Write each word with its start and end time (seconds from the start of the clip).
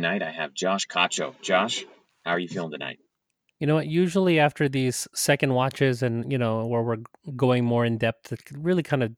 tonight 0.00 0.22
I 0.22 0.30
have 0.30 0.54
Josh 0.54 0.86
Cacho. 0.86 1.34
Josh, 1.42 1.84
how 2.24 2.30
are 2.30 2.38
you 2.38 2.48
feeling 2.48 2.70
tonight? 2.70 2.98
You 3.58 3.66
know 3.66 3.74
what? 3.74 3.86
Usually 3.86 4.40
after 4.40 4.66
these 4.66 5.06
second 5.14 5.52
watches 5.52 6.02
and, 6.02 6.32
you 6.32 6.38
know, 6.38 6.64
where 6.64 6.82
we're 6.82 6.96
going 7.36 7.66
more 7.66 7.84
in 7.84 7.98
depth 7.98 8.30
to 8.30 8.36
really 8.58 8.82
kind 8.82 9.02
of 9.02 9.12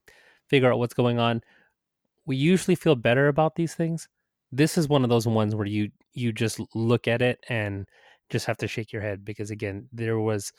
figure 0.50 0.72
out 0.72 0.80
what's 0.80 0.92
going 0.92 1.20
on, 1.20 1.40
we 2.26 2.34
usually 2.34 2.74
feel 2.74 2.96
better 2.96 3.28
about 3.28 3.54
these 3.54 3.76
things. 3.76 4.08
This 4.50 4.76
is 4.76 4.88
one 4.88 5.04
of 5.04 5.08
those 5.08 5.24
ones 5.24 5.54
where 5.54 5.68
you 5.68 5.90
you 6.14 6.32
just 6.32 6.60
look 6.74 7.06
at 7.06 7.22
it 7.22 7.38
and 7.48 7.86
just 8.28 8.46
have 8.46 8.56
to 8.56 8.66
shake 8.66 8.92
your 8.92 9.02
head 9.02 9.24
because 9.24 9.52
again, 9.52 9.86
there 9.92 10.18
was, 10.18 10.52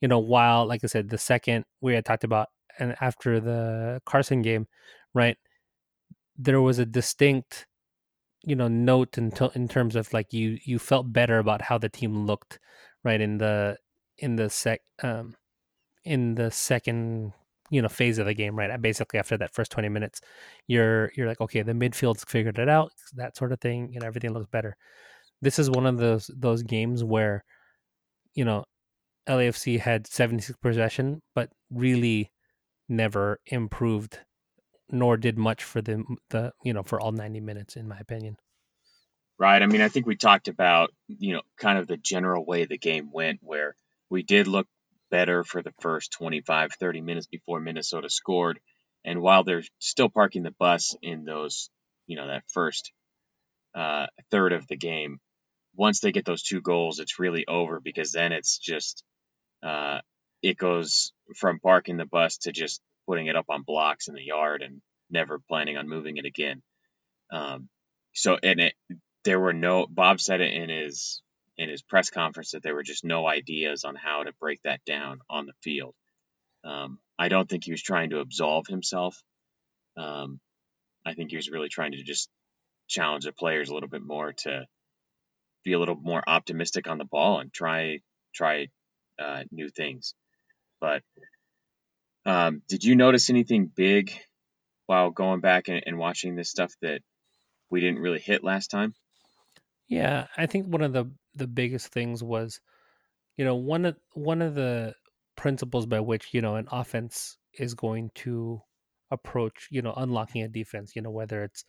you 0.00 0.08
know, 0.08 0.18
while 0.18 0.66
like 0.66 0.80
I 0.82 0.86
said, 0.86 1.10
the 1.10 1.18
second 1.18 1.66
we 1.82 1.94
had 1.94 2.06
talked 2.06 2.24
about 2.24 2.48
and 2.78 2.96
after 3.02 3.38
the 3.38 4.00
Carson 4.06 4.40
game, 4.40 4.66
right? 5.12 5.36
There 6.38 6.62
was 6.62 6.78
a 6.78 6.86
distinct, 6.86 7.66
you 8.48 8.56
know, 8.56 8.68
note 8.68 9.18
in 9.18 9.30
t- 9.30 9.50
in 9.54 9.68
terms 9.68 9.94
of 9.94 10.12
like 10.14 10.32
you 10.32 10.58
you 10.64 10.78
felt 10.78 11.12
better 11.12 11.38
about 11.38 11.62
how 11.62 11.78
the 11.78 11.88
team 11.90 12.26
looked, 12.26 12.58
right? 13.04 13.20
In 13.20 13.38
the 13.38 13.76
in 14.18 14.36
the 14.36 14.50
sec 14.50 14.80
um 15.02 15.34
in 16.04 16.34
the 16.34 16.50
second 16.50 17.32
you 17.70 17.82
know 17.82 17.88
phase 17.88 18.18
of 18.18 18.26
the 18.26 18.34
game 18.34 18.56
right 18.56 18.80
basically 18.80 19.18
after 19.18 19.36
that 19.36 19.54
first 19.54 19.70
20 19.70 19.88
minutes 19.88 20.20
you're 20.66 21.12
you're 21.14 21.28
like 21.28 21.40
okay 21.40 21.62
the 21.62 21.72
midfield's 21.72 22.24
figured 22.24 22.58
it 22.58 22.68
out 22.68 22.90
that 23.14 23.36
sort 23.36 23.52
of 23.52 23.60
thing 23.60 23.92
and 23.94 24.04
everything 24.04 24.32
looks 24.32 24.48
better 24.50 24.76
this 25.42 25.58
is 25.58 25.70
one 25.70 25.86
of 25.86 25.98
those 25.98 26.30
those 26.36 26.62
games 26.62 27.04
where 27.04 27.44
you 28.34 28.44
know 28.44 28.64
LAFC 29.28 29.78
had 29.78 30.06
76 30.06 30.58
possession 30.62 31.20
but 31.34 31.50
really 31.70 32.32
never 32.88 33.38
improved 33.46 34.18
nor 34.90 35.16
did 35.16 35.38
much 35.38 35.64
for 35.64 35.80
the 35.82 36.04
the 36.30 36.52
you 36.62 36.72
know 36.72 36.82
for 36.82 37.00
all 37.00 37.12
90 37.12 37.40
minutes 37.40 37.76
in 37.76 37.88
my 37.88 37.98
opinion. 37.98 38.36
Right 39.38 39.62
i 39.62 39.66
mean 39.66 39.80
i 39.80 39.88
think 39.88 40.06
we 40.06 40.16
talked 40.16 40.48
about 40.48 40.90
you 41.06 41.34
know 41.34 41.42
kind 41.58 41.78
of 41.78 41.86
the 41.86 41.96
general 41.96 42.44
way 42.44 42.64
the 42.64 42.78
game 42.78 43.10
went 43.12 43.40
where 43.42 43.76
we 44.10 44.22
did 44.22 44.48
look 44.48 44.66
better 45.10 45.44
for 45.44 45.62
the 45.62 45.72
first 45.80 46.12
25 46.12 46.72
30 46.72 47.00
minutes 47.00 47.26
before 47.26 47.60
minnesota 47.60 48.10
scored. 48.10 48.60
And 49.04 49.22
while 49.22 49.44
they're 49.44 49.62
still 49.78 50.08
parking 50.08 50.42
the 50.42 50.54
bus 50.58 50.96
in 51.02 51.24
those 51.24 51.70
you 52.06 52.16
know 52.16 52.26
that 52.26 52.44
first 52.48 52.92
uh, 53.74 54.06
third 54.30 54.52
of 54.52 54.66
the 54.66 54.76
game 54.76 55.20
once 55.76 56.00
they 56.00 56.10
get 56.10 56.24
those 56.24 56.42
two 56.42 56.60
goals 56.60 56.98
it's 56.98 57.18
really 57.18 57.46
over 57.46 57.80
because 57.80 58.12
then 58.12 58.32
it's 58.32 58.58
just 58.58 59.04
uh, 59.62 60.00
it 60.42 60.56
goes 60.56 61.12
from 61.36 61.60
parking 61.60 61.96
the 61.96 62.06
bus 62.06 62.38
to 62.38 62.52
just 62.52 62.80
putting 63.08 63.26
it 63.26 63.36
up 63.36 63.46
on 63.48 63.62
blocks 63.62 64.08
in 64.08 64.14
the 64.14 64.22
yard 64.22 64.62
and 64.62 64.80
never 65.10 65.40
planning 65.48 65.76
on 65.78 65.88
moving 65.88 66.18
it 66.18 66.26
again. 66.26 66.62
Um, 67.32 67.68
so 68.12 68.38
and 68.42 68.60
it 68.60 68.74
there 69.24 69.40
were 69.40 69.52
no 69.52 69.86
Bob 69.88 70.20
said 70.20 70.40
it 70.40 70.52
in 70.52 70.68
his 70.68 71.22
in 71.56 71.68
his 71.68 71.82
press 71.82 72.10
conference 72.10 72.52
that 72.52 72.62
there 72.62 72.74
were 72.74 72.82
just 72.82 73.04
no 73.04 73.26
ideas 73.26 73.84
on 73.84 73.96
how 73.96 74.22
to 74.22 74.32
break 74.40 74.60
that 74.62 74.84
down 74.84 75.20
on 75.28 75.46
the 75.46 75.52
field. 75.62 75.94
Um, 76.64 76.98
I 77.18 77.28
don't 77.28 77.48
think 77.48 77.64
he 77.64 77.72
was 77.72 77.82
trying 77.82 78.10
to 78.10 78.20
absolve 78.20 78.66
himself. 78.68 79.20
Um, 79.96 80.38
I 81.04 81.14
think 81.14 81.30
he 81.30 81.36
was 81.36 81.50
really 81.50 81.68
trying 81.68 81.92
to 81.92 82.02
just 82.02 82.28
challenge 82.88 83.24
the 83.24 83.32
players 83.32 83.68
a 83.70 83.74
little 83.74 83.88
bit 83.88 84.02
more 84.02 84.32
to 84.32 84.66
be 85.64 85.72
a 85.72 85.78
little 85.78 85.96
more 85.96 86.22
optimistic 86.26 86.88
on 86.88 86.98
the 86.98 87.04
ball 87.04 87.40
and 87.40 87.52
try 87.52 88.00
try 88.34 88.68
uh, 89.18 89.44
new 89.50 89.68
things. 89.68 90.14
But 90.80 91.02
um, 92.28 92.60
did 92.68 92.84
you 92.84 92.94
notice 92.94 93.30
anything 93.30 93.72
big 93.74 94.12
while 94.86 95.10
going 95.10 95.40
back 95.40 95.68
and, 95.68 95.82
and 95.86 95.96
watching 95.96 96.36
this 96.36 96.50
stuff 96.50 96.74
that 96.82 97.00
we 97.70 97.80
didn't 97.80 98.00
really 98.00 98.20
hit 98.20 98.44
last 98.44 98.68
time? 98.68 98.94
Yeah, 99.88 100.26
I 100.36 100.44
think 100.44 100.66
one 100.66 100.82
of 100.82 100.92
the 100.92 101.10
the 101.34 101.46
biggest 101.46 101.88
things 101.88 102.22
was, 102.22 102.60
you 103.38 103.46
know, 103.46 103.56
one 103.56 103.86
of 103.86 103.96
one 104.12 104.42
of 104.42 104.54
the 104.54 104.94
principles 105.36 105.86
by 105.86 106.00
which 106.00 106.28
you 106.32 106.42
know 106.42 106.56
an 106.56 106.68
offense 106.70 107.38
is 107.54 107.72
going 107.72 108.10
to 108.16 108.60
approach, 109.10 109.68
you 109.70 109.80
know, 109.80 109.94
unlocking 109.96 110.42
a 110.42 110.48
defense. 110.48 110.92
You 110.94 111.00
know, 111.00 111.10
whether 111.10 111.42
it's 111.42 111.64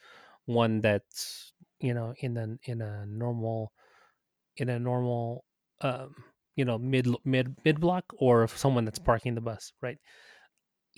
one 0.46 0.82
that's 0.82 1.54
you 1.80 1.94
know 1.94 2.14
in 2.20 2.36
a 2.36 2.70
in 2.70 2.82
a 2.82 3.06
normal 3.06 3.72
in 4.58 4.68
a 4.68 4.78
normal 4.78 5.46
um, 5.80 6.14
you 6.58 6.66
know 6.66 6.78
mid 6.78 7.08
mid 7.24 7.56
mid 7.64 7.80
block 7.80 8.04
or 8.18 8.46
someone 8.50 8.84
that's 8.84 9.00
parking 9.00 9.36
the 9.36 9.42
bus, 9.42 9.72
right? 9.82 9.98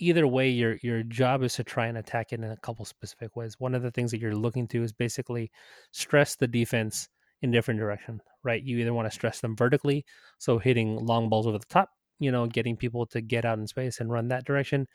Either 0.02 0.26
way 0.26 0.48
your 0.48 0.76
your 0.82 1.02
job 1.04 1.42
is 1.42 1.54
to 1.54 1.64
try 1.64 1.86
and 1.86 1.98
attack 1.98 2.32
it 2.32 2.40
in 2.40 2.44
a 2.50 2.56
couple 2.58 2.84
specific 2.84 3.36
ways. 3.36 3.56
One 3.58 3.74
of 3.74 3.82
the 3.82 3.90
things 3.90 4.10
that 4.10 4.20
you're 4.20 4.34
looking 4.36 4.68
to 4.68 4.82
is 4.82 4.92
basically 4.92 5.50
stress 5.92 6.36
the 6.36 6.48
defense 6.48 7.08
in 7.42 7.50
different 7.50 7.80
direction 7.80 8.20
right? 8.44 8.62
You 8.62 8.78
either 8.78 8.94
want 8.94 9.06
to 9.06 9.14
stress 9.14 9.40
them 9.40 9.56
vertically 9.56 10.04
so 10.38 10.58
hitting 10.58 10.96
long 11.04 11.28
balls 11.28 11.46
over 11.46 11.58
the 11.58 11.66
top 11.66 11.90
you 12.18 12.30
know 12.30 12.46
getting 12.46 12.76
people 12.76 13.06
to 13.06 13.20
get 13.20 13.44
out 13.44 13.58
in 13.58 13.66
space 13.66 14.00
and 14.00 14.10
run 14.10 14.28
that 14.28 14.44
direction 14.44 14.86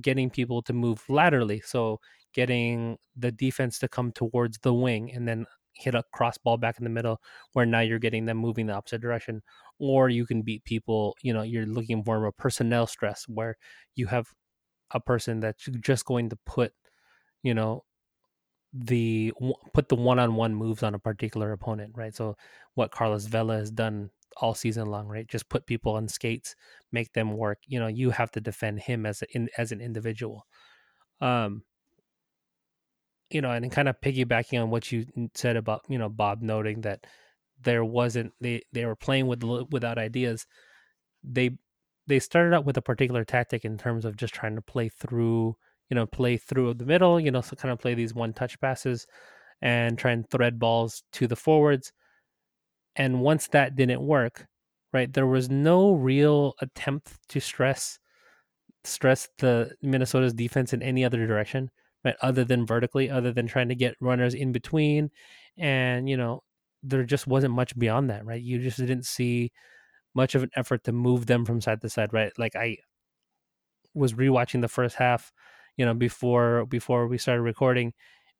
getting 0.00 0.30
people 0.30 0.62
to 0.62 0.72
move 0.72 1.02
laterally 1.08 1.60
so 1.60 2.00
getting 2.34 2.96
the 3.16 3.30
defense 3.30 3.78
to 3.78 3.88
come 3.88 4.10
towards 4.10 4.58
the 4.58 4.72
wing 4.72 5.12
and 5.12 5.28
then 5.28 5.46
hit 5.74 5.94
a 5.94 6.04
cross 6.12 6.38
ball 6.38 6.56
back 6.56 6.78
in 6.78 6.84
the 6.84 6.90
middle 6.90 7.20
where 7.52 7.66
now 7.66 7.80
you're 7.80 7.98
getting 7.98 8.26
them 8.26 8.36
moving 8.36 8.66
the 8.66 8.72
opposite 8.74 9.00
direction 9.00 9.42
or 9.78 10.08
you 10.08 10.26
can 10.26 10.42
beat 10.42 10.64
people 10.64 11.16
you 11.22 11.32
know 11.32 11.42
you're 11.42 11.66
looking 11.66 12.02
for 12.04 12.26
a 12.26 12.32
personnel 12.32 12.86
stress 12.86 13.24
where 13.28 13.56
you 13.94 14.06
have 14.06 14.28
a 14.92 15.00
person 15.00 15.40
that's 15.40 15.64
just 15.80 16.04
going 16.04 16.28
to 16.28 16.36
put 16.46 16.72
you 17.42 17.54
know 17.54 17.84
the 18.74 19.32
put 19.74 19.88
the 19.88 19.96
one-on-one 19.96 20.54
moves 20.54 20.82
on 20.82 20.94
a 20.94 20.98
particular 20.98 21.52
opponent 21.52 21.92
right? 21.94 22.14
So 22.14 22.36
what 22.74 22.90
carlos 22.90 23.26
vela 23.26 23.56
has 23.56 23.70
done 23.70 24.10
all 24.38 24.54
season 24.54 24.86
long 24.86 25.08
right? 25.08 25.26
Just 25.26 25.48
put 25.48 25.66
people 25.66 25.94
on 25.94 26.08
skates 26.08 26.54
make 26.90 27.12
them 27.12 27.36
work 27.36 27.58
you 27.66 27.78
know 27.80 27.86
you 27.86 28.10
have 28.10 28.30
to 28.32 28.40
defend 28.40 28.80
him 28.80 29.06
as 29.06 29.22
a, 29.22 29.26
in, 29.36 29.48
as 29.58 29.72
an 29.72 29.80
individual. 29.80 30.46
Um 31.20 31.64
you 33.34 33.40
know, 33.40 33.50
and 33.50 33.70
kind 33.72 33.88
of 33.88 34.00
piggybacking 34.00 34.60
on 34.62 34.70
what 34.70 34.92
you 34.92 35.06
said 35.34 35.56
about 35.56 35.82
you 35.88 35.98
know 35.98 36.08
Bob 36.08 36.42
noting 36.42 36.82
that 36.82 37.06
there 37.62 37.84
wasn't 37.84 38.32
they 38.40 38.62
they 38.72 38.84
were 38.86 38.96
playing 38.96 39.26
with 39.26 39.42
without 39.70 39.98
ideas. 39.98 40.46
They 41.24 41.58
they 42.06 42.18
started 42.18 42.54
out 42.54 42.64
with 42.64 42.76
a 42.76 42.82
particular 42.82 43.24
tactic 43.24 43.64
in 43.64 43.78
terms 43.78 44.04
of 44.04 44.16
just 44.16 44.34
trying 44.34 44.56
to 44.56 44.62
play 44.62 44.88
through 44.88 45.56
you 45.90 45.94
know 45.94 46.06
play 46.06 46.36
through 46.36 46.74
the 46.74 46.86
middle 46.86 47.20
you 47.20 47.30
know 47.30 47.40
so 47.40 47.56
kind 47.56 47.72
of 47.72 47.78
play 47.78 47.94
these 47.94 48.14
one 48.14 48.32
touch 48.32 48.58
passes 48.60 49.06
and 49.60 49.98
try 49.98 50.10
and 50.10 50.28
thread 50.30 50.58
balls 50.58 51.02
to 51.12 51.26
the 51.26 51.36
forwards 51.36 51.92
and 52.96 53.20
once 53.20 53.46
that 53.48 53.76
didn't 53.76 54.00
work 54.00 54.46
right 54.92 55.12
there 55.12 55.26
was 55.26 55.50
no 55.50 55.92
real 55.92 56.54
attempt 56.60 57.12
to 57.28 57.40
stress 57.40 57.98
stress 58.84 59.28
the 59.38 59.70
minnesota's 59.82 60.34
defense 60.34 60.72
in 60.72 60.82
any 60.82 61.04
other 61.04 61.26
direction 61.26 61.70
right? 62.04 62.16
Other 62.22 62.44
than 62.44 62.66
vertically, 62.66 63.10
other 63.10 63.32
than 63.32 63.46
trying 63.46 63.68
to 63.68 63.74
get 63.74 63.96
runners 64.00 64.34
in 64.34 64.52
between. 64.52 65.10
And, 65.58 66.08
you 66.08 66.16
know, 66.16 66.42
there 66.82 67.04
just 67.04 67.26
wasn't 67.26 67.54
much 67.54 67.78
beyond 67.78 68.10
that, 68.10 68.24
right? 68.24 68.42
You 68.42 68.58
just 68.58 68.78
didn't 68.78 69.06
see 69.06 69.52
much 70.14 70.34
of 70.34 70.42
an 70.42 70.50
effort 70.56 70.84
to 70.84 70.92
move 70.92 71.26
them 71.26 71.44
from 71.44 71.60
side 71.60 71.80
to 71.80 71.88
side, 71.88 72.12
right? 72.12 72.32
Like 72.38 72.56
I 72.56 72.78
was 73.94 74.14
rewatching 74.14 74.60
the 74.60 74.68
first 74.68 74.96
half, 74.96 75.32
you 75.76 75.86
know, 75.86 75.94
before 75.94 76.66
before 76.66 77.06
we 77.06 77.18
started 77.18 77.42
recording, 77.42 77.92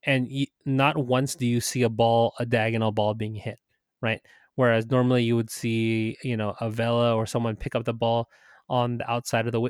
and 0.05 0.31
not 0.67 0.97
once 0.97 1.35
do 1.35 1.47
you 1.47 1.61
see 1.61 1.83
a 1.83 1.89
ball, 1.89 2.35
a 2.39 2.47
diagonal 2.47 2.93
ball 2.93 3.15
being 3.15 3.35
hit, 3.35 3.59
right? 4.01 4.21
Whereas 4.57 4.91
normally 4.91 5.25
you 5.25 5.37
would 5.37 5.51
see, 5.51 6.17
you 6.23 6.37
know, 6.37 6.55
a 6.61 6.69
Vela 6.71 7.15
or 7.17 7.27
someone 7.27 7.57
pick 7.57 7.75
up 7.75 7.85
the 7.85 7.95
ball 7.95 8.29
on 8.69 8.99
the 8.99 9.11
outside 9.11 9.47
of 9.47 9.53
the 9.53 9.61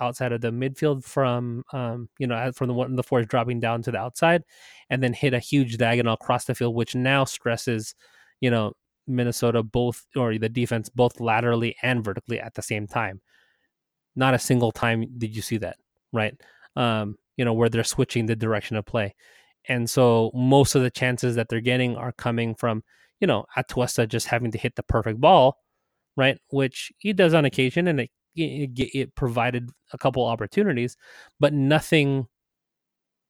outside 0.00 0.32
of 0.32 0.40
the 0.40 0.50
midfield 0.50 1.04
from 1.04 1.64
um, 1.72 2.08
you 2.18 2.26
know 2.26 2.50
from 2.54 2.68
the 2.68 2.74
one 2.74 2.96
the 2.96 3.02
force 3.02 3.26
dropping 3.26 3.60
down 3.60 3.82
to 3.82 3.90
the 3.90 3.98
outside, 3.98 4.42
and 4.90 5.02
then 5.02 5.12
hit 5.12 5.34
a 5.34 5.38
huge 5.38 5.76
diagonal 5.76 6.14
across 6.14 6.44
the 6.44 6.54
field, 6.54 6.74
which 6.74 6.94
now 6.94 7.24
stresses 7.24 7.94
you 8.40 8.50
know 8.50 8.72
Minnesota 9.06 9.62
both 9.62 10.06
or 10.16 10.36
the 10.38 10.48
defense 10.48 10.88
both 10.88 11.20
laterally 11.20 11.76
and 11.82 12.04
vertically 12.04 12.40
at 12.40 12.54
the 12.54 12.62
same 12.62 12.86
time. 12.86 13.20
Not 14.16 14.34
a 14.34 14.38
single 14.38 14.72
time 14.72 15.06
did 15.18 15.34
you 15.34 15.42
see 15.42 15.58
that, 15.58 15.76
right? 16.12 16.34
Um, 16.76 17.16
you 17.36 17.44
know 17.44 17.54
where 17.54 17.68
they're 17.68 17.84
switching 17.84 18.26
the 18.26 18.36
direction 18.36 18.76
of 18.76 18.84
play, 18.86 19.14
and 19.68 19.88
so 19.88 20.30
most 20.34 20.74
of 20.74 20.82
the 20.82 20.90
chances 20.90 21.36
that 21.36 21.48
they're 21.48 21.60
getting 21.60 21.96
are 21.96 22.12
coming 22.12 22.54
from 22.54 22.82
you 23.20 23.26
know 23.26 23.46
Atuesta 23.56 24.08
just 24.08 24.26
having 24.26 24.50
to 24.52 24.58
hit 24.58 24.76
the 24.76 24.82
perfect 24.82 25.20
ball, 25.20 25.58
right? 26.16 26.38
Which 26.50 26.92
he 26.98 27.12
does 27.12 27.34
on 27.34 27.44
occasion, 27.44 27.88
and 27.88 28.00
it 28.00 28.10
it, 28.34 29.14
provided 29.14 29.70
a 29.92 29.98
couple 29.98 30.24
opportunities, 30.24 30.96
but 31.40 31.52
nothing, 31.52 32.26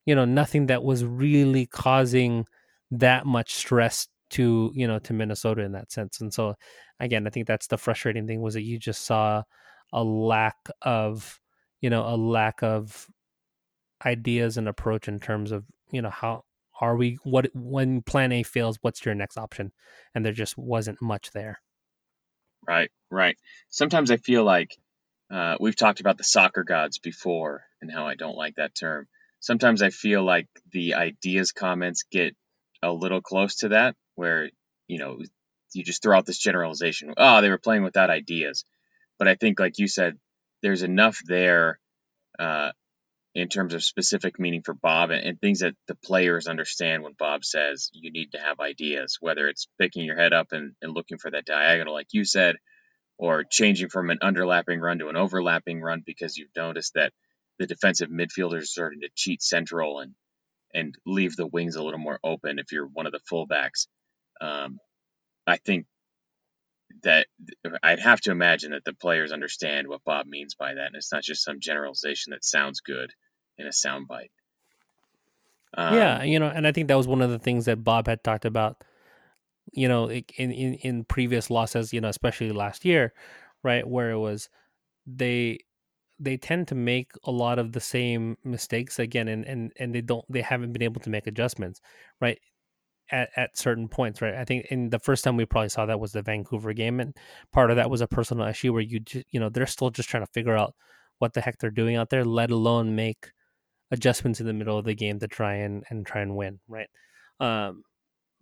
you 0.06 0.14
know, 0.14 0.24
nothing 0.24 0.66
that 0.66 0.82
was 0.82 1.04
really 1.04 1.66
causing 1.66 2.46
that 2.90 3.26
much 3.26 3.54
stress 3.54 4.08
to 4.30 4.72
you 4.74 4.88
know 4.88 4.98
to 4.98 5.12
Minnesota 5.12 5.62
in 5.62 5.72
that 5.72 5.92
sense. 5.92 6.20
And 6.20 6.32
so 6.32 6.54
again, 7.00 7.26
I 7.26 7.30
think 7.30 7.46
that's 7.46 7.66
the 7.66 7.78
frustrating 7.78 8.26
thing 8.26 8.40
was 8.40 8.54
that 8.54 8.62
you 8.62 8.78
just 8.78 9.04
saw 9.04 9.42
a 9.92 10.02
lack 10.02 10.56
of 10.82 11.38
you 11.80 11.90
know 11.90 12.06
a 12.06 12.16
lack 12.16 12.62
of 12.62 13.06
ideas 14.04 14.56
and 14.56 14.68
approach 14.68 15.06
in 15.08 15.20
terms 15.20 15.52
of 15.52 15.64
you 15.90 16.02
know 16.02 16.10
how 16.10 16.44
are 16.80 16.96
we 16.96 17.18
what 17.24 17.48
when 17.54 18.02
plan 18.02 18.32
A 18.32 18.42
fails, 18.42 18.78
what's 18.80 19.04
your 19.04 19.14
next 19.14 19.36
option? 19.36 19.72
And 20.14 20.24
there 20.24 20.32
just 20.32 20.56
wasn't 20.58 21.00
much 21.00 21.30
there. 21.32 21.60
Right, 22.66 22.90
right. 23.10 23.36
Sometimes 23.68 24.10
I 24.10 24.16
feel 24.16 24.44
like 24.44 24.76
uh, 25.32 25.56
we've 25.58 25.76
talked 25.76 26.00
about 26.00 26.18
the 26.18 26.24
soccer 26.24 26.62
gods 26.62 26.98
before 26.98 27.64
and 27.80 27.90
how 27.90 28.06
I 28.06 28.14
don't 28.14 28.36
like 28.36 28.56
that 28.56 28.74
term. 28.74 29.08
Sometimes 29.40 29.82
I 29.82 29.90
feel 29.90 30.22
like 30.22 30.46
the 30.70 30.94
ideas 30.94 31.52
comments 31.52 32.04
get 32.10 32.36
a 32.82 32.92
little 32.92 33.22
close 33.22 33.56
to 33.56 33.70
that, 33.70 33.96
where 34.14 34.50
you 34.88 34.98
know 34.98 35.18
you 35.72 35.84
just 35.84 36.02
throw 36.02 36.16
out 36.16 36.26
this 36.26 36.38
generalization. 36.38 37.14
Oh, 37.16 37.40
they 37.40 37.48
were 37.48 37.58
playing 37.58 37.82
without 37.82 38.10
ideas, 38.10 38.64
but 39.18 39.26
I 39.26 39.34
think, 39.34 39.58
like 39.58 39.78
you 39.78 39.88
said, 39.88 40.18
there's 40.62 40.82
enough 40.82 41.18
there 41.24 41.80
uh, 42.38 42.72
in 43.34 43.48
terms 43.48 43.72
of 43.72 43.82
specific 43.82 44.38
meaning 44.38 44.62
for 44.62 44.74
Bob 44.74 45.10
and, 45.10 45.24
and, 45.24 45.40
things 45.40 45.60
that 45.60 45.74
the 45.88 45.94
players 45.94 46.46
understand 46.46 47.02
when 47.02 47.14
Bob 47.18 47.44
says 47.44 47.90
you 47.94 48.12
need 48.12 48.32
to 48.32 48.38
have 48.38 48.60
ideas, 48.60 49.16
whether 49.20 49.48
it's 49.48 49.66
picking 49.80 50.04
your 50.04 50.16
head 50.16 50.32
up 50.32 50.48
and, 50.52 50.74
and 50.82 50.92
looking 50.92 51.18
for 51.18 51.30
that 51.30 51.46
diagonal, 51.46 51.94
like 51.94 52.08
you 52.12 52.24
said, 52.24 52.56
or 53.18 53.44
changing 53.44 53.88
from 53.88 54.10
an 54.10 54.18
underlapping 54.22 54.80
run 54.80 54.98
to 54.98 55.08
an 55.08 55.16
overlapping 55.16 55.80
run 55.80 56.02
because 56.04 56.36
you've 56.36 56.56
noticed 56.56 56.94
that 56.94 57.12
the 57.58 57.66
defensive 57.66 58.10
midfielders 58.10 58.62
are 58.62 58.66
starting 58.66 59.00
to 59.00 59.08
cheat 59.14 59.42
central 59.42 60.00
and 60.00 60.14
and 60.74 60.94
leave 61.06 61.36
the 61.36 61.46
wings 61.46 61.76
a 61.76 61.82
little 61.82 62.00
more 62.00 62.18
open 62.24 62.58
if 62.58 62.72
you're 62.72 62.86
one 62.86 63.06
of 63.06 63.12
the 63.12 63.20
fullbacks. 63.30 63.88
Um, 64.40 64.78
I 65.46 65.58
think 65.58 65.86
that 67.02 67.26
I'd 67.82 68.00
have 68.00 68.20
to 68.22 68.30
imagine 68.30 68.72
that 68.72 68.84
the 68.84 68.94
players 68.94 69.32
understand 69.32 69.88
what 69.88 70.04
Bob 70.04 70.26
means 70.26 70.54
by 70.54 70.74
that, 70.74 70.86
and 70.86 70.96
it's 70.96 71.12
not 71.12 71.22
just 71.22 71.44
some 71.44 71.60
generalization 71.60 72.30
that 72.30 72.44
sounds 72.44 72.80
good 72.80 73.12
in 73.58 73.66
a 73.66 73.70
soundbite. 73.70 74.30
Um, 75.74 75.94
yeah, 75.94 76.22
you 76.22 76.38
know, 76.38 76.48
and 76.48 76.66
I 76.66 76.72
think 76.72 76.88
that 76.88 76.96
was 76.96 77.08
one 77.08 77.22
of 77.22 77.30
the 77.30 77.38
things 77.38 77.64
that 77.64 77.82
Bob 77.82 78.06
had 78.06 78.22
talked 78.22 78.44
about, 78.44 78.82
you 79.72 79.88
know, 79.88 80.10
in 80.10 80.24
in, 80.50 80.74
in 80.74 81.04
previous 81.04 81.50
losses, 81.50 81.92
you 81.92 82.00
know, 82.00 82.08
especially 82.08 82.52
last 82.52 82.84
year, 82.84 83.12
right, 83.62 83.86
where 83.86 84.10
it 84.10 84.18
was 84.18 84.48
they 85.06 85.58
they 86.18 86.36
tend 86.36 86.68
to 86.68 86.74
make 86.74 87.10
a 87.24 87.30
lot 87.30 87.58
of 87.58 87.72
the 87.72 87.80
same 87.80 88.36
mistakes 88.44 88.98
again 88.98 89.28
and 89.28 89.44
and 89.44 89.72
and 89.78 89.94
they 89.94 90.00
don't 90.00 90.24
they 90.30 90.42
haven't 90.42 90.72
been 90.72 90.82
able 90.82 91.00
to 91.00 91.10
make 91.10 91.26
adjustments 91.26 91.80
right 92.20 92.38
at, 93.10 93.30
at 93.36 93.58
certain 93.58 93.88
points, 93.88 94.22
right? 94.22 94.34
I 94.34 94.44
think 94.44 94.66
in 94.70 94.90
the 94.90 94.98
first 94.98 95.24
time 95.24 95.36
we 95.36 95.44
probably 95.44 95.68
saw 95.68 95.86
that 95.86 96.00
was 96.00 96.12
the 96.12 96.22
Vancouver 96.22 96.72
game, 96.72 97.00
and 97.00 97.16
part 97.52 97.70
of 97.70 97.76
that 97.76 97.90
was 97.90 98.00
a 98.00 98.06
personal 98.08 98.46
issue 98.46 98.72
where 98.72 98.82
you 98.82 99.00
just, 99.00 99.26
you 99.30 99.40
know 99.40 99.48
they're 99.48 99.66
still 99.66 99.90
just 99.90 100.08
trying 100.08 100.24
to 100.24 100.32
figure 100.32 100.56
out 100.56 100.74
what 101.18 101.34
the 101.34 101.40
heck 101.40 101.58
they're 101.58 101.70
doing 101.70 101.96
out 101.96 102.10
there, 102.10 102.24
let 102.24 102.50
alone 102.50 102.96
make 102.96 103.30
adjustments 103.92 104.40
in 104.40 104.46
the 104.46 104.52
middle 104.52 104.78
of 104.78 104.84
the 104.84 104.94
game 104.94 105.18
to 105.20 105.28
try 105.28 105.54
and 105.54 105.84
and 105.90 106.06
try 106.06 106.22
and 106.22 106.34
win, 106.36 106.60
right? 106.68 106.88
Um, 107.40 107.82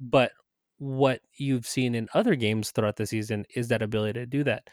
but 0.00 0.32
what 0.80 1.20
you've 1.36 1.66
seen 1.66 1.94
in 1.94 2.08
other 2.14 2.34
games 2.34 2.70
throughout 2.70 2.96
the 2.96 3.06
season 3.06 3.44
is 3.54 3.68
that 3.68 3.82
ability 3.82 4.18
to 4.18 4.26
do 4.26 4.42
that. 4.42 4.68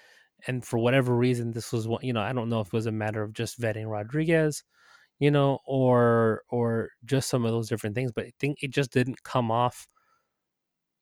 And 0.48 0.64
for 0.66 0.80
whatever 0.80 1.16
reason, 1.16 1.52
this 1.52 1.74
was 1.74 1.88
what 1.88 2.04
you 2.04 2.14
know. 2.14 2.22
I 2.22 2.32
don't 2.34 2.50
know 2.50 2.62
if 2.62 2.68
it 2.68 2.74
was 2.74 2.86
a 2.86 2.92
matter 2.94 3.24
of 3.24 3.34
just 3.34 3.60
vetting 3.60 3.90
Rodriguez, 3.90 4.64
you 5.20 5.32
know, 5.32 5.60
or 5.68 6.44
or 6.50 6.92
just 7.06 7.30
some 7.30 7.46
of 7.46 7.52
those 7.52 7.68
different 7.70 7.96
things. 7.96 8.12
But 8.14 8.26
I 8.26 8.32
think 8.40 8.60
it 8.64 8.72
just 8.72 8.94
didn't 8.94 9.24
come 9.24 9.52
off, 9.52 9.88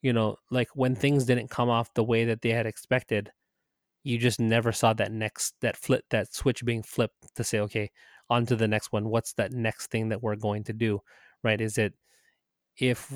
you 0.01 0.13
know, 0.13 0.37
like 0.51 0.69
when 0.73 0.95
things 0.95 1.25
didn't 1.25 1.49
come 1.51 1.69
off 1.69 1.93
the 1.93 2.03
way 2.03 2.25
that 2.25 2.41
they 2.41 2.49
had 2.49 2.65
expected, 2.65 3.31
you 4.03 4.17
just 4.17 4.39
never 4.39 4.71
saw 4.71 4.93
that 4.93 5.11
next 5.11 5.55
that 5.61 5.77
flip 5.77 6.03
that 6.11 6.33
switch 6.33 6.65
being 6.65 6.83
flipped 6.83 7.35
to 7.35 7.43
say, 7.43 7.59
okay, 7.59 7.91
on 8.29 8.45
to 8.47 8.55
the 8.55 8.67
next 8.67 8.91
one. 8.91 9.09
What's 9.09 9.33
that 9.33 9.51
next 9.53 9.91
thing 9.91 10.09
that 10.09 10.23
we're 10.23 10.35
going 10.35 10.63
to 10.65 10.73
do? 10.73 11.01
Right? 11.43 11.61
Is 11.61 11.77
it 11.77 11.93
if 12.77 13.13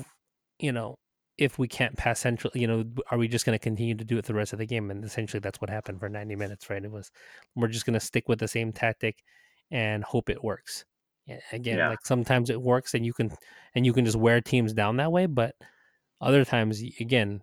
you 0.60 0.72
know 0.72 0.98
if 1.40 1.58
we 1.58 1.66
can't 1.66 1.96
pass 1.96 2.20
central, 2.20 2.52
you 2.54 2.66
know, 2.66 2.84
are 3.10 3.18
we 3.18 3.26
just 3.28 3.46
going 3.46 3.58
to 3.58 3.62
continue 3.62 3.94
to 3.94 4.04
do 4.04 4.18
it 4.18 4.24
the 4.26 4.34
rest 4.34 4.52
of 4.52 4.58
the 4.58 4.66
game? 4.66 4.90
And 4.90 5.04
essentially, 5.04 5.40
that's 5.40 5.60
what 5.60 5.70
happened 5.70 5.98
for 5.98 6.08
90 6.08 6.36
minutes, 6.36 6.68
right? 6.68 6.84
It 6.84 6.90
was 6.90 7.10
we're 7.54 7.68
just 7.68 7.86
going 7.86 7.94
to 7.94 8.00
stick 8.00 8.28
with 8.28 8.38
the 8.38 8.48
same 8.48 8.72
tactic 8.72 9.22
and 9.70 10.04
hope 10.04 10.28
it 10.30 10.42
works 10.42 10.84
again 11.52 11.78
yeah. 11.78 11.88
like 11.88 12.04
sometimes 12.04 12.50
it 12.50 12.60
works 12.60 12.94
and 12.94 13.04
you 13.04 13.12
can 13.12 13.30
and 13.74 13.86
you 13.86 13.92
can 13.92 14.04
just 14.04 14.16
wear 14.16 14.40
teams 14.40 14.72
down 14.72 14.96
that 14.96 15.12
way 15.12 15.26
but 15.26 15.54
other 16.20 16.44
times 16.44 16.82
again 17.00 17.40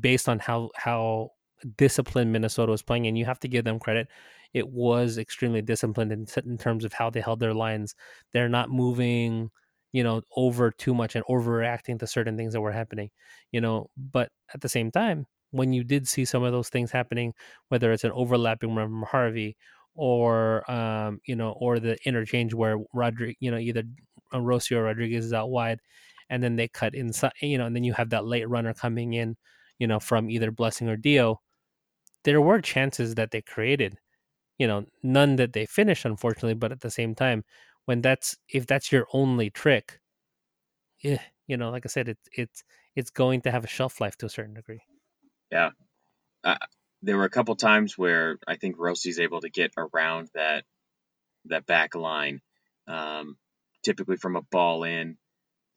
based 0.00 0.28
on 0.28 0.38
how 0.38 0.70
how 0.74 1.30
disciplined 1.76 2.32
minnesota 2.32 2.72
was 2.72 2.82
playing 2.82 3.06
and 3.06 3.18
you 3.18 3.24
have 3.24 3.40
to 3.40 3.48
give 3.48 3.64
them 3.64 3.78
credit 3.78 4.08
it 4.52 4.68
was 4.68 5.18
extremely 5.18 5.62
disciplined 5.62 6.10
in, 6.10 6.26
in 6.44 6.58
terms 6.58 6.84
of 6.84 6.92
how 6.92 7.08
they 7.08 7.20
held 7.20 7.40
their 7.40 7.54
lines 7.54 7.94
they're 8.32 8.48
not 8.48 8.70
moving 8.70 9.50
you 9.92 10.02
know 10.04 10.22
over 10.36 10.70
too 10.70 10.94
much 10.94 11.16
and 11.16 11.24
overreacting 11.26 11.98
to 11.98 12.06
certain 12.06 12.36
things 12.36 12.52
that 12.52 12.60
were 12.60 12.72
happening 12.72 13.10
you 13.52 13.60
know 13.60 13.88
but 13.96 14.30
at 14.54 14.60
the 14.60 14.68
same 14.68 14.90
time 14.90 15.26
when 15.52 15.72
you 15.72 15.82
did 15.82 16.06
see 16.06 16.24
some 16.24 16.42
of 16.44 16.52
those 16.52 16.68
things 16.68 16.90
happening 16.90 17.32
whether 17.68 17.92
it's 17.92 18.04
an 18.04 18.12
overlapping 18.12 18.74
from 18.74 19.02
harvey 19.02 19.56
or 19.94 20.68
um, 20.70 21.20
you 21.26 21.34
know, 21.34 21.50
or 21.58 21.78
the 21.80 21.98
interchange 22.06 22.54
where 22.54 22.78
Rodriguez, 22.94 23.36
you 23.40 23.50
know, 23.50 23.58
either 23.58 23.82
Rossi 24.32 24.74
or 24.74 24.84
Rodriguez 24.84 25.24
is 25.26 25.32
out 25.32 25.50
wide, 25.50 25.80
and 26.30 26.42
then 26.42 26.56
they 26.56 26.68
cut 26.68 26.94
inside, 26.94 27.32
you 27.42 27.58
know, 27.58 27.66
and 27.66 27.74
then 27.74 27.84
you 27.84 27.92
have 27.94 28.10
that 28.10 28.24
late 28.24 28.48
runner 28.48 28.72
coming 28.72 29.14
in, 29.14 29.36
you 29.78 29.86
know, 29.86 29.98
from 30.00 30.30
either 30.30 30.50
Blessing 30.52 30.88
or 30.88 30.96
Dio. 30.96 31.40
There 32.24 32.40
were 32.40 32.60
chances 32.60 33.14
that 33.16 33.30
they 33.30 33.42
created, 33.42 33.98
you 34.58 34.66
know, 34.66 34.86
none 35.02 35.36
that 35.36 35.52
they 35.54 35.66
finished, 35.66 36.04
unfortunately. 36.06 36.54
But 36.54 36.72
at 36.72 36.80
the 36.82 36.90
same 36.90 37.14
time, 37.14 37.44
when 37.86 38.00
that's 38.00 38.36
if 38.48 38.66
that's 38.66 38.92
your 38.92 39.06
only 39.12 39.50
trick, 39.50 40.00
yeah, 41.02 41.20
you 41.46 41.56
know, 41.56 41.70
like 41.70 41.86
I 41.86 41.88
said, 41.88 42.08
it's 42.08 42.28
it's 42.32 42.64
it's 42.96 43.10
going 43.10 43.42
to 43.42 43.50
have 43.50 43.64
a 43.64 43.68
shelf 43.68 44.00
life 44.00 44.16
to 44.18 44.26
a 44.26 44.30
certain 44.30 44.54
degree. 44.54 44.82
Yeah, 45.50 45.70
uh, 46.44 46.56
there 47.02 47.16
were 47.16 47.24
a 47.24 47.30
couple 47.30 47.56
times 47.56 47.96
where 47.96 48.38
I 48.46 48.56
think 48.56 48.76
Rossi's 48.78 49.18
able 49.18 49.40
to 49.40 49.50
get 49.50 49.72
around 49.76 50.28
that 50.34 50.64
that 51.46 51.66
back 51.66 51.94
line, 51.94 52.40
um, 52.86 53.36
typically 53.82 54.16
from 54.16 54.36
a 54.36 54.42
ball 54.42 54.84
in, 54.84 55.16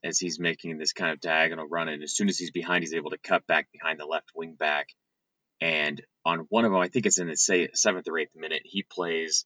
as 0.04 0.20
he's 0.20 0.40
making 0.40 0.78
this 0.78 0.94
kind 0.94 1.12
of 1.12 1.22
diagonal 1.22 1.68
run. 1.68 1.88
And 1.88 2.04
as 2.04 2.14
soon 2.14 2.30
as 2.30 2.38
he's 2.38 2.52
behind, 2.52 2.84
he's 2.84 2.94
able 2.94 3.12
to 3.12 3.18
cut 3.18 3.48
back 3.48 3.72
behind 3.72 4.00
the 4.00 4.06
left 4.06 4.32
wing 4.36 4.56
back. 4.56 4.90
And 5.62 6.02
on 6.26 6.46
one 6.50 6.66
of 6.66 6.72
them, 6.72 6.82
I 6.82 6.90
think 6.90 7.06
it's 7.06 7.20
in 7.20 7.28
the 7.28 7.38
say 7.38 7.70
seventh 7.74 8.08
or 8.08 8.20
eighth 8.20 8.36
minute, 8.36 8.64
he 8.66 8.84
plays 8.84 9.46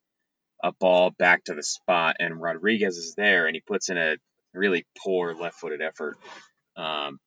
a 0.63 0.71
ball 0.71 1.11
back 1.11 1.43
to 1.45 1.53
the 1.53 1.63
spot, 1.63 2.17
and 2.19 2.41
Rodriguez 2.41 2.97
is 2.97 3.15
there, 3.15 3.47
and 3.47 3.55
he 3.55 3.61
puts 3.61 3.89
in 3.89 3.97
a 3.97 4.17
really 4.53 4.85
poor 5.03 5.35
left-footed 5.35 5.81
effort. 5.81 6.17
Um, 6.75 7.19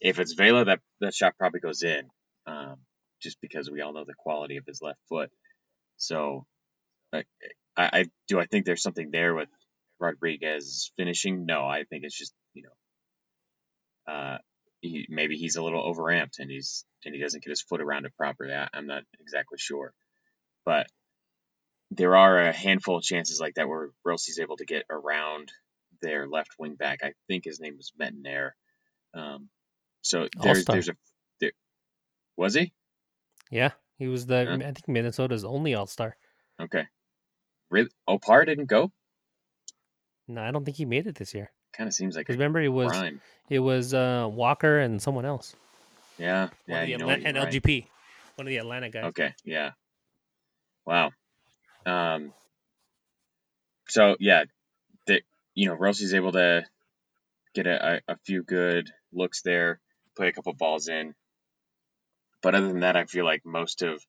if 0.00 0.18
it's 0.18 0.34
Vela, 0.34 0.64
that 0.66 0.80
that 1.00 1.14
shot 1.14 1.36
probably 1.38 1.60
goes 1.60 1.82
in. 1.82 2.08
Um, 2.46 2.76
just 3.20 3.40
because 3.40 3.70
we 3.70 3.80
all 3.80 3.92
know 3.92 4.04
the 4.06 4.14
quality 4.16 4.56
of 4.56 4.64
his 4.66 4.80
left 4.80 5.00
foot. 5.08 5.30
So, 5.96 6.46
I, 7.12 7.24
I 7.76 8.06
do 8.28 8.38
I 8.38 8.46
think 8.46 8.64
there's 8.64 8.82
something 8.82 9.10
there 9.10 9.34
with 9.34 9.48
Rodriguez 9.98 10.92
finishing? 10.96 11.46
No, 11.46 11.66
I 11.66 11.84
think 11.84 12.04
it's 12.04 12.16
just 12.16 12.32
you 12.54 12.62
know, 12.62 14.12
uh, 14.12 14.38
he, 14.80 15.06
maybe 15.08 15.36
he's 15.36 15.56
a 15.56 15.62
little 15.62 15.82
overamped 15.82 16.38
and 16.38 16.50
he's 16.50 16.84
and 17.04 17.14
he 17.14 17.20
doesn't 17.20 17.42
get 17.42 17.50
his 17.50 17.62
foot 17.62 17.80
around 17.80 18.06
it 18.06 18.16
properly. 18.16 18.52
I, 18.52 18.68
I'm 18.72 18.86
not 18.86 19.02
exactly 19.20 19.58
sure, 19.58 19.92
but 20.64 20.86
there 21.90 22.16
are 22.16 22.40
a 22.40 22.52
handful 22.52 22.96
of 22.96 23.02
chances 23.02 23.40
like 23.40 23.54
that 23.54 23.68
where 23.68 23.90
Rossi's 24.04 24.38
able 24.38 24.56
to 24.56 24.64
get 24.64 24.84
around 24.90 25.52
their 26.02 26.28
left 26.28 26.50
wing 26.58 26.74
back. 26.74 27.00
I 27.02 27.12
think 27.26 27.44
his 27.44 27.60
name 27.60 27.76
was 27.76 27.92
Metanire. 28.00 28.50
Um, 29.14 29.48
so 30.02 30.28
there's 30.40 30.64
there's 30.64 30.88
a 30.88 30.92
there, 31.40 31.52
was 32.36 32.54
he? 32.54 32.72
Yeah, 33.50 33.72
he 33.98 34.06
was 34.08 34.26
the. 34.26 34.48
I 34.50 34.56
think 34.58 34.86
Minnesota's 34.88 35.44
only 35.44 35.74
All 35.74 35.86
Star. 35.86 36.16
Okay. 36.60 36.86
Really, 37.70 37.90
Opara 38.08 38.46
didn't 38.46 38.66
go. 38.66 38.92
No, 40.26 40.42
I 40.42 40.50
don't 40.50 40.64
think 40.64 40.76
he 40.76 40.84
made 40.84 41.06
it 41.06 41.14
this 41.14 41.34
year. 41.34 41.50
Kind 41.72 41.88
of 41.88 41.94
seems 41.94 42.16
like. 42.16 42.28
Remember, 42.28 42.60
it 42.60 42.68
was 42.68 42.92
crime. 42.92 43.20
it 43.48 43.60
was 43.60 43.94
uh, 43.94 44.28
Walker 44.30 44.78
and 44.78 45.00
someone 45.00 45.24
else. 45.24 45.54
Yeah, 46.18 46.48
yeah, 46.66 46.82
you 46.82 46.98
know, 46.98 47.08
and 47.08 47.24
right. 47.36 47.48
LGP, 47.48 47.86
one 48.36 48.46
of 48.46 48.50
the 48.50 48.56
Atlanta 48.58 48.90
guys. 48.90 49.04
Okay, 49.04 49.34
yeah. 49.44 49.70
Wow. 50.84 51.12
Um. 51.88 52.32
So 53.88 54.16
yeah, 54.20 54.44
that 55.06 55.22
you 55.54 55.66
know 55.66 55.74
Rossi's 55.74 56.14
able 56.14 56.32
to 56.32 56.64
get 57.54 57.66
a, 57.66 58.02
a, 58.06 58.16
few 58.24 58.42
good 58.42 58.90
looks 59.12 59.42
there, 59.42 59.80
play 60.16 60.28
a 60.28 60.32
couple 60.32 60.52
balls 60.52 60.88
in, 60.88 61.14
but 62.42 62.54
other 62.54 62.68
than 62.68 62.80
that, 62.80 62.96
I 62.96 63.04
feel 63.04 63.24
like 63.24 63.44
most 63.44 63.82
of 63.82 64.04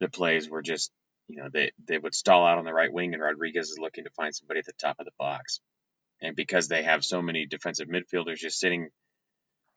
the 0.00 0.08
plays 0.08 0.48
were 0.48 0.62
just, 0.62 0.90
you 1.28 1.36
know, 1.36 1.48
they, 1.52 1.72
they 1.86 1.98
would 1.98 2.14
stall 2.14 2.46
out 2.46 2.58
on 2.58 2.64
the 2.64 2.72
right 2.72 2.92
wing, 2.92 3.12
and 3.14 3.22
Rodriguez 3.22 3.70
is 3.70 3.78
looking 3.78 4.04
to 4.04 4.10
find 4.10 4.34
somebody 4.34 4.60
at 4.60 4.66
the 4.66 4.72
top 4.72 4.96
of 4.98 5.04
the 5.04 5.12
box. 5.18 5.60
And 6.20 6.34
because 6.34 6.68
they 6.68 6.82
have 6.82 7.04
so 7.04 7.22
many 7.22 7.46
defensive 7.46 7.88
midfielders 7.88 8.38
just 8.38 8.58
sitting 8.58 8.88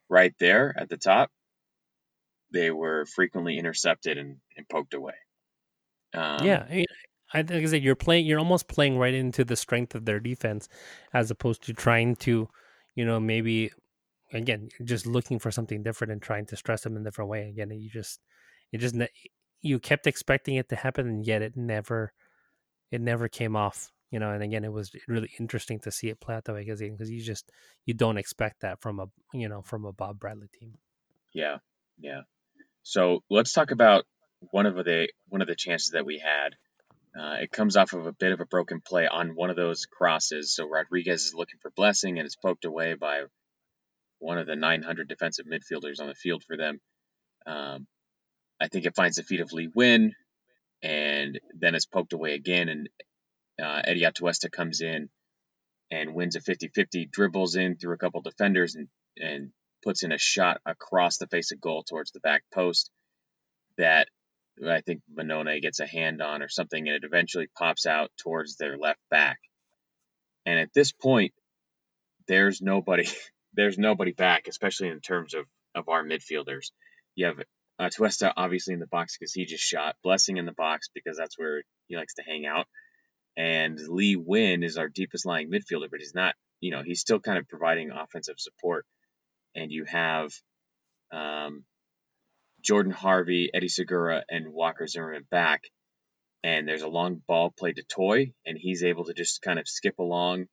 right 0.10 0.34
there 0.40 0.74
at 0.76 0.90
the 0.90 0.98
top, 0.98 1.30
they 2.52 2.72
were 2.72 3.06
frequently 3.06 3.58
intercepted 3.58 4.18
and, 4.18 4.38
and 4.58 4.68
poked 4.68 4.94
away. 4.94 5.14
Um, 6.14 6.46
yeah, 6.46 6.66
I 7.34 7.44
think 7.44 7.64
I 7.64 7.70
said 7.70 7.84
you're 7.84 7.96
playing. 7.96 8.26
You're 8.26 8.40
almost 8.40 8.68
playing 8.68 8.98
right 8.98 9.14
into 9.14 9.44
the 9.44 9.56
strength 9.56 9.96
of 9.96 10.06
their 10.06 10.20
defense, 10.20 10.68
as 11.14 11.32
opposed 11.32 11.64
to 11.64 11.74
trying 11.74 12.16
to, 12.18 12.50
you 12.96 13.06
know, 13.06 13.20
maybe 13.20 13.72
again, 14.34 14.70
just 14.84 15.06
looking 15.06 15.40
for 15.40 15.52
something 15.52 15.84
different 15.84 16.12
and 16.12 16.22
trying 16.22 16.46
to 16.48 16.56
stress 16.56 16.84
them 16.84 16.96
in 16.96 17.02
a 17.02 17.06
different 17.06 17.30
way. 17.30 17.50
Again, 17.50 17.72
you 17.72 17.90
just, 17.90 18.20
it 18.72 18.80
just, 18.80 18.96
you 19.62 19.80
kept 19.80 20.08
expecting 20.08 20.56
it 20.56 20.70
to 20.70 20.76
happen, 20.76 21.08
and 21.08 21.26
yet 21.26 21.42
it 21.42 21.56
never, 21.56 22.14
it 22.92 23.02
never 23.02 23.28
came 23.28 23.56
off. 23.56 23.92
You 24.10 24.20
know, 24.20 24.32
and 24.32 24.44
again, 24.44 24.66
it 24.66 24.74
was 24.74 24.92
really 25.08 25.32
interesting 25.40 25.80
to 25.80 25.92
see 25.92 26.10
it 26.10 26.20
play 26.20 26.36
out 26.36 26.44
that 26.44 26.54
way 26.54 26.66
because 26.66 26.82
because 26.82 27.10
you 27.10 27.24
just 27.24 27.50
you 27.86 27.94
don't 27.94 28.18
expect 28.18 28.60
that 28.62 28.82
from 28.82 29.00
a 29.00 29.06
you 29.34 29.48
know 29.48 29.62
from 29.62 29.86
a 29.86 29.94
Bob 29.94 30.20
Bradley 30.20 30.50
team. 30.60 30.74
Yeah, 31.32 31.60
yeah. 31.98 32.24
So 32.84 33.24
let's 33.30 33.54
talk 33.54 33.72
about 33.72 34.04
one 34.52 34.66
of 34.66 34.76
the 34.76 35.08
one 35.30 35.42
of 35.42 35.48
the 35.48 35.56
chances 35.56 35.92
that 35.92 36.06
we 36.06 36.18
had. 36.20 36.56
Uh, 37.18 37.36
it 37.42 37.52
comes 37.52 37.76
off 37.76 37.94
of 37.94 38.06
a 38.06 38.14
bit 38.14 38.32
of 38.32 38.40
a 38.40 38.46
broken 38.46 38.82
play 38.82 39.08
on 39.08 39.36
one 39.36 39.50
of 39.50 39.56
those 39.58 39.86
crosses. 39.86 40.54
So 40.54 40.68
Rodriguez 40.68 41.26
is 41.26 41.34
looking 41.34 41.60
for 41.62 41.72
blessing 41.72 42.18
and 42.18 42.26
it's 42.26 42.38
poked 42.38 42.66
away 42.66 42.94
by 42.94 43.24
one 44.20 44.38
of 44.38 44.48
the 44.48 44.56
900 44.56 45.08
defensive 45.08 45.46
midfielders 45.46 46.00
on 46.00 46.08
the 46.08 46.16
field 46.16 46.44
for 46.48 46.56
them. 46.56 46.80
Um, 47.46 47.88
I 48.62 48.68
think 48.68 48.86
it 48.86 48.96
finds 48.96 49.18
the 49.18 49.24
feet 49.24 49.42
of 49.42 49.52
Lee 49.52 49.68
Nguyen, 49.68 50.12
and 50.84 51.40
then 51.60 51.74
it's 51.74 51.88
poked 51.88 52.14
away 52.14 52.36
again. 52.36 52.70
And 52.70 52.90
uh, 53.62 53.82
Eddie 53.84 54.04
Atuesta 54.04 54.52
comes 54.52 54.82
in 54.82 55.10
and 55.90 56.14
wins 56.14 56.36
a 56.36 56.42
50 56.42 56.70
50, 56.74 57.08
dribbles 57.12 57.56
in 57.56 57.76
through 57.78 57.96
a 57.96 57.98
couple 57.98 58.22
defenders, 58.22 58.76
and, 58.76 58.88
and 59.18 59.52
puts 59.84 60.04
in 60.04 60.12
a 60.12 60.18
shot 60.20 60.62
across 60.66 61.18
the 61.18 61.28
face 61.28 61.52
of 61.52 61.60
goal 61.60 61.84
towards 61.84 62.12
the 62.12 62.20
back 62.20 62.44
post 62.54 62.92
that 63.78 64.08
I 64.68 64.82
think 64.82 65.02
Mannone 65.14 65.62
gets 65.62 65.80
a 65.80 65.88
hand 65.88 66.22
on 66.22 66.42
or 66.42 66.50
something, 66.50 66.88
and 66.88 66.96
it 66.96 67.04
eventually 67.04 67.48
pops 67.58 67.86
out 67.86 68.12
towards 68.18 68.58
their 68.58 68.78
left 68.78 69.00
back. 69.10 69.40
And 70.46 70.60
at 70.60 70.74
this 70.74 70.92
point, 70.92 71.34
there's 72.28 72.62
nobody 72.62 73.08
there's 73.54 73.78
nobody 73.78 74.12
back, 74.12 74.48
especially 74.48 74.90
in 74.90 75.02
terms 75.02 75.34
of, 75.34 75.46
of 75.76 75.90
our 75.90 76.04
midfielders. 76.04 76.72
You 77.16 77.28
have 77.28 77.40
uh, 77.80 77.90
Tuesta 77.90 78.32
obviously 78.38 78.74
in 78.74 78.80
the 78.80 78.88
box 78.88 79.18
because 79.18 79.34
he 79.34 79.46
just 79.46 79.64
shot, 79.64 79.96
Blessing 80.04 80.38
in 80.38 80.46
the 80.46 80.54
box 80.54 80.90
because 80.94 81.18
that's 81.18 81.38
where 81.38 81.64
he 81.88 81.98
likes 81.98 82.14
to 82.16 82.24
hang 82.24 82.46
out, 82.46 82.68
and 83.38 83.80
Lee 83.80 84.16
Nguyen 84.16 84.64
is 84.64 84.78
our 84.78 84.90
deepest 84.90 85.26
lying 85.26 85.50
midfielder, 85.50 85.90
but 85.90 86.00
he's 86.00 86.16
not, 86.16 86.36
you 86.60 86.72
know, 86.72 86.84
he's 86.84 87.00
still 87.00 87.20
kind 87.20 87.38
of 87.38 87.48
providing 87.48 87.92
offensive 87.92 88.36
support. 88.38 88.86
And 89.56 89.72
you 89.72 89.86
have 89.86 90.32
um, 91.12 91.64
Jordan 92.62 92.92
Harvey, 92.92 93.50
Eddie 93.54 93.70
Segura, 93.70 94.24
and 94.30 94.54
Walker 94.54 94.88
Zimmerman 94.88 95.26
back. 95.30 95.64
And 96.44 96.68
there's 96.68 96.82
a 96.82 96.88
long 96.88 97.22
ball 97.28 97.52
played 97.52 97.76
to 97.76 97.84
Toye, 97.84 98.34
and 98.46 98.58
he's 98.58 98.84
able 98.84 99.06
to 99.06 99.14
just 99.14 99.42
kind 99.42 99.60
of 99.60 99.68
skip 99.68 100.00
along 100.00 100.48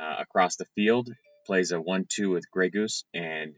uh, 0.00 0.16
across 0.18 0.56
the 0.56 0.66
field 0.74 1.08
plays 1.46 1.72
a 1.72 1.80
one-two 1.80 2.30
with 2.30 2.50
Grey 2.50 2.70
Goose, 2.70 3.04
and 3.12 3.56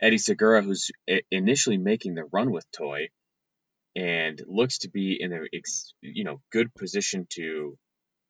Eddie 0.00 0.18
Segura, 0.18 0.62
who's 0.62 0.90
initially 1.30 1.76
making 1.76 2.14
the 2.14 2.24
run 2.24 2.50
with 2.52 2.64
Toye, 2.70 3.08
and 3.96 4.40
looks 4.46 4.78
to 4.78 4.90
be 4.90 5.20
in 5.20 5.32
a 5.32 5.40
you 6.00 6.22
know 6.24 6.40
good 6.52 6.72
position 6.74 7.26
to 7.30 7.76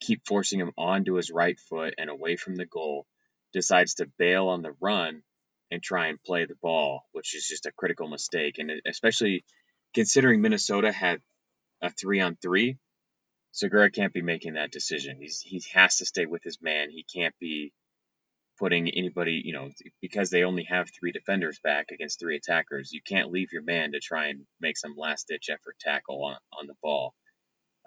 keep 0.00 0.22
forcing 0.26 0.58
him 0.58 0.72
onto 0.78 1.14
his 1.14 1.30
right 1.30 1.58
foot 1.68 1.94
and 1.98 2.08
away 2.08 2.36
from 2.36 2.56
the 2.56 2.64
goal, 2.64 3.06
decides 3.52 3.94
to 3.96 4.10
bail 4.18 4.48
on 4.48 4.62
the 4.62 4.74
run 4.80 5.22
and 5.70 5.82
try 5.82 6.08
and 6.08 6.22
play 6.22 6.44
the 6.44 6.56
ball, 6.62 7.02
which 7.12 7.34
is 7.34 7.46
just 7.46 7.66
a 7.66 7.72
critical 7.72 8.08
mistake, 8.08 8.58
and 8.58 8.70
especially 8.86 9.44
considering 9.94 10.40
Minnesota 10.40 10.92
had 10.92 11.20
a 11.82 11.90
three 11.90 12.20
on 12.20 12.36
three. 12.36 12.76
Segura 13.52 13.90
can't 13.90 14.12
be 14.12 14.22
making 14.22 14.54
that 14.54 14.70
decision. 14.70 15.16
He's 15.20 15.40
he 15.40 15.62
has 15.72 15.96
to 15.98 16.06
stay 16.06 16.26
with 16.26 16.42
his 16.44 16.58
man. 16.62 16.90
He 16.90 17.04
can't 17.04 17.34
be 17.40 17.72
putting 18.60 18.90
anybody, 18.90 19.42
you 19.44 19.54
know, 19.54 19.70
because 20.02 20.28
they 20.30 20.44
only 20.44 20.64
have 20.64 20.88
three 20.90 21.12
defenders 21.12 21.58
back 21.64 21.86
against 21.90 22.20
three 22.20 22.36
attackers, 22.36 22.92
you 22.92 23.00
can't 23.02 23.32
leave 23.32 23.52
your 23.52 23.62
man 23.62 23.92
to 23.92 24.00
try 24.00 24.26
and 24.26 24.44
make 24.60 24.76
some 24.76 24.94
last 24.96 25.26
ditch 25.28 25.48
effort 25.50 25.76
tackle 25.80 26.22
on, 26.22 26.36
on 26.58 26.66
the 26.66 26.74
ball. 26.82 27.14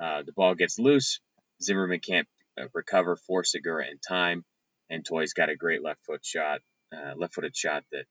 Uh, 0.02 0.24
the 0.25 0.34
ball 0.34 0.56
gets 0.56 0.80
loose. 0.80 1.20
Zimmerman 1.62 2.00
can't 2.00 2.28
uh, 2.60 2.66
recover 2.74 3.16
for 3.16 3.44
Segura 3.44 3.86
in 3.86 4.00
time, 4.00 4.44
and 4.90 5.06
Toye's 5.06 5.34
got 5.34 5.50
a 5.50 5.56
great 5.56 5.84
left 5.84 6.04
foot 6.06 6.25
shot, 6.25 6.60
uh, 6.94 7.14
left 7.18 7.34
footed 7.34 7.56
shot 7.56 7.84
that 7.92 8.06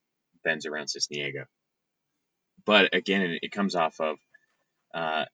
bends 0.44 0.66
around 0.66 0.86
Sisniega. 0.86 1.44
But 2.64 2.94
again, 2.94 3.22
it, 3.22 3.40
it 3.42 3.52
comes 3.52 3.74
off 3.74 4.00
of 4.00 4.18
uh, 4.94 5.24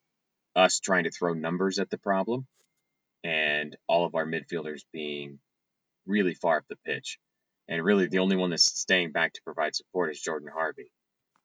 us 0.54 0.80
trying 0.80 1.04
to 1.04 1.10
throw 1.10 1.34
numbers 1.34 1.78
at 1.78 1.90
the 1.90 1.98
problem 1.98 2.46
and 3.24 3.76
all 3.88 4.04
of 4.04 4.14
our 4.14 4.26
midfielders 4.26 4.82
being 4.92 5.38
really 6.06 6.34
far 6.34 6.58
up 6.58 6.64
the 6.68 6.76
pitch. 6.84 7.18
And 7.68 7.84
really, 7.84 8.06
the 8.06 8.20
only 8.20 8.36
one 8.36 8.50
that's 8.50 8.64
staying 8.64 9.12
back 9.12 9.34
to 9.34 9.42
provide 9.44 9.74
support 9.76 10.10
is 10.10 10.20
Jordan 10.20 10.48
Harvey. 10.52 10.90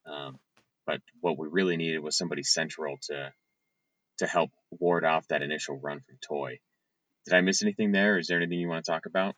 Um, 0.05 0.39
but 0.85 1.01
what 1.21 1.37
we 1.37 1.47
really 1.49 1.77
needed 1.77 1.99
was 1.99 2.17
somebody 2.17 2.43
central 2.43 2.97
to 3.03 3.33
to 4.19 4.27
help 4.27 4.51
ward 4.69 5.03
off 5.03 5.27
that 5.29 5.41
initial 5.41 5.79
run 5.79 5.99
from 6.01 6.17
Toye. 6.21 6.59
Did 7.25 7.33
I 7.33 7.41
miss 7.41 7.63
anything 7.63 7.91
there? 7.91 8.17
Is 8.19 8.27
there 8.27 8.37
anything 8.37 8.59
you 8.59 8.67
want 8.67 8.85
to 8.85 8.91
talk 8.91 9.05
about? 9.05 9.35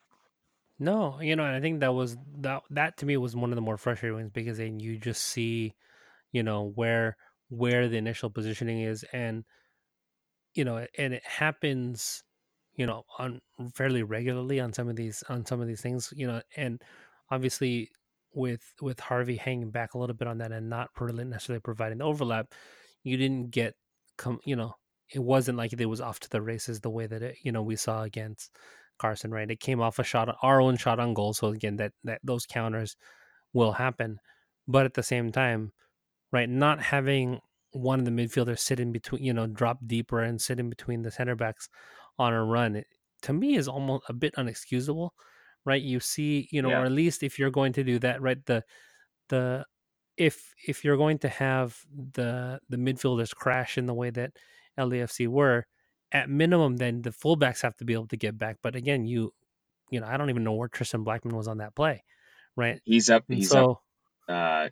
No, 0.77 1.22
you 1.22 1.36
know, 1.36 1.46
and 1.46 1.55
I 1.55 1.62
think 1.62 1.79
that 1.79 1.94
was 1.94 2.17
that 2.39 2.63
that 2.72 2.98
to 2.98 3.05
me 3.05 3.15
was 3.17 3.36
one 3.36 3.51
of 3.51 3.55
the 3.55 3.62
more 3.62 3.77
frustrating 3.77 4.17
ones 4.17 4.32
because 4.34 4.58
then 4.58 4.79
you 4.79 4.98
just 4.98 5.22
see, 5.22 5.74
you 6.32 6.44
know, 6.44 6.72
where 6.75 7.17
where 7.50 7.88
the 7.89 7.98
initial 7.98 8.29
positioning 8.29 8.82
is 8.82 9.05
and 9.13 9.46
you 10.53 10.63
know, 10.63 10.86
and 10.98 11.13
it 11.13 11.24
happens 11.25 12.24
you 12.75 12.86
know 12.86 13.03
on 13.20 13.41
fairly 13.74 14.03
regularly 14.03 14.62
on 14.62 14.74
some 14.74 14.89
of 14.89 14.98
these 14.98 15.24
on 15.32 15.48
some 15.48 15.63
of 15.63 15.67
these 15.67 15.82
things 15.82 16.13
you 16.15 16.27
know 16.27 16.44
and 16.58 16.84
obviously 17.32 17.89
with 18.36 18.62
with 18.84 19.01
harvey 19.01 19.38
hanging 19.38 19.72
back 19.72 19.96
a 19.96 20.00
little 20.00 20.15
bit 20.15 20.29
on 20.29 20.38
that 20.39 20.53
and 20.53 20.70
not 20.70 20.91
necessarily 21.01 21.62
providing 21.62 22.00
the 22.00 22.05
overlap 22.05 22.53
you 23.03 23.17
didn't 23.17 23.51
get 23.51 23.75
come 24.20 24.39
you 24.46 24.55
know 24.55 24.75
it 25.13 25.20
wasn't 25.24 25.58
like 25.58 25.74
it 25.74 25.88
was 25.88 26.03
off 26.03 26.22
to 26.22 26.29
the 26.29 26.41
races 26.44 26.82
the 26.82 26.91
way 26.91 27.08
that 27.08 27.24
it 27.24 27.38
you 27.44 27.51
know 27.51 27.63
we 27.63 27.77
saw 27.77 28.03
against 28.03 28.51
carson 28.98 29.32
right? 29.32 29.50
It 29.50 29.60
came 29.60 29.82
off 29.82 30.00
a 30.00 30.04
shot 30.04 30.36
our 30.42 30.62
own 30.62 30.78
shot 30.78 31.00
on 31.00 31.14
goal. 31.14 31.34
So 31.34 31.48
again 31.48 31.78
that 31.78 31.94
that 32.04 32.22
those 32.24 32.46
counters 32.46 32.96
will 33.54 33.74
happen. 33.74 34.20
But 34.68 34.86
at 34.86 34.94
the 34.94 35.04
same 35.04 35.32
time 35.32 35.72
right 36.32 36.50
not 36.50 36.82
having 36.82 37.40
one 37.72 38.00
of 38.00 38.06
the 38.06 38.12
midfielders 38.12 38.60
sit 38.60 38.80
in 38.80 38.92
between 38.92 39.24
you 39.24 39.34
know 39.34 39.48
drop 39.48 39.80
deeper 39.86 40.22
and 40.22 40.42
sit 40.42 40.60
in 40.60 40.70
between 40.70 41.02
the 41.02 41.12
center 41.12 41.36
backs 41.36 41.70
on 42.18 42.34
a 42.34 42.44
run 42.44 42.78
it, 42.78 42.88
to 43.22 43.34
me 43.34 43.56
is 43.56 43.68
almost 43.68 44.06
a 44.10 44.14
bit 44.14 44.34
unexcusable 44.36 45.10
right? 45.66 45.82
You 45.82 46.00
see 46.00 46.48
you 46.52 46.62
know 46.62 46.70
yeah. 46.70 46.82
or 46.82 46.86
at 46.86 46.92
least 46.92 47.24
if 47.24 47.38
you're 47.38 47.52
going 47.52 47.74
to 47.74 47.84
do 47.84 48.00
that 48.00 48.22
right 48.22 48.44
the 48.46 48.64
the 49.30 49.66
if 50.18 50.54
if 50.68 50.86
you're 50.86 50.98
going 50.98 51.18
to 51.20 51.30
have 51.30 51.78
the 52.14 52.60
the 52.70 52.78
midfielders 52.78 53.36
crash 53.36 53.78
in 53.78 53.86
the 53.86 53.94
way 53.94 54.10
that 54.12 54.32
LAFC 54.80 55.28
were 55.28 55.66
at 56.12 56.30
minimum 56.30 56.78
then 56.78 57.02
the 57.02 57.10
fullbacks 57.10 57.62
have 57.62 57.76
to 57.76 57.86
be 57.86 57.94
able 57.94 58.08
to 58.08 58.18
get 58.18 58.38
back 58.38 58.58
but 58.62 58.76
again 58.76 59.06
you 59.06 59.34
you 59.90 60.00
know 60.00 60.08
I 60.08 60.18
don't 60.18 60.30
even 60.30 60.44
know 60.44 60.54
where 60.54 60.68
Tristan 60.68 61.06
Blackmon 61.06 61.34
was 61.34 61.48
on 61.48 61.58
that 61.58 61.76
play 61.76 62.04
right? 62.56 62.82
He's 62.84 63.10
up 63.10 63.24
he's 63.28 63.50
so, 63.50 63.72
up 63.72 63.82
uh 64.28 64.70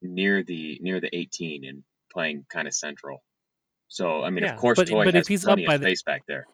near 0.00 0.42
the 0.42 0.78
near 0.80 1.00
the 1.00 1.14
18 1.14 1.64
and 1.64 1.82
playing 2.12 2.44
kind 2.48 2.68
of 2.68 2.74
central. 2.74 3.22
So 3.88 4.22
I 4.22 4.30
mean 4.30 4.44
yeah, 4.44 4.54
of 4.54 4.60
course 4.60 4.76
but, 4.76 4.88
Toye 4.88 5.04
but 5.04 5.14
has 5.14 5.22
if 5.22 5.28
he's 5.28 5.44
plenty 5.44 5.64
up 5.64 5.68
by 5.68 5.74
of 5.76 5.82
space 5.82 6.02
the, 6.02 6.10
back 6.10 6.22
there. 6.26 6.46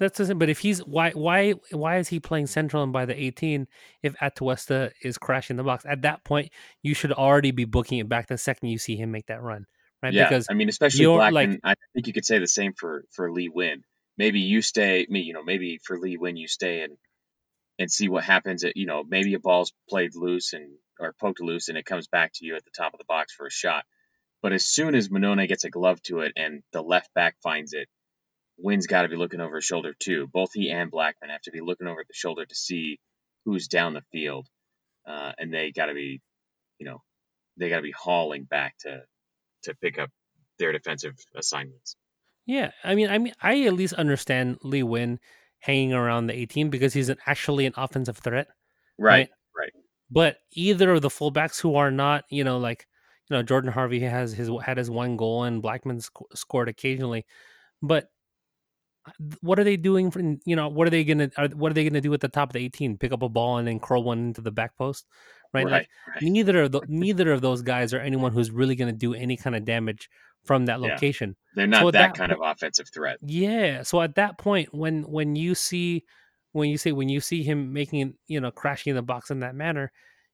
That's 0.00 0.18
the 0.18 0.34
But 0.34 0.48
if 0.48 0.58
he's 0.58 0.80
why 0.80 1.10
why 1.10 1.52
why 1.70 1.98
is 1.98 2.08
he 2.08 2.20
playing 2.20 2.48
central 2.48 2.82
and 2.82 2.92
by 2.92 3.06
the 3.06 3.20
18 3.20 3.66
if 4.02 4.14
Atuesta 4.16 4.92
is 5.02 5.18
crashing 5.18 5.56
the 5.56 5.62
box? 5.62 5.84
At 5.86 6.02
that 6.02 6.24
point, 6.24 6.50
you 6.82 6.94
should 6.94 7.12
already 7.12 7.52
be 7.52 7.64
booking 7.64 7.98
it 7.98 8.08
back 8.08 8.26
the 8.26 8.38
second 8.38 8.68
you 8.68 8.78
see 8.78 8.96
him 8.96 9.12
make 9.12 9.26
that 9.26 9.42
run, 9.42 9.66
right? 10.04 10.12
Yeah, 10.12 10.28
because 10.28 10.46
I 10.50 10.54
mean, 10.54 10.68
especially 10.68 11.04
Blackmon. 11.06 11.32
Like, 11.32 11.60
I 11.64 11.74
think 11.94 12.06
you 12.06 12.12
could 12.12 12.24
say 12.24 12.38
the 12.38 12.46
same 12.46 12.72
for 12.74 13.04
for 13.10 13.32
Lee 13.32 13.50
Nguyen. 13.50 13.82
Maybe 14.16 14.40
you 14.40 14.62
stay, 14.62 15.06
me, 15.08 15.20
you 15.20 15.32
know, 15.32 15.42
maybe 15.42 15.80
for 15.82 15.98
Lee 15.98 16.16
Nguyen 16.16 16.38
you 16.38 16.46
stay 16.46 16.82
and 16.82 16.96
and 17.78 17.90
see 17.90 18.08
what 18.08 18.24
happens. 18.24 18.64
At 18.64 18.76
you 18.76 18.86
know, 18.86 19.02
maybe 19.02 19.34
a 19.34 19.40
ball's 19.40 19.72
played 19.88 20.14
loose 20.14 20.52
and 20.52 20.70
or 21.00 21.14
poked 21.20 21.40
loose 21.40 21.68
and 21.68 21.76
it 21.78 21.84
comes 21.84 22.06
back 22.06 22.32
to 22.34 22.46
you 22.46 22.54
at 22.54 22.64
the 22.64 22.70
top 22.70 22.94
of 22.94 22.98
the 22.98 23.04
box 23.04 23.32
for 23.32 23.46
a 23.46 23.50
shot. 23.50 23.84
But 24.42 24.52
as 24.52 24.66
soon 24.66 24.94
as 24.94 25.08
Mannone 25.08 25.48
gets 25.48 25.64
a 25.64 25.70
glove 25.70 26.02
to 26.02 26.20
it 26.20 26.32
and 26.36 26.62
the 26.72 26.82
left 26.82 27.12
back 27.14 27.36
finds 27.42 27.72
it, 27.72 27.88
Nguyen's 28.62 28.86
got 28.86 29.02
to 29.02 29.08
be 29.08 29.16
looking 29.16 29.40
over 29.40 29.56
his 29.56 29.64
shoulder 29.64 29.94
too. 29.98 30.28
Both 30.32 30.50
he 30.52 30.70
and 30.70 30.92
Blackmon 30.92 31.30
have 31.30 31.42
to 31.42 31.50
be 31.50 31.60
looking 31.60 31.86
over 31.86 32.04
the 32.06 32.14
shoulder 32.14 32.44
to 32.44 32.54
see 32.54 33.00
who's 33.44 33.68
down 33.68 33.94
the 33.94 34.02
field, 34.12 34.46
uh, 35.06 35.32
and 35.38 35.52
they 35.52 35.72
got 35.72 35.86
to 35.86 35.94
be, 35.94 36.20
you 36.78 36.86
know, 36.86 37.02
they 37.56 37.68
got 37.68 37.76
to 37.76 37.82
be 37.82 37.92
hauling 37.92 38.44
back 38.44 38.76
to 38.80 39.02
to 39.64 39.74
pick 39.74 39.98
up 39.98 40.10
their 40.58 40.72
defensive 40.72 41.14
assignments. 41.34 41.96
Yeah, 42.46 42.70
I 42.82 42.94
mean, 42.94 43.08
I 43.08 43.18
mean, 43.18 43.32
I 43.42 43.62
at 43.64 43.74
least 43.74 43.94
understand 43.94 44.58
Lee 44.62 44.82
Nguyen 44.82 45.18
hanging 45.60 45.94
around 45.94 46.26
the 46.26 46.34
18 46.34 46.68
because 46.68 46.92
he's 46.92 47.08
an, 47.08 47.16
actually 47.26 47.64
an 47.64 47.72
offensive 47.76 48.18
threat. 48.18 48.48
Right, 48.98 49.30
right. 49.56 49.72
But 50.10 50.36
either 50.52 50.92
of 50.92 51.02
the 51.02 51.08
fullbacks 51.08 51.60
who 51.60 51.76
are 51.76 51.90
not, 51.90 52.24
you 52.28 52.44
know, 52.44 52.58
like, 52.58 52.86
you 53.30 53.36
know, 53.36 53.42
Jordan 53.42 53.72
Harvey 53.72 54.00
has 54.00 54.34
his 54.34 54.50
had 54.62 54.76
his 54.76 54.90
one 54.90 55.16
goal 55.16 55.44
and 55.44 55.62
Blackmon 55.62 56.02
sc- 56.02 56.34
scored 56.34 56.68
occasionally, 56.68 57.24
but 57.80 58.10
uh, 59.06 59.12
what 59.40 59.58
are 59.58 59.64
they 59.64 59.78
doing 59.78 60.10
for 60.10 60.20
you 60.20 60.56
know 60.56 60.68
what 60.68 60.86
are 60.86 60.90
they 60.90 61.04
gonna 61.04 61.30
are, 61.38 61.48
what 61.48 61.70
are 61.70 61.74
they 61.74 61.84
gonna 61.84 62.00
do 62.00 62.12
at 62.12 62.20
the 62.20 62.28
top 62.28 62.50
of 62.50 62.52
the 62.54 62.64
18 62.64 62.96
pick 62.96 63.12
up 63.12 63.22
a 63.22 63.28
ball 63.28 63.58
and 63.58 63.68
then 63.68 63.78
curl 63.78 64.02
one 64.02 64.18
into 64.18 64.40
the 64.40 64.50
back 64.50 64.76
post 64.76 65.06
right, 65.54 65.64
right 65.64 65.72
like 65.72 65.88
right. 66.08 66.22
neither 66.22 66.62
of 66.62 66.72
the, 66.72 66.80
neither 66.88 67.32
of 67.32 67.40
those 67.40 67.62
guys 67.62 67.94
are 67.94 68.00
anyone 68.00 68.32
who's 68.32 68.50
really 68.50 68.74
gonna 68.74 68.92
do 68.92 69.14
any 69.14 69.36
kind 69.36 69.56
of 69.56 69.64
damage 69.64 70.10
from 70.44 70.66
that 70.66 70.80
location 70.80 71.30
yeah. 71.30 71.50
they're 71.54 71.66
not 71.66 71.82
so 71.82 71.90
that, 71.90 71.98
that, 71.98 72.14
kind 72.14 72.32
of 72.32 72.38
offensive 72.42 72.88
threat 72.92 73.18
yeah 73.22 73.82
so 73.82 74.00
at 74.00 74.14
that 74.16 74.36
point 74.38 74.74
when 74.74 75.02
when 75.04 75.36
you 75.36 75.54
see 75.54 76.04
when 76.52 76.68
you 76.68 76.76
say 76.76 76.92
when 76.92 77.08
you 77.08 77.20
see 77.20 77.42
him 77.42 77.72
making 77.72 78.14
you 78.26 78.40
know 78.40 78.50
crashing 78.50 78.90
in 78.90 78.96
the 78.96 79.02
box 79.02 79.30
in 79.30 79.40
that 79.40 79.54
manner 79.54 79.90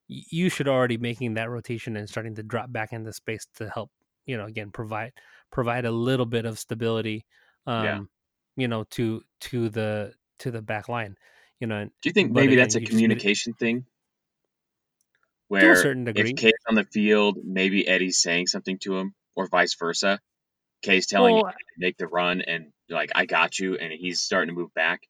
you 0.08 0.48
should 0.48 0.66
already 0.66 0.96
making 0.96 1.34
that 1.34 1.48
rotation 1.48 1.96
and 1.96 2.08
starting 2.08 2.34
to 2.34 2.42
drop 2.42 2.72
back 2.72 2.92
into 2.92 3.12
space 3.12 3.46
to 3.54 3.68
help 3.68 3.90
you 4.26 4.36
know 4.36 4.46
again 4.46 4.70
provide 4.72 5.12
provide 5.52 5.84
a 5.84 5.90
little 5.92 6.26
bit 6.26 6.44
of 6.44 6.58
stability 6.58 7.24
um 7.66 7.84
yeah 7.84 8.00
you 8.60 8.68
know, 8.68 8.84
to 8.90 9.22
to 9.40 9.68
the 9.68 10.12
to 10.40 10.50
the 10.50 10.62
back 10.62 10.88
line. 10.88 11.16
You 11.58 11.66
know, 11.66 11.84
do 11.84 11.90
you 12.04 12.12
think 12.12 12.32
maybe 12.32 12.54
again, 12.54 12.58
that's 12.58 12.74
a 12.74 12.80
communication 12.80 13.54
thing? 13.54 13.86
Where 15.50 15.62
to 15.62 15.70
a 15.72 15.76
certain 15.76 16.04
degree. 16.04 16.30
if 16.30 16.36
Kaye's 16.36 16.52
on 16.68 16.76
the 16.76 16.84
field, 16.84 17.38
maybe 17.42 17.88
Eddie's 17.88 18.22
saying 18.22 18.46
something 18.46 18.78
to 18.82 18.96
him, 18.96 19.14
or 19.34 19.48
vice 19.48 19.74
versa. 19.74 20.20
Kaye's 20.82 21.08
telling 21.08 21.34
well, 21.34 21.46
him 21.46 21.52
to 21.52 21.74
make 21.78 21.96
the 21.96 22.06
run, 22.06 22.40
and 22.40 22.66
like 22.88 23.10
I 23.16 23.26
got 23.26 23.58
you, 23.58 23.76
and 23.76 23.92
he's 23.92 24.20
starting 24.20 24.54
to 24.54 24.58
move 24.58 24.72
back. 24.74 25.00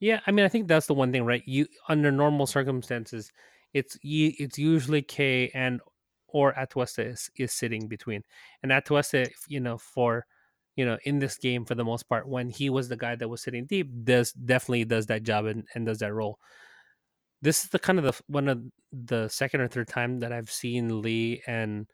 Yeah, 0.00 0.20
I 0.26 0.32
mean, 0.32 0.44
I 0.44 0.48
think 0.48 0.68
that's 0.68 0.86
the 0.86 0.92
one 0.92 1.12
thing, 1.12 1.24
right? 1.24 1.42
You 1.46 1.66
under 1.88 2.12
normal 2.12 2.46
circumstances, 2.46 3.32
it's 3.72 3.96
it's 4.02 4.58
usually 4.58 5.00
Kaye 5.00 5.50
and 5.54 5.80
or 6.28 6.52
Atuesta 6.52 7.10
is, 7.10 7.30
is 7.34 7.50
sitting 7.54 7.88
between, 7.88 8.24
and 8.62 8.70
Atuesta, 8.70 9.30
you 9.48 9.60
know, 9.60 9.78
for 9.78 10.26
you 10.76 10.84
know, 10.84 10.98
in 11.04 11.20
this 11.20 11.38
game 11.38 11.64
for 11.64 11.74
the 11.74 11.84
most 11.84 12.06
part, 12.06 12.28
when 12.28 12.50
he 12.50 12.68
was 12.68 12.90
the 12.90 12.98
guy 12.98 13.16
that 13.16 13.28
was 13.28 13.42
sitting 13.42 13.64
deep, 13.64 13.88
does 14.04 14.32
definitely 14.32 14.84
does 14.84 15.06
that 15.06 15.22
job 15.22 15.46
and, 15.46 15.64
and 15.74 15.86
does 15.86 16.00
that 16.00 16.12
role. 16.12 16.38
This 17.42 17.64
is 17.64 17.70
the 17.70 17.78
kind 17.78 17.98
of 17.98 18.04
the 18.04 18.22
one 18.26 18.48
of 18.48 18.62
the 18.92 19.28
second 19.28 19.60
or 19.60 19.68
third 19.68 19.88
time 19.88 20.20
that 20.20 20.32
I've 20.32 20.50
seen 20.50 21.02
Lee 21.02 21.42
and 21.46 21.86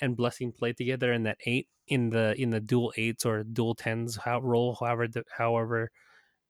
and 0.00 0.16
Blessing 0.16 0.52
play 0.52 0.72
together 0.72 1.12
in 1.12 1.24
that 1.24 1.38
eight 1.46 1.68
in 1.88 2.10
the 2.10 2.34
in 2.40 2.50
the 2.50 2.60
dual 2.60 2.92
eights 2.96 3.26
or 3.26 3.42
dual 3.44 3.74
tens 3.74 4.16
how 4.16 4.40
role, 4.40 4.76
however 4.78 5.08
however 5.36 5.90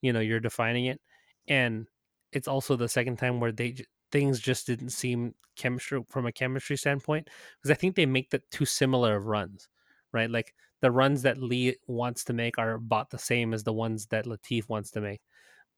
you 0.03 0.13
know 0.13 0.21
you're 0.21 0.41
defining 0.41 0.87
it, 0.87 1.01
and 1.49 1.87
it's 2.33 2.49
also 2.49 2.77
the 2.77 2.89
second 2.89 3.19
time 3.19 3.41
where 3.41 3.53
they 3.53 3.77
things 4.13 4.41
just 4.41 4.67
didn't 4.67 4.91
seem 4.91 5.35
chemistry 5.57 6.01
from 6.09 6.27
a 6.27 6.33
chemistry 6.33 6.77
standpoint 6.77 7.29
because 7.59 7.71
I 7.71 7.75
think 7.79 7.97
they 7.97 8.07
make 8.07 8.31
the 8.31 8.43
two 8.51 8.65
similar 8.67 9.21
runs, 9.21 9.69
right? 10.13 10.31
Like 10.31 10.55
the 10.81 10.91
runs 10.91 11.23
that 11.23 11.39
Lee 11.43 11.77
wants 11.87 12.25
to 12.25 12.33
make 12.33 12.59
are 12.59 12.75
about 12.75 13.11
the 13.11 13.19
same 13.19 13.55
as 13.55 13.65
the 13.65 13.73
ones 13.73 14.07
that 14.07 14.27
Latif 14.27 14.69
wants 14.69 14.91
to 14.93 15.01
make. 15.01 15.21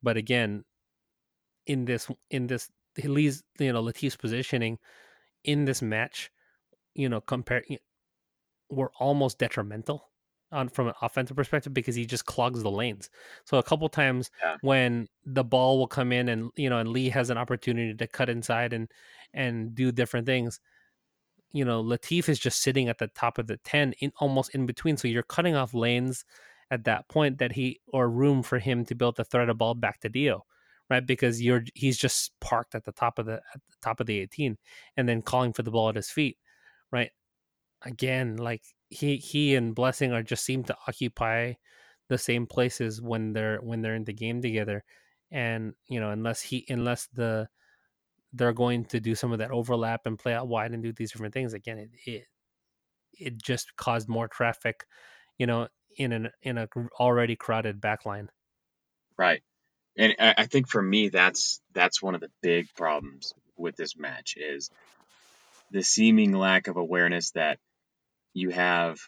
But 0.03 0.17
again, 0.17 0.65
in 1.67 1.85
this 1.85 2.11
in 2.31 2.47
this 2.47 2.71
Lee's 3.03 3.43
you 3.59 3.73
know 3.73 3.83
Latif's 3.83 4.17
positioning 4.17 4.79
in 5.45 5.65
this 5.65 5.83
match, 5.83 6.31
you 6.95 7.09
know, 7.09 7.21
compare 7.21 7.63
were 8.71 8.91
almost 8.99 9.39
detrimental 9.39 10.09
on 10.53 10.69
from 10.69 10.89
an 10.89 10.95
offensive 11.03 11.37
perspective 11.37 11.75
because 11.75 11.95
he 11.95 12.07
just 12.07 12.27
clogs 12.27 12.63
the 12.63 12.71
lanes. 12.71 13.11
So 13.45 13.59
a 13.59 13.63
couple 13.63 13.89
times 13.89 14.31
yeah. 14.43 14.57
when 14.63 15.09
the 15.25 15.45
ball 15.45 15.79
will 15.79 15.87
come 15.87 16.13
in 16.13 16.29
and 16.29 16.51
you 16.57 16.71
know 16.71 16.79
and 16.79 16.89
Lee 16.89 17.09
has 17.11 17.31
an 17.31 17.39
opportunity 17.39 17.95
to 17.95 18.07
cut 18.07 18.29
inside 18.29 18.73
and 18.73 18.91
and 19.33 19.75
do 19.75 19.91
different 19.93 20.27
things, 20.27 20.61
you 21.53 21.65
know, 21.65 21.83
Latif 21.83 22.29
is 22.29 22.39
just 22.39 22.63
sitting 22.63 22.89
at 22.89 22.99
the 22.99 23.09
top 23.09 23.39
of 23.39 23.47
the 23.47 23.57
10 23.59 23.95
in 24.01 24.13
almost 24.19 24.55
in 24.55 24.67
between. 24.67 24.97
So 24.97 25.09
you're 25.09 25.23
cutting 25.23 25.55
off 25.55 25.75
lanes 25.75 26.25
at 26.71 26.85
that 26.85 27.09
point 27.09 27.39
that 27.39 27.53
he 27.53 27.81
or 27.89 28.09
room 28.09 28.43
for 28.43 28.59
him 28.59 28.85
to 28.87 28.95
build 28.95 29.17
the 29.17 29.25
thread 29.25 29.49
a 29.49 29.55
ball 29.55 29.75
back 29.75 30.01
to 30.01 30.09
Dio, 30.09 30.45
right? 30.91 31.07
Because 31.07 31.43
you're 31.43 31.65
he's 31.75 31.99
just 31.99 32.33
parked 32.41 32.75
at 32.75 32.85
the 32.85 32.93
top 32.93 33.19
of 33.19 33.27
the 33.27 33.35
at 33.55 33.61
the 33.69 33.77
top 33.83 34.01
of 34.01 34.07
the 34.07 34.21
18 34.21 34.59
and 34.97 35.09
then 35.09 35.23
calling 35.23 35.53
for 35.53 35.63
the 35.63 35.71
ball 35.71 35.89
at 35.89 35.97
his 35.97 36.11
feet, 36.11 36.39
right? 36.93 37.11
Again, 37.83 38.37
like 38.37 38.63
he 38.91 39.17
he 39.19 39.55
and 39.57 39.75
Blessing 39.75 40.13
are 40.13 40.23
just 40.23 40.45
seem 40.45 40.65
to 40.65 40.77
occupy 40.89 41.55
the 42.09 42.19
same 42.19 42.47
places 42.47 43.01
when 43.03 43.33
they're 43.33 43.59
when 43.59 43.83
they're 43.83 43.95
in 43.97 44.05
the 44.05 44.13
game 44.13 44.43
together. 44.43 44.85
And, 45.31 45.75
you 45.89 46.01
know, 46.01 46.11
unless 46.11 46.43
he 46.43 46.65
unless 46.69 47.09
the 47.09 47.49
they're 48.33 48.53
going 48.53 48.85
to 48.87 49.01
do 49.01 49.15
some 49.15 49.33
of 49.33 49.39
that 49.39 49.51
overlap 49.51 50.07
and 50.07 50.19
play 50.19 50.35
out 50.35 50.49
wide 50.49 50.73
and 50.73 50.83
do 50.83 50.93
these 50.93 51.13
different 51.13 51.33
things 51.33 51.55
again 51.55 51.79
it 51.79 51.91
it, 52.05 52.25
it 53.13 53.43
just 53.43 53.77
caused 53.77 54.09
more 54.09 54.29
traffic 54.29 54.85
you 55.39 55.47
know 55.47 55.69
in 55.97 56.13
an 56.13 56.31
in 56.43 56.59
a 56.59 56.69
already 56.99 57.37
crowded 57.37 57.81
backline 57.81 58.29
right 59.17 59.43
and 59.97 60.15
i 60.19 60.47
think 60.47 60.69
for 60.69 60.83
me 60.83 61.09
that's 61.09 61.61
that's 61.73 62.03
one 62.03 62.15
of 62.15 62.21
the 62.21 62.31
big 62.43 62.67
problems 62.75 63.33
with 63.57 63.77
this 63.77 63.97
match 63.97 64.35
is 64.37 64.71
the 65.71 65.83
seeming 65.83 66.33
lack 66.33 66.69
of 66.69 66.77
awareness 66.77 67.31
that 67.33 67.59
you 68.33 68.51
have 68.51 68.99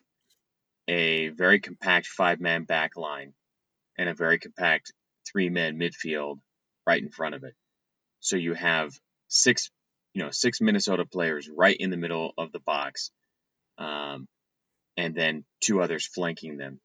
a 0.88 1.28
very 1.28 1.60
compact 1.60 2.06
five 2.06 2.40
man 2.40 2.64
back 2.64 2.96
line 2.96 3.32
and 3.98 4.08
a 4.08 4.14
very 4.14 4.38
compact 4.38 4.92
three 5.26 5.48
man 5.48 5.78
midfield 5.78 6.38
right 6.86 7.02
in 7.02 7.10
front 7.10 7.34
of 7.34 7.44
it. 7.44 7.54
So 8.20 8.36
you 8.36 8.54
have 8.54 8.92
six, 9.28 9.70
you 10.14 10.22
know, 10.22 10.30
six 10.30 10.60
Minnesota 10.60 11.04
players 11.04 11.48
right 11.48 11.76
in 11.76 11.90
the 11.90 11.96
middle 11.96 12.32
of 12.38 12.52
the 12.52 12.60
box, 12.60 13.10
um, 13.78 14.26
and 14.96 15.14
then 15.14 15.44
two 15.60 15.82
others 15.82 16.06
flanking 16.06 16.56
them. 16.56 16.80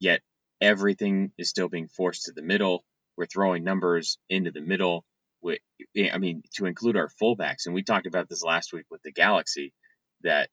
Yet 0.00 0.20
everything 0.60 1.32
is 1.38 1.48
still 1.48 1.68
being 1.68 1.88
forced 1.88 2.24
to 2.24 2.32
the 2.32 2.42
middle. 2.42 2.84
We're 3.18 3.26
throwing 3.26 3.64
numbers 3.64 4.16
into 4.30 4.52
the 4.52 4.60
middle. 4.60 5.04
I 5.44 6.18
mean, 6.18 6.44
to 6.54 6.66
include 6.66 6.96
our 6.96 7.10
fullbacks, 7.20 7.66
and 7.66 7.74
we 7.74 7.82
talked 7.82 8.06
about 8.06 8.28
this 8.28 8.44
last 8.44 8.72
week 8.72 8.86
with 8.90 9.02
the 9.02 9.10
Galaxy, 9.10 9.72
that 10.22 10.50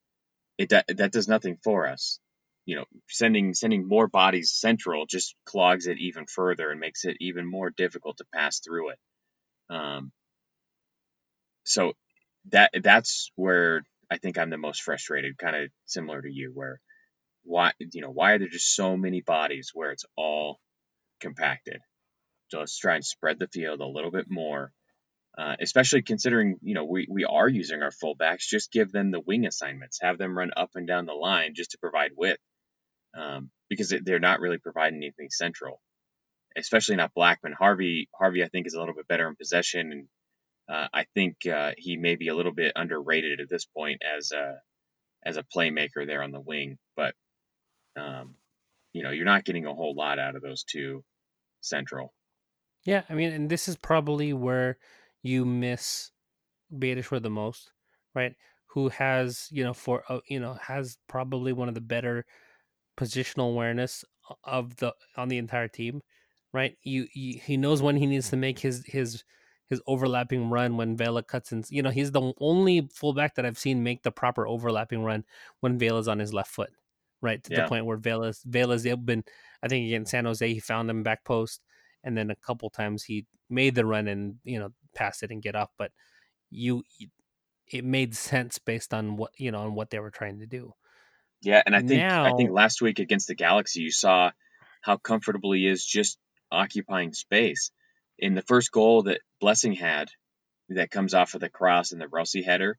it 0.57 0.69
that 0.69 1.11
does 1.11 1.27
nothing 1.27 1.57
for 1.63 1.87
us. 1.87 2.19
You 2.65 2.77
know, 2.77 2.85
sending 3.07 3.53
sending 3.53 3.87
more 3.87 4.07
bodies 4.07 4.51
central 4.51 5.05
just 5.05 5.35
clogs 5.45 5.85
it 5.85 5.99
even 5.99 6.25
further 6.25 6.71
and 6.71 6.79
makes 6.79 7.05
it 7.05 7.17
even 7.19 7.45
more 7.45 7.69
difficult 7.69 8.17
to 8.17 8.25
pass 8.33 8.59
through 8.59 8.89
it. 8.89 8.99
Um, 9.69 10.11
so 11.65 11.93
that 12.51 12.71
that's 12.81 13.31
where 13.35 13.83
I 14.09 14.17
think 14.17 14.39
I'm 14.39 14.49
the 14.49 14.57
most 14.57 14.81
frustrated, 14.81 15.37
kind 15.37 15.55
of 15.55 15.69
similar 15.85 16.21
to 16.21 16.31
you, 16.31 16.51
where 16.51 16.79
why 17.43 17.73
you 17.79 18.01
know 18.01 18.11
why 18.11 18.31
are 18.31 18.39
there 18.39 18.47
just 18.47 18.75
so 18.75 18.97
many 18.97 19.21
bodies 19.21 19.69
where 19.73 19.91
it's 19.91 20.05
all 20.17 20.59
compacted? 21.19 21.81
Let's 22.53 22.77
try 22.77 22.95
and 22.95 23.05
spread 23.05 23.39
the 23.39 23.47
field 23.47 23.81
a 23.81 23.87
little 23.87 24.11
bit 24.11 24.27
more, 24.29 24.71
uh, 25.37 25.55
especially 25.59 26.01
considering 26.01 26.57
you 26.61 26.73
know 26.73 26.85
we 26.85 27.07
we 27.09 27.25
are 27.25 27.49
using 27.49 27.81
our 27.81 27.91
fullbacks. 27.91 28.47
Just 28.47 28.71
give 28.71 28.91
them 28.91 29.11
the 29.11 29.19
wing 29.19 29.45
assignments, 29.45 29.99
have 30.01 30.17
them 30.17 30.37
run 30.37 30.51
up 30.55 30.71
and 30.75 30.87
down 30.87 31.05
the 31.05 31.13
line 31.13 31.53
just 31.55 31.71
to 31.71 31.77
provide 31.77 32.11
width, 32.15 32.41
um, 33.17 33.49
because 33.69 33.93
they're 34.03 34.19
not 34.19 34.39
really 34.39 34.57
providing 34.57 34.97
anything 34.97 35.29
central, 35.29 35.81
especially 36.57 36.95
not 36.95 37.13
Blackmon. 37.17 37.53
Harvey 37.57 38.09
Harvey 38.17 38.43
I 38.43 38.47
think 38.47 38.67
is 38.67 38.73
a 38.73 38.79
little 38.79 38.95
bit 38.95 39.07
better 39.07 39.27
in 39.27 39.35
possession 39.35 39.91
and 39.91 40.07
uh, 40.67 40.87
I 40.93 41.05
think 41.13 41.45
uh, 41.45 41.73
he 41.77 41.97
may 41.97 42.15
be 42.15 42.29
a 42.29 42.35
little 42.35 42.53
bit 42.53 42.73
underrated 42.75 43.39
at 43.39 43.49
this 43.49 43.65
point 43.65 44.01
as 44.03 44.31
a 44.31 44.57
as 45.23 45.37
a 45.37 45.43
playmaker 45.43 46.05
there 46.05 46.23
on 46.23 46.31
the 46.31 46.39
wing. 46.39 46.77
But 46.95 47.13
um, 47.97 48.35
you 48.93 49.03
know, 49.03 49.11
you're 49.11 49.25
not 49.25 49.45
getting 49.45 49.65
a 49.65 49.73
whole 49.73 49.95
lot 49.95 50.19
out 50.19 50.35
of 50.35 50.41
those 50.41 50.63
two 50.63 51.03
central. 51.61 52.13
Yeah, 52.85 53.01
I 53.09 53.15
mean, 53.15 53.31
and 53.33 53.49
this 53.49 53.67
is 53.67 53.75
probably 53.75 54.31
where 54.33 54.77
you 55.23 55.43
miss 55.43 56.11
Beitashour 56.73 57.21
the 57.21 57.29
most, 57.29 57.71
right? 58.13 58.35
Who 58.67 58.89
has 58.89 59.47
you 59.51 59.63
know 59.63 59.73
for 59.73 60.03
uh, 60.07 60.19
you 60.27 60.39
know 60.39 60.57
has 60.61 60.97
probably 61.07 61.51
one 61.53 61.67
of 61.67 61.75
the 61.75 61.81
better 61.81 62.25
positional 62.97 63.49
awareness 63.49 64.05
of 64.43 64.75
the 64.77 64.93
on 65.17 65.29
the 65.29 65.37
entire 65.37 65.67
team, 65.67 66.01
right? 66.53 66.77
You, 66.83 67.07
you 67.13 67.39
he 67.43 67.57
knows 67.57 67.81
when 67.81 67.97
he 67.97 68.05
needs 68.05 68.29
to 68.29 68.37
make 68.37 68.59
his 68.59 68.83
his 68.85 69.23
his 69.69 69.81
overlapping 69.87 70.49
run 70.49 70.77
when 70.77 70.95
Vela 70.95 71.23
cuts 71.23 71.51
in. 71.51 71.63
You 71.69 71.81
know, 71.81 71.89
he's 71.89 72.11
the 72.11 72.33
only 72.39 72.87
fullback 72.93 73.35
that 73.35 73.45
I've 73.45 73.57
seen 73.57 73.83
make 73.83 74.03
the 74.03 74.11
proper 74.11 74.47
overlapping 74.47 75.03
run 75.03 75.23
when 75.61 75.79
Vela's 75.79 76.07
on 76.07 76.19
his 76.19 76.33
left 76.33 76.51
foot, 76.51 76.69
right 77.21 77.43
to 77.43 77.53
yeah. 77.53 77.63
the 77.63 77.67
point 77.67 77.85
where 77.85 77.97
Vela's 77.97 78.41
Vela's 78.45 78.83
been. 78.83 79.23
I 79.63 79.67
think 79.67 79.87
against 79.87 80.11
San 80.11 80.25
Jose, 80.25 80.53
he 80.53 80.59
found 80.59 80.89
him 80.89 81.01
back 81.01 81.23
post, 81.23 81.61
and 82.05 82.17
then 82.17 82.29
a 82.31 82.35
couple 82.35 82.69
times 82.69 83.03
he 83.03 83.25
made 83.49 83.75
the 83.75 83.85
run 83.85 84.07
and 84.07 84.35
you 84.45 84.59
know 84.59 84.69
pass 84.93 85.23
it 85.23 85.31
and 85.31 85.41
get 85.41 85.55
off. 85.55 85.69
But 85.77 85.91
you, 86.49 86.83
it 87.71 87.83
made 87.83 88.15
sense 88.15 88.57
based 88.59 88.93
on 88.93 89.17
what 89.17 89.31
you 89.37 89.51
know 89.51 89.63
on 89.63 89.75
what 89.75 89.89
they 89.89 89.99
were 89.99 90.11
trying 90.11 90.39
to 90.39 90.45
do. 90.45 90.73
Yeah, 91.41 91.61
and 91.65 91.75
I 91.75 91.79
think 91.79 91.99
now, 92.01 92.25
I 92.25 92.37
think 92.37 92.51
last 92.51 92.81
week 92.81 92.99
against 92.99 93.27
the 93.27 93.35
Galaxy, 93.35 93.81
you 93.81 93.91
saw 93.91 94.31
how 94.81 94.97
comfortable 94.97 95.51
he 95.51 95.67
is 95.67 95.85
just 95.85 96.17
occupying 96.51 97.11
space 97.13 97.71
in 98.17 98.33
the 98.33 98.41
first 98.41 98.71
goal 98.71 99.03
that 99.03 99.21
Blessing 99.39 99.73
had 99.73 100.09
that 100.69 100.91
comes 100.91 101.13
off 101.13 101.33
of 101.33 101.41
the 101.41 101.49
cross 101.49 101.91
and 101.91 102.01
the 102.01 102.07
Rossi 102.07 102.41
header, 102.41 102.77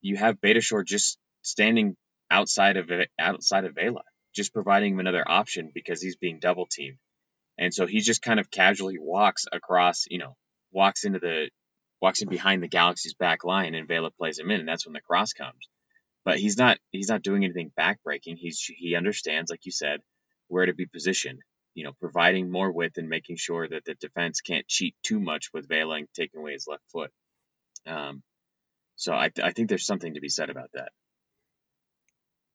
you 0.00 0.16
have 0.16 0.40
Beitashour 0.40 0.84
just 0.84 1.18
standing 1.42 1.96
outside 2.30 2.76
of 2.76 2.90
it, 2.90 3.08
outside 3.18 3.64
of 3.64 3.74
Vela, 3.74 4.02
just 4.34 4.52
providing 4.52 4.94
him 4.94 5.00
another 5.00 5.24
option 5.26 5.70
because 5.72 6.02
he's 6.02 6.16
being 6.16 6.38
double 6.40 6.66
teamed. 6.66 6.98
And 7.58 7.72
so 7.72 7.86
he 7.86 8.00
just 8.00 8.22
kind 8.22 8.38
of 8.38 8.50
casually 8.50 8.98
walks 8.98 9.46
across, 9.50 10.04
you 10.10 10.18
know, 10.18 10.36
walks 10.72 11.04
into 11.04 11.18
the 11.18 11.50
walks 12.00 12.20
in 12.20 12.28
behind 12.28 12.62
the 12.62 12.68
Galaxy's 12.68 13.14
back 13.14 13.44
line, 13.44 13.74
and 13.74 13.88
Vela 13.88 14.10
plays 14.10 14.38
him 14.38 14.50
in, 14.50 14.60
and 14.60 14.68
that's 14.68 14.86
when 14.86 14.92
the 14.92 15.00
cross 15.00 15.32
comes. 15.32 15.68
But 16.24 16.38
he's 16.38 16.58
not 16.58 16.78
he's 16.90 17.08
not 17.08 17.22
doing 17.22 17.44
anything 17.44 17.72
backbreaking. 17.78 18.36
He's 18.36 18.60
he 18.60 18.94
understands, 18.96 19.50
like 19.50 19.64
you 19.64 19.72
said, 19.72 20.00
where 20.48 20.66
to 20.66 20.74
be 20.74 20.86
positioned. 20.86 21.40
You 21.74 21.84
know, 21.84 21.92
providing 22.00 22.50
more 22.50 22.72
width 22.72 22.96
and 22.96 23.08
making 23.08 23.36
sure 23.36 23.68
that 23.68 23.84
the 23.84 23.94
defense 23.94 24.40
can't 24.40 24.66
cheat 24.66 24.94
too 25.02 25.20
much 25.20 25.50
with 25.52 25.68
Vela 25.68 25.96
and 25.96 26.08
taking 26.14 26.40
away 26.40 26.52
his 26.52 26.66
left 26.66 26.84
foot. 26.90 27.10
Um, 27.86 28.22
so 28.96 29.12
I, 29.12 29.30
I 29.42 29.52
think 29.52 29.68
there's 29.68 29.86
something 29.86 30.14
to 30.14 30.20
be 30.20 30.30
said 30.30 30.48
about 30.48 30.70
that. 30.72 30.90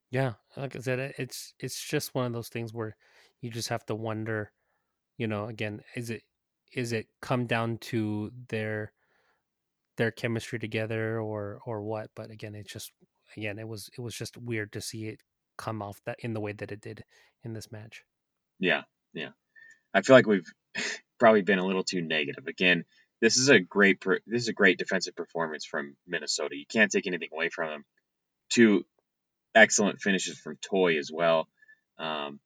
Yeah, 0.10 0.34
like 0.58 0.76
I 0.76 0.80
said, 0.80 1.14
it's 1.18 1.54
it's 1.60 1.82
just 1.82 2.14
one 2.14 2.26
of 2.26 2.34
those 2.34 2.50
things 2.50 2.74
where 2.74 2.98
you 3.40 3.50
just 3.50 3.70
have 3.70 3.86
to 3.86 3.96
wonder, 3.96 4.52
you 5.18 5.28
know, 5.28 5.46
again, 5.46 5.82
is 5.96 6.10
it 6.10 6.24
is 6.74 6.94
it 6.94 7.08
come 7.22 7.46
down 7.46 7.78
to 7.78 8.32
their 8.50 8.94
their 9.98 10.12
chemistry 10.12 10.60
together 10.60 11.20
or 11.20 11.60
or 11.66 11.82
what? 11.82 12.10
But 12.16 12.32
again, 12.32 12.56
it's 12.56 12.72
just 12.72 12.92
again, 13.38 13.60
it 13.60 13.68
was 13.68 13.90
it 13.98 14.02
was 14.02 14.16
just 14.16 14.38
weird 14.38 14.72
to 14.74 14.82
see 14.82 15.08
it 15.08 15.22
come 15.58 15.82
off 15.82 16.00
that 16.06 16.18
in 16.20 16.34
the 16.34 16.40
way 16.42 16.54
that 16.54 16.72
it 16.72 16.82
did 16.82 17.04
in 17.44 17.54
this 17.54 17.72
match. 17.72 18.04
Yeah, 18.60 18.84
yeah. 19.14 19.30
I 19.94 20.02
feel 20.02 20.16
like 20.16 20.28
we've 20.28 20.52
probably 21.20 21.42
been 21.42 21.60
a 21.60 21.66
little 21.66 21.84
too 21.84 22.02
negative. 22.02 22.48
Again, 22.48 22.86
this 23.22 23.38
is 23.38 23.50
a 23.50 23.60
great 23.60 24.04
this 24.26 24.44
is 24.44 24.48
a 24.48 24.54
great 24.54 24.78
defensive 24.78 25.16
performance 25.16 25.66
from 25.66 25.96
Minnesota. 26.08 26.56
You 26.56 26.66
can't 26.72 26.92
take 26.92 27.08
anything 27.08 27.30
away 27.32 27.50
from 27.50 27.70
them. 27.70 27.86
Two 28.50 28.86
excellent 29.54 30.02
finishes 30.02 30.40
from 30.40 30.58
Toye 30.58 30.98
as 30.98 31.12
well. 31.14 31.48
Um, 32.00 32.40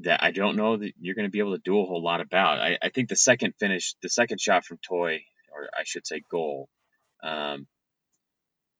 that 0.00 0.22
I 0.22 0.30
don't 0.30 0.56
know 0.56 0.76
that 0.76 0.92
you're 1.00 1.14
going 1.14 1.26
to 1.26 1.30
be 1.30 1.40
able 1.40 1.56
to 1.56 1.62
do 1.62 1.80
a 1.80 1.84
whole 1.84 2.02
lot 2.02 2.20
about. 2.20 2.60
I, 2.60 2.78
I 2.80 2.88
think 2.90 3.08
the 3.08 3.16
second 3.16 3.54
finish, 3.58 3.94
the 4.02 4.08
second 4.08 4.40
shot 4.40 4.64
from 4.64 4.78
Toye, 4.78 5.20
or 5.52 5.68
I 5.76 5.82
should 5.84 6.06
say 6.06 6.22
goal, 6.30 6.68
um, 7.22 7.66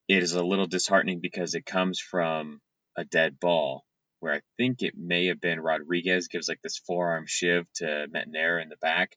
it 0.06 0.22
is 0.22 0.32
a 0.32 0.42
little 0.42 0.66
disheartening 0.66 1.20
because 1.20 1.54
it 1.54 1.66
comes 1.66 2.00
from 2.00 2.60
a 2.96 3.04
dead 3.04 3.38
ball 3.40 3.84
where 4.20 4.34
I 4.34 4.40
think 4.56 4.82
it 4.82 4.94
may 4.96 5.26
have 5.26 5.40
been 5.40 5.60
Rodriguez 5.60 6.28
gives 6.28 6.48
like 6.48 6.60
this 6.62 6.78
forearm 6.78 7.26
shiv 7.26 7.66
to 7.76 8.06
Metanire 8.12 8.60
in 8.62 8.68
the 8.68 8.76
back, 8.80 9.16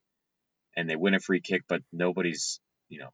and 0.76 0.90
they 0.90 0.96
win 0.96 1.14
a 1.14 1.20
free 1.20 1.42
kick, 1.42 1.64
but 1.68 1.82
nobody's, 1.92 2.60
you 2.90 3.00
know, 3.00 3.10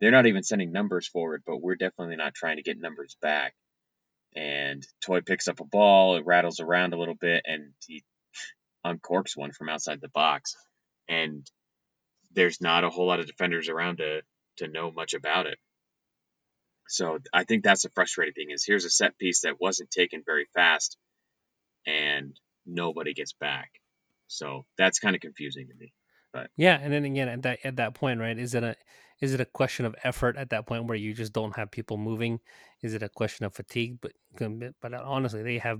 they're 0.00 0.10
not 0.10 0.26
even 0.26 0.42
sending 0.42 0.72
numbers 0.72 1.06
forward, 1.06 1.42
but 1.46 1.62
we're 1.62 1.76
definitely 1.76 2.16
not 2.16 2.34
trying 2.34 2.56
to 2.56 2.62
get 2.62 2.78
numbers 2.78 3.16
back. 3.22 3.54
And 4.36 4.84
Toye 5.00 5.22
picks 5.22 5.48
up 5.48 5.60
a 5.60 5.64
ball, 5.64 6.16
it 6.16 6.26
rattles 6.26 6.60
around 6.60 6.92
a 6.92 6.98
little 6.98 7.14
bit, 7.14 7.42
and 7.46 7.72
he 7.86 8.02
uncorks 8.84 9.36
one 9.36 9.52
from 9.52 9.68
outside 9.68 10.00
the 10.00 10.08
box. 10.08 10.56
And 11.08 11.48
there's 12.34 12.60
not 12.60 12.84
a 12.84 12.90
whole 12.90 13.06
lot 13.06 13.20
of 13.20 13.26
defenders 13.26 13.68
around 13.68 13.98
to 13.98 14.22
to 14.58 14.68
know 14.68 14.92
much 14.92 15.14
about 15.14 15.46
it. 15.46 15.58
So 16.88 17.18
I 17.32 17.44
think 17.44 17.64
that's 17.64 17.82
the 17.82 17.90
frustrating 17.90 18.34
thing 18.34 18.50
is 18.50 18.64
here's 18.64 18.84
a 18.84 18.90
set 18.90 19.18
piece 19.18 19.40
that 19.40 19.60
wasn't 19.60 19.90
taken 19.90 20.22
very 20.24 20.46
fast 20.54 20.96
and 21.86 22.38
nobody 22.66 23.14
gets 23.14 23.32
back. 23.32 23.70
So 24.28 24.64
that's 24.78 24.98
kind 24.98 25.14
of 25.16 25.20
confusing 25.20 25.68
to 25.68 25.74
me. 25.74 25.92
But 26.34 26.50
yeah, 26.56 26.80
and 26.82 26.92
then 26.92 27.04
again 27.04 27.28
at 27.28 27.42
that 27.42 27.60
at 27.64 27.76
that 27.76 27.94
point, 27.94 28.20
right? 28.20 28.36
Is 28.36 28.54
it 28.54 28.64
a 28.64 28.76
is 29.20 29.32
it 29.32 29.40
a 29.40 29.44
question 29.46 29.86
of 29.86 29.94
effort 30.02 30.36
at 30.36 30.50
that 30.50 30.66
point 30.66 30.86
where 30.86 30.96
you 30.96 31.14
just 31.14 31.32
don't 31.32 31.54
have 31.56 31.70
people 31.70 31.96
moving? 31.96 32.40
Is 32.82 32.92
it 32.92 33.04
a 33.04 33.08
question 33.08 33.46
of 33.46 33.54
fatigue? 33.54 33.98
But 34.02 34.12
but 34.80 34.94
honestly, 34.94 35.44
they 35.44 35.58
have 35.58 35.78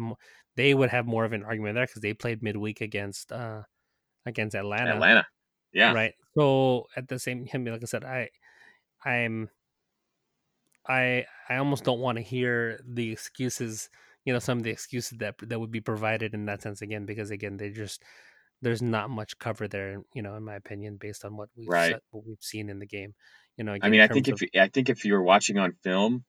they 0.56 0.72
would 0.74 0.90
have 0.90 1.06
more 1.06 1.24
of 1.24 1.32
an 1.32 1.42
argument 1.42 1.74
there 1.74 1.86
because 1.86 2.02
they 2.02 2.14
played 2.14 2.42
midweek 2.42 2.80
against 2.80 3.32
uh 3.32 3.64
against 4.26 4.54
Atlanta. 4.54 4.94
Atlanta, 4.94 5.26
yeah, 5.72 5.92
right. 5.92 6.14
So 6.38 6.86
at 6.96 7.08
the 7.08 7.18
same 7.18 7.46
time, 7.46 7.64
like 7.64 7.82
I 7.82 7.86
said, 7.86 8.04
I 8.04 8.30
I'm 9.04 9.50
I 10.86 11.26
I 11.48 11.56
almost 11.56 11.84
don't 11.84 12.00
want 12.00 12.16
to 12.18 12.22
hear 12.22 12.80
the 12.86 13.12
excuses, 13.12 13.88
you 14.24 14.32
know, 14.32 14.38
some 14.38 14.58
of 14.58 14.64
the 14.64 14.70
excuses 14.70 15.18
that 15.18 15.36
that 15.38 15.58
would 15.58 15.70
be 15.72 15.80
provided 15.80 16.34
in 16.34 16.46
that 16.46 16.62
sense 16.62 16.82
again, 16.82 17.06
because 17.06 17.30
again, 17.30 17.56
they 17.56 17.70
just 17.70 18.02
there's 18.62 18.82
not 18.82 19.10
much 19.10 19.38
cover 19.38 19.68
there, 19.68 20.02
you 20.14 20.22
know, 20.22 20.36
in 20.36 20.44
my 20.44 20.54
opinion, 20.54 20.96
based 21.00 21.24
on 21.24 21.36
what 21.36 21.48
we've 21.56 21.68
right. 21.68 21.92
set, 21.92 22.02
what 22.10 22.24
we've 22.26 22.36
seen 22.40 22.70
in 22.70 22.78
the 22.78 22.86
game. 22.86 23.14
You 23.56 23.64
know, 23.64 23.72
again, 23.72 23.86
I 23.86 23.90
mean, 23.90 24.00
I 24.00 24.08
think 24.08 24.28
if 24.28 24.42
I 24.58 24.68
think 24.68 24.88
if 24.88 25.04
you 25.04 25.12
were 25.12 25.22
watching 25.22 25.58
on 25.58 25.74
film 25.84 26.24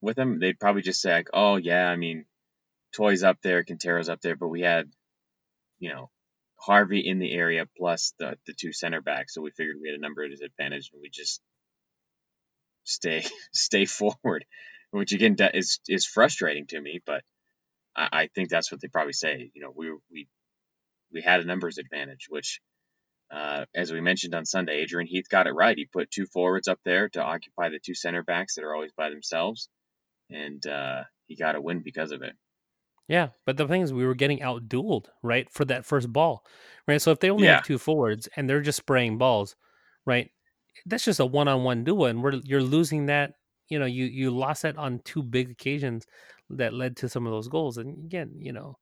with 0.00 0.16
them, 0.16 0.38
they'd 0.38 0.58
probably 0.58 0.82
just 0.82 1.00
say 1.00 1.12
like, 1.12 1.28
"Oh 1.32 1.56
yeah, 1.56 1.86
I 1.86 1.96
mean, 1.96 2.26
Toye's 2.96 3.22
up 3.22 3.38
there, 3.42 3.64
Quintero's 3.64 4.08
up 4.08 4.20
there, 4.20 4.36
but 4.36 4.48
we 4.48 4.60
had, 4.60 4.90
you 5.78 5.90
know, 5.90 6.10
Harvey 6.56 7.06
in 7.06 7.18
the 7.20 7.32
area 7.32 7.66
plus 7.76 8.12
the 8.18 8.36
the 8.46 8.52
two 8.52 8.72
center 8.72 9.00
backs, 9.00 9.34
so 9.34 9.40
we 9.40 9.50
figured 9.50 9.76
we 9.80 9.88
had 9.88 9.98
a 9.98 10.02
number 10.02 10.24
of 10.24 10.30
disadvantage, 10.30 10.90
and 10.92 11.00
we 11.00 11.08
just 11.08 11.40
stay 12.84 13.24
stay 13.52 13.84
forward, 13.84 14.44
which 14.90 15.12
again 15.12 15.36
is 15.54 15.80
is 15.88 16.06
frustrating 16.06 16.66
to 16.66 16.80
me, 16.80 17.00
but 17.06 17.22
I, 17.96 18.08
I 18.12 18.28
think 18.34 18.48
that's 18.48 18.70
what 18.72 18.80
they 18.80 18.88
probably 18.88 19.12
say. 19.12 19.50
You 19.54 19.62
know, 19.62 19.72
we 19.74 19.90
we 20.10 20.28
we 21.12 21.22
had 21.22 21.40
a 21.40 21.44
numbers 21.44 21.78
advantage, 21.78 22.26
which, 22.28 22.60
uh, 23.30 23.64
as 23.74 23.92
we 23.92 24.00
mentioned 24.00 24.34
on 24.34 24.44
Sunday, 24.44 24.80
Adrian 24.80 25.06
Heath 25.06 25.28
got 25.30 25.46
it 25.46 25.52
right. 25.52 25.76
He 25.76 25.86
put 25.86 26.10
two 26.10 26.26
forwards 26.26 26.68
up 26.68 26.80
there 26.84 27.08
to 27.10 27.22
occupy 27.22 27.68
the 27.68 27.80
two 27.84 27.94
center 27.94 28.22
backs 28.22 28.54
that 28.54 28.64
are 28.64 28.74
always 28.74 28.92
by 28.92 29.10
themselves, 29.10 29.68
and 30.30 30.66
uh, 30.66 31.04
he 31.26 31.36
got 31.36 31.56
a 31.56 31.60
win 31.60 31.82
because 31.84 32.12
of 32.12 32.22
it. 32.22 32.32
Yeah, 33.08 33.28
but 33.46 33.56
the 33.56 33.66
thing 33.66 33.80
is, 33.80 33.92
we 33.92 34.04
were 34.04 34.14
getting 34.14 34.40
outdueled, 34.40 35.06
right, 35.22 35.50
for 35.50 35.64
that 35.64 35.86
first 35.86 36.12
ball, 36.12 36.44
right? 36.86 37.00
So 37.00 37.10
if 37.10 37.20
they 37.20 37.30
only 37.30 37.46
yeah. 37.46 37.56
have 37.56 37.64
two 37.64 37.78
forwards 37.78 38.28
and 38.36 38.48
they're 38.48 38.60
just 38.60 38.78
spraying 38.78 39.16
balls, 39.16 39.56
right, 40.04 40.30
that's 40.84 41.04
just 41.04 41.20
a 41.20 41.26
one-on-one 41.26 41.84
duel, 41.84 42.06
and 42.06 42.22
we're 42.22 42.34
you're 42.44 42.62
losing 42.62 43.06
that. 43.06 43.32
You 43.68 43.78
know, 43.78 43.86
you 43.86 44.04
you 44.06 44.30
lost 44.30 44.62
that 44.62 44.78
on 44.78 45.00
two 45.04 45.22
big 45.22 45.50
occasions 45.50 46.06
that 46.50 46.72
led 46.72 46.96
to 46.98 47.08
some 47.08 47.26
of 47.26 47.32
those 47.32 47.48
goals, 47.48 47.78
and 47.78 48.04
again, 48.04 48.32
you 48.38 48.52
know, 48.52 48.78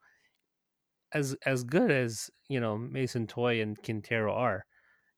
as 1.17 1.35
as 1.47 1.65
good 1.65 1.91
as 1.91 2.31
you 2.49 2.61
know 2.61 2.77
Mason 2.77 3.27
Toye 3.27 3.61
and 3.61 3.81
Quintero 3.83 4.35
are, 4.35 4.67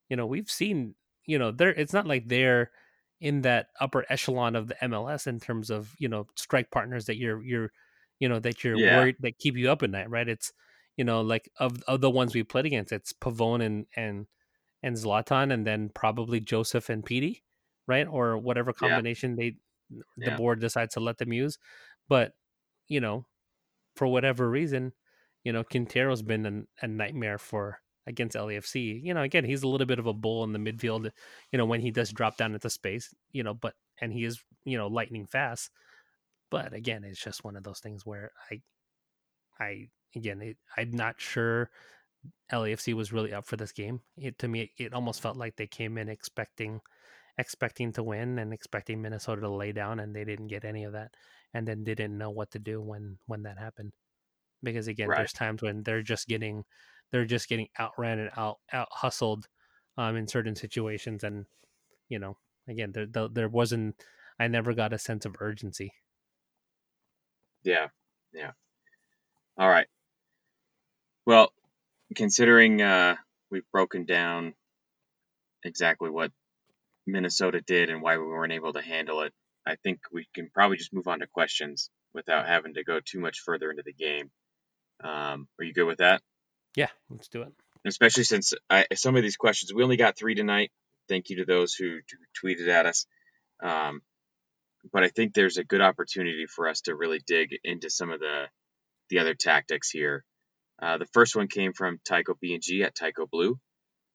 you 0.08 0.16
know 0.16 0.26
we've 0.26 0.50
seen 0.50 0.94
you 1.26 1.38
know 1.38 1.50
they're 1.50 1.74
it's 1.74 1.92
not 1.92 2.06
like 2.06 2.28
they're 2.28 2.70
in 3.20 3.42
that 3.42 3.66
upper 3.80 4.04
echelon 4.08 4.54
of 4.54 4.68
the 4.68 4.76
MLS 4.82 5.26
in 5.26 5.40
terms 5.40 5.70
of 5.70 5.94
you 5.98 6.08
know 6.08 6.26
strike 6.36 6.70
partners 6.70 7.06
that 7.06 7.16
you're 7.16 7.42
you're 7.42 7.72
you 8.20 8.28
know 8.28 8.38
that 8.38 8.62
you're 8.62 8.76
yeah. 8.76 8.96
worried 8.96 9.16
that 9.20 9.38
keep 9.38 9.56
you 9.56 9.70
up 9.70 9.82
at 9.82 9.90
night, 9.90 10.08
right? 10.08 10.28
It's 10.28 10.52
you 10.96 11.04
know 11.04 11.20
like 11.20 11.50
of 11.58 11.82
of 11.88 12.00
the 12.00 12.10
ones 12.10 12.34
we 12.34 12.42
played 12.44 12.66
against, 12.66 12.92
it's 12.92 13.12
Pavón 13.12 13.64
and 13.64 13.86
and 13.96 14.26
and 14.82 14.96
Zlatan, 14.96 15.52
and 15.52 15.66
then 15.66 15.90
probably 15.92 16.38
Joseph 16.38 16.88
and 16.88 17.04
Pity, 17.04 17.42
right? 17.88 18.06
Or 18.08 18.38
whatever 18.38 18.72
combination 18.72 19.36
yeah. 19.36 19.36
they 19.36 19.56
the 20.16 20.30
yeah. 20.30 20.36
board 20.36 20.60
decides 20.60 20.94
to 20.94 21.00
let 21.00 21.18
them 21.18 21.32
use. 21.32 21.58
But 22.08 22.34
you 22.86 23.00
know, 23.00 23.26
for 23.96 24.06
whatever 24.06 24.48
reason, 24.48 24.92
you 25.48 25.52
know, 25.54 25.64
Quintero's 25.64 26.20
been 26.20 26.44
a, 26.44 26.84
a 26.84 26.86
nightmare 26.86 27.38
for 27.38 27.80
against 28.06 28.36
LAFC. 28.36 29.02
You 29.02 29.14
know, 29.14 29.22
again, 29.22 29.46
he's 29.46 29.62
a 29.62 29.66
little 29.66 29.86
bit 29.86 29.98
of 29.98 30.06
a 30.06 30.12
bull 30.12 30.44
in 30.44 30.52
the 30.52 30.58
midfield, 30.58 31.10
you 31.50 31.56
know, 31.56 31.64
when 31.64 31.80
he 31.80 31.90
does 31.90 32.12
drop 32.12 32.36
down 32.36 32.52
into 32.52 32.68
space, 32.68 33.14
you 33.32 33.42
know, 33.42 33.54
but 33.54 33.72
and 33.98 34.12
he 34.12 34.24
is, 34.24 34.44
you 34.66 34.76
know, 34.76 34.88
lightning 34.88 35.24
fast. 35.24 35.70
But 36.50 36.74
again, 36.74 37.02
it's 37.02 37.18
just 37.18 37.44
one 37.44 37.56
of 37.56 37.62
those 37.62 37.80
things 37.80 38.04
where 38.04 38.30
I 38.50 38.60
I 39.58 39.88
again, 40.14 40.42
it, 40.42 40.58
I'm 40.76 40.90
not 40.90 41.18
sure 41.18 41.70
LAFC 42.52 42.92
was 42.92 43.10
really 43.10 43.32
up 43.32 43.46
for 43.46 43.56
this 43.56 43.72
game. 43.72 44.02
It 44.18 44.38
to 44.40 44.48
me 44.48 44.72
it 44.76 44.92
almost 44.92 45.22
felt 45.22 45.38
like 45.38 45.56
they 45.56 45.66
came 45.66 45.96
in 45.96 46.10
expecting 46.10 46.82
expecting 47.38 47.90
to 47.94 48.02
win 48.02 48.38
and 48.38 48.52
expecting 48.52 49.00
Minnesota 49.00 49.40
to 49.40 49.48
lay 49.48 49.72
down 49.72 49.98
and 49.98 50.14
they 50.14 50.26
didn't 50.26 50.48
get 50.48 50.66
any 50.66 50.84
of 50.84 50.92
that 50.92 51.14
and 51.54 51.66
then 51.66 51.84
didn't 51.84 52.18
know 52.18 52.28
what 52.28 52.50
to 52.50 52.58
do 52.58 52.82
when 52.82 53.16
when 53.24 53.44
that 53.44 53.58
happened 53.58 53.92
because 54.62 54.88
again, 54.88 55.08
right. 55.08 55.18
there's 55.18 55.32
times 55.32 55.62
when 55.62 55.82
they're 55.82 56.02
just 56.02 56.28
getting 56.28 56.64
they're 57.10 57.24
just 57.24 57.48
getting 57.48 57.68
outran 57.78 58.18
and 58.18 58.30
out 58.36 58.58
out 58.72 58.88
hustled 58.90 59.46
um, 59.96 60.16
in 60.16 60.26
certain 60.26 60.56
situations, 60.56 61.24
and 61.24 61.46
you 62.08 62.18
know, 62.18 62.36
again, 62.68 62.92
there, 62.92 63.06
there 63.06 63.28
there 63.28 63.48
wasn't. 63.48 63.96
I 64.40 64.46
never 64.46 64.72
got 64.72 64.92
a 64.92 64.98
sense 64.98 65.24
of 65.24 65.34
urgency. 65.40 65.92
Yeah, 67.64 67.88
yeah. 68.32 68.52
All 69.58 69.68
right. 69.68 69.88
Well, 71.26 71.52
considering 72.14 72.80
uh, 72.80 73.16
we've 73.50 73.68
broken 73.72 74.04
down 74.04 74.54
exactly 75.64 76.08
what 76.08 76.30
Minnesota 77.06 77.60
did 77.60 77.90
and 77.90 78.00
why 78.00 78.16
we 78.18 78.24
weren't 78.24 78.52
able 78.52 78.72
to 78.74 78.80
handle 78.80 79.22
it, 79.22 79.32
I 79.66 79.76
think 79.76 80.00
we 80.12 80.26
can 80.34 80.48
probably 80.54 80.76
just 80.76 80.94
move 80.94 81.08
on 81.08 81.18
to 81.20 81.26
questions 81.26 81.90
without 82.14 82.46
having 82.46 82.74
to 82.74 82.84
go 82.84 83.00
too 83.04 83.20
much 83.20 83.40
further 83.40 83.70
into 83.70 83.82
the 83.84 83.92
game. 83.92 84.30
Um, 85.02 85.48
are 85.58 85.64
you 85.64 85.72
good 85.72 85.86
with 85.86 85.98
that? 85.98 86.22
Yeah, 86.74 86.88
let's 87.10 87.28
do 87.28 87.42
it. 87.42 87.52
Especially 87.86 88.24
since 88.24 88.54
I, 88.68 88.86
some 88.94 89.16
of 89.16 89.22
these 89.22 89.36
questions, 89.36 89.72
we 89.72 89.82
only 89.82 89.96
got 89.96 90.16
three 90.16 90.34
tonight. 90.34 90.70
Thank 91.08 91.30
you 91.30 91.36
to 91.36 91.44
those 91.44 91.74
who 91.74 92.00
tweeted 92.42 92.68
at 92.68 92.86
us. 92.86 93.06
Um, 93.62 94.02
but 94.92 95.04
I 95.04 95.08
think 95.08 95.34
there's 95.34 95.56
a 95.56 95.64
good 95.64 95.80
opportunity 95.80 96.46
for 96.46 96.68
us 96.68 96.82
to 96.82 96.94
really 96.94 97.20
dig 97.26 97.56
into 97.64 97.90
some 97.90 98.10
of 98.10 98.20
the 98.20 98.46
the 99.08 99.20
other 99.20 99.34
tactics 99.34 99.90
here. 99.90 100.24
Uh, 100.80 100.98
the 100.98 101.06
first 101.06 101.34
one 101.34 101.48
came 101.48 101.72
from 101.72 101.98
Tycho 102.04 102.36
B&G 102.40 102.82
at 102.82 102.94
Tycho 102.94 103.26
Blue. 103.26 103.58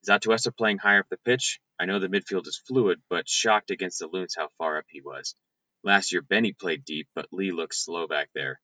Is 0.02 0.08
Atuesta 0.08 0.56
playing 0.56 0.78
higher 0.78 1.00
up 1.00 1.08
the 1.10 1.18
pitch? 1.24 1.60
I 1.80 1.86
know 1.86 1.98
the 1.98 2.08
midfield 2.08 2.46
is 2.46 2.62
fluid, 2.66 3.02
but 3.10 3.28
shocked 3.28 3.70
against 3.70 3.98
the 3.98 4.06
Loons 4.06 4.34
how 4.36 4.48
far 4.56 4.78
up 4.78 4.84
he 4.88 5.00
was. 5.00 5.34
Last 5.82 6.12
year, 6.12 6.22
Benny 6.22 6.52
played 6.52 6.84
deep, 6.84 7.08
but 7.14 7.26
Lee 7.32 7.50
looks 7.50 7.84
slow 7.84 8.06
back 8.06 8.30
there. 8.34 8.60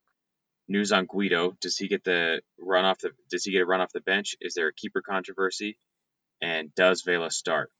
News 0.70 0.92
on 0.92 1.06
Guido: 1.06 1.56
Does 1.61 1.76
he 1.76 1.88
get 1.88 2.04
the 2.04 2.40
run 2.61 2.85
off 2.85 2.98
the? 3.00 3.11
Does 3.28 3.44
he 3.44 3.50
get 3.52 3.62
a 3.62 3.66
run 3.66 3.80
off 3.80 3.92
the 3.92 4.00
bench? 4.00 4.37
Is 4.40 4.54
there 4.54 4.68
a 4.68 4.72
keeper 4.72 5.02
controversy? 5.02 5.76
And 6.40 6.74
does 6.74 7.02
Vela 7.02 7.30
start? 7.30 7.70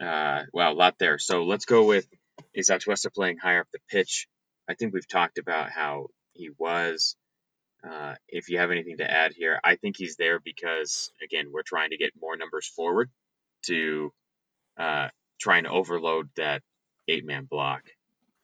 Uh, 0.00 0.42
wow, 0.52 0.72
a 0.72 0.74
lot 0.74 0.94
there. 0.98 1.18
So 1.18 1.44
let's 1.44 1.64
go 1.64 1.84
with: 1.84 2.06
Is 2.54 2.70
Atuesta 2.70 3.12
playing 3.12 3.38
higher 3.38 3.60
up 3.60 3.68
the 3.72 3.80
pitch? 3.90 4.28
I 4.68 4.74
think 4.74 4.94
we've 4.94 5.08
talked 5.08 5.38
about 5.38 5.70
how 5.70 6.06
he 6.32 6.50
was. 6.56 7.16
Uh, 7.88 8.14
if 8.28 8.48
you 8.48 8.58
have 8.58 8.70
anything 8.70 8.98
to 8.98 9.10
add 9.10 9.32
here, 9.32 9.60
I 9.62 9.76
think 9.76 9.96
he's 9.96 10.16
there 10.16 10.38
because 10.38 11.10
again, 11.22 11.46
we're 11.52 11.62
trying 11.62 11.90
to 11.90 11.96
get 11.96 12.12
more 12.20 12.36
numbers 12.36 12.66
forward 12.68 13.10
to 13.66 14.12
uh, 14.78 15.08
trying 15.40 15.64
to 15.64 15.70
overload 15.70 16.28
that 16.36 16.62
eight 17.08 17.24
man 17.26 17.46
block. 17.50 17.82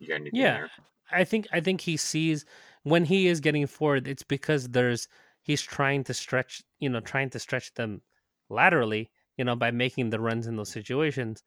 You 0.01 0.09
got 0.09 0.17
anything 0.17 0.41
Yeah, 0.41 0.55
there? 0.55 0.71
I 1.11 1.25
think 1.25 1.47
I 1.53 1.61
think 1.61 1.81
he 1.81 1.97
sees 1.97 2.45
when 2.85 3.05
he 3.05 3.27
is 3.29 3.41
getting 3.41 3.67
forward, 3.67 4.09
it's 4.09 4.23
because 4.23 4.69
there's 4.69 5.09
he's 5.43 5.63
trying 5.63 6.05
to 6.05 6.15
stretch, 6.15 6.63
you 6.81 6.89
know, 6.89 7.01
trying 7.01 7.31
to 7.31 7.39
stretch 7.39 7.75
them 7.75 8.03
laterally, 8.51 9.11
you 9.37 9.45
know, 9.45 9.57
by 9.57 9.71
making 9.71 10.11
the 10.11 10.21
runs 10.21 10.47
in 10.47 10.57
those 10.57 10.71
situations. 10.71 11.43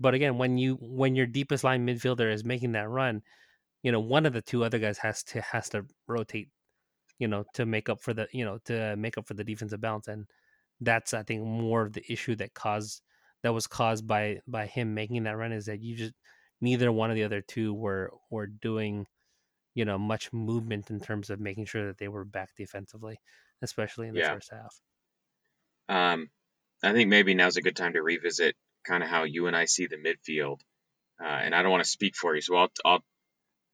But 0.00 0.14
again, 0.14 0.38
when 0.38 0.58
you 0.58 0.76
when 0.80 1.14
your 1.14 1.26
deepest 1.26 1.64
line 1.64 1.86
midfielder 1.86 2.32
is 2.32 2.44
making 2.44 2.72
that 2.72 2.88
run, 2.88 3.22
you 3.82 3.92
know, 3.92 4.00
one 4.00 4.26
of 4.26 4.32
the 4.32 4.42
two 4.42 4.64
other 4.64 4.78
guys 4.78 4.98
has 4.98 5.22
to 5.24 5.40
has 5.42 5.68
to 5.70 5.86
rotate, 6.08 6.48
you 7.18 7.28
know, 7.28 7.44
to 7.54 7.66
make 7.66 7.88
up 7.88 8.00
for 8.02 8.14
the 8.14 8.28
you 8.32 8.44
know 8.44 8.58
to 8.66 8.96
make 8.96 9.18
up 9.18 9.26
for 9.26 9.34
the 9.34 9.44
defensive 9.44 9.80
balance, 9.80 10.08
and 10.08 10.26
that's 10.80 11.14
I 11.14 11.22
think 11.22 11.42
more 11.42 11.82
of 11.82 11.92
the 11.92 12.04
issue 12.12 12.36
that 12.36 12.54
caused 12.54 13.02
that 13.42 13.54
was 13.54 13.66
caused 13.66 14.06
by 14.06 14.40
by 14.48 14.66
him 14.66 14.94
making 14.94 15.24
that 15.24 15.36
run 15.36 15.52
is 15.52 15.66
that 15.66 15.80
you 15.82 15.96
just 15.96 16.14
neither 16.60 16.92
one 16.92 17.10
of 17.10 17.16
the 17.16 17.24
other 17.24 17.40
two 17.40 17.74
were 17.74 18.12
were 18.30 18.46
doing 18.46 19.06
you 19.74 19.84
know 19.84 19.98
much 19.98 20.32
movement 20.32 20.90
in 20.90 21.00
terms 21.00 21.30
of 21.30 21.40
making 21.40 21.66
sure 21.66 21.86
that 21.86 21.98
they 21.98 22.08
were 22.08 22.24
back 22.24 22.50
defensively, 22.56 23.18
especially 23.62 24.08
in 24.08 24.14
the 24.14 24.20
Yeah. 24.20 24.34
first 24.34 24.50
half. 24.50 24.80
Um, 25.88 26.30
I 26.82 26.92
think 26.92 27.08
maybe 27.08 27.34
now's 27.34 27.56
a 27.56 27.62
good 27.62 27.76
time 27.76 27.92
to 27.94 28.02
revisit 28.02 28.56
kind 28.84 29.02
of 29.02 29.08
how 29.08 29.24
you 29.24 29.46
and 29.46 29.56
I 29.56 29.66
see 29.66 29.86
the 29.86 29.96
midfield. 29.96 30.60
Uh, 31.20 31.26
and 31.26 31.54
I 31.54 31.62
don't 31.62 31.70
want 31.70 31.84
to 31.84 31.90
speak 31.90 32.16
for 32.16 32.34
you, 32.34 32.40
so 32.40 32.56
I'll, 32.56 32.72
I'll 32.84 33.04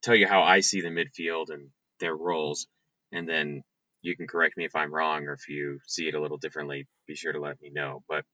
tell 0.02 0.16
you 0.16 0.28
how 0.28 0.42
I 0.42 0.60
see 0.60 0.82
the 0.82 0.88
midfield 0.88 1.50
and 1.50 1.70
their 2.00 2.16
roles, 2.16 2.68
and 3.12 3.28
then 3.28 3.64
you 4.02 4.16
can 4.16 4.28
correct 4.28 4.56
me 4.56 4.64
if 4.64 4.76
I'm 4.76 4.94
wrong 4.94 5.26
or 5.26 5.34
if 5.34 5.48
you 5.48 5.80
see 5.86 6.08
it 6.08 6.14
a 6.14 6.20
little 6.20 6.38
differently. 6.38 6.86
Be 7.06 7.16
sure 7.16 7.32
to 7.32 7.40
let 7.40 7.60
me 7.60 7.70
know. 7.70 8.04
But 8.08 8.24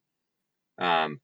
um, 0.78 1.20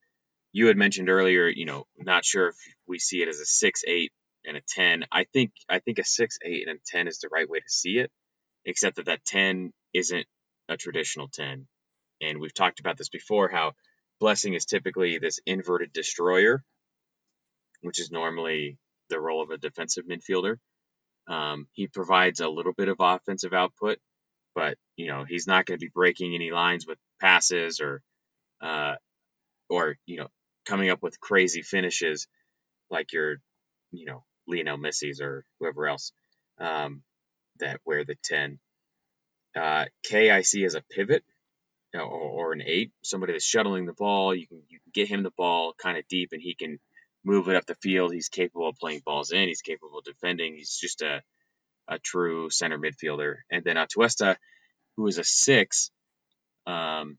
you 0.53 0.69
had 0.69 0.77
mentioned 0.77 1.11
earlier, 1.11 1.49
you 1.49 1.67
know, 1.67 1.87
not 1.99 2.25
sure 2.25 2.49
if 2.49 2.57
we 2.87 2.99
see 2.99 3.23
it 3.23 3.29
as 3.29 3.41
a 3.41 3.47
six, 3.47 3.83
eight, 3.87 4.13
and 4.47 4.57
a 4.57 4.63
ten. 4.69 5.05
I 5.13 5.25
think 5.25 5.53
I 5.69 5.81
think 5.81 5.99
a 5.99 6.05
six, 6.05 6.39
eight, 6.45 6.69
and 6.69 6.79
a 6.79 6.81
ten 6.87 7.09
is 7.09 7.19
the 7.19 7.29
right 7.31 7.49
way 7.49 7.61
to 7.61 7.69
see 7.69 7.99
it, 7.99 8.11
except 8.65 8.97
that 8.97 9.07
that 9.07 9.25
ten 9.25 9.73
isn't 9.95 10.27
a 10.69 10.77
traditional 10.77 11.29
ten. 11.29 11.67
And 12.23 12.41
we've 12.41 12.55
talked 12.55 12.81
about 12.81 12.99
this 12.99 13.09
before. 13.09 13.49
How 13.49 13.73
Blessing 14.21 14.53
is 14.53 14.67
typically 14.67 15.19
this 15.19 15.41
inverted 15.47 15.93
destroyer, 15.95 16.63
which 17.81 17.99
is 17.99 18.11
normally 18.11 18.77
the 19.09 19.19
role 19.19 19.43
of 19.43 19.51
a 19.51 19.57
defensive 19.59 20.05
midfielder. 20.05 20.57
Um, 21.27 21.69
he 21.73 21.87
provides 21.89 22.41
a 22.41 22.49
little 22.49 22.75
bit 22.75 22.89
of 22.89 22.97
offensive 23.01 23.55
output, 23.55 23.99
but 24.55 24.77
you 24.97 25.07
know 25.07 25.25
he's 25.25 25.47
not 25.47 25.65
going 25.65 25.79
to 25.79 25.85
be 25.85 25.91
breaking 25.95 26.35
any 26.35 26.51
lines 26.51 26.87
with 26.87 26.99
passes 27.21 27.81
or 27.81 28.03
uh, 28.63 28.97
or 29.71 29.97
you 30.07 30.19
know 30.19 30.29
coming 30.67 30.91
up 30.91 31.03
with 31.03 31.21
crazy 31.21 31.63
finishes 31.63 32.29
like 32.91 33.13
your 33.13 33.37
you 33.93 34.07
know 34.07 34.25
Lionel 34.47 34.79
Messi's 34.79 35.21
or 35.21 35.45
whoever 35.59 35.89
else 35.89 36.13
um, 36.59 37.03
that 37.59 37.81
wear 37.85 38.05
the 38.05 38.17
ten. 38.23 38.59
Uh, 39.57 39.87
Kaye 40.05 40.31
I 40.31 40.43
see 40.43 40.65
as 40.65 40.75
a 40.75 40.83
pivot 40.91 41.25
or, 41.95 42.03
or 42.03 42.53
an 42.53 42.63
eight, 42.65 42.93
somebody 43.03 43.33
that's 43.33 43.45
shuttling 43.45 43.87
the 43.87 43.93
ball. 43.93 44.35
You 44.35 44.47
can 44.47 44.63
you 44.69 44.79
can 44.81 44.91
get 44.93 45.09
him 45.09 45.23
the 45.23 45.33
ball 45.37 45.75
kind 45.77 45.99
of 45.99 46.07
deep, 46.09 46.31
and 46.33 46.43
he 46.43 46.55
can 46.55 46.79
move 47.25 47.49
it 47.49 47.57
up 47.57 47.67
the 47.67 47.75
field. 47.77 48.13
He's 48.13 48.29
capable 48.29 48.69
of 48.69 48.77
playing 48.77 49.03
balls 49.05 49.33
in. 49.33 49.49
He's 49.49 49.63
capable 49.63 49.99
of 49.99 50.05
defending. 50.05 50.55
He's 50.55 50.77
just 50.77 51.03
a 51.03 51.23
a 51.89 51.99
true 51.99 52.51
center 52.51 52.79
midfielder. 52.79 53.37
And 53.51 53.65
then 53.65 53.77
Atuesta, 53.77 54.37
who 54.97 55.07
is 55.09 55.19
a 55.19 55.25
six, 55.25 55.91
um, 56.67 57.19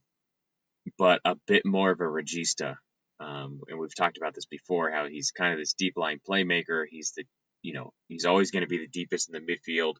but 0.98 1.20
a 1.26 1.36
bit 1.48 1.66
more 1.66 1.92
of 1.92 2.00
a 2.00 2.06
regista. 2.06 2.76
Um, 3.22 3.62
and 3.68 3.80
we've 3.80 3.96
talked 3.96 4.18
about 4.18 4.34
this 4.34 4.46
before, 4.46 4.90
how 4.92 5.08
he's 5.08 5.32
kind 5.32 5.54
of 5.54 5.60
this 5.60 5.74
deep 5.74 5.96
line 5.96 6.20
playmaker. 6.28 6.86
He's 6.90 7.14
the, 7.16 7.24
you 7.62 7.74
know, 7.74 7.94
he's 8.08 8.26
always 8.26 8.52
going 8.52 8.64
to 8.64 8.70
be 8.70 8.80
the 8.80 8.88
deepest 8.88 9.30
in 9.30 9.34
the 9.34 9.54
midfield, 9.54 9.96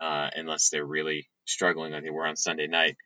uh, 0.00 0.28
unless 0.36 0.68
they're 0.68 0.84
really 0.84 1.28
struggling 1.46 1.92
like 1.92 2.02
they 2.02 2.10
were 2.10 2.26
on 2.26 2.36
Sunday 2.36 2.66
night. 2.66 2.96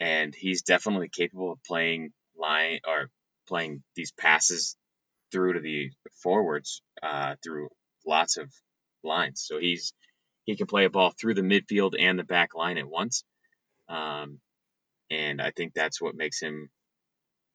And 0.00 0.34
he's 0.34 0.62
definitely 0.62 1.08
capable 1.08 1.52
of 1.52 1.62
playing 1.64 2.12
line 2.38 2.80
or 2.86 3.10
playing 3.48 3.82
these 3.96 4.12
passes 4.12 4.76
through 5.32 5.54
to 5.54 5.60
the 5.60 5.90
forwards 6.22 6.82
uh, 7.02 7.36
through 7.42 7.68
lots 8.06 8.36
of 8.36 8.52
lines. 9.02 9.42
So 9.46 9.58
he's 9.58 9.94
he 10.44 10.56
can 10.56 10.66
play 10.66 10.84
a 10.84 10.90
ball 10.90 11.12
through 11.18 11.34
the 11.34 11.42
midfield 11.42 11.92
and 11.98 12.18
the 12.18 12.24
back 12.24 12.54
line 12.54 12.78
at 12.78 12.88
once. 12.88 13.24
Um, 13.88 14.40
and 15.10 15.40
I 15.40 15.50
think 15.50 15.74
that's 15.74 16.00
what 16.00 16.14
makes 16.14 16.40
him 16.40 16.70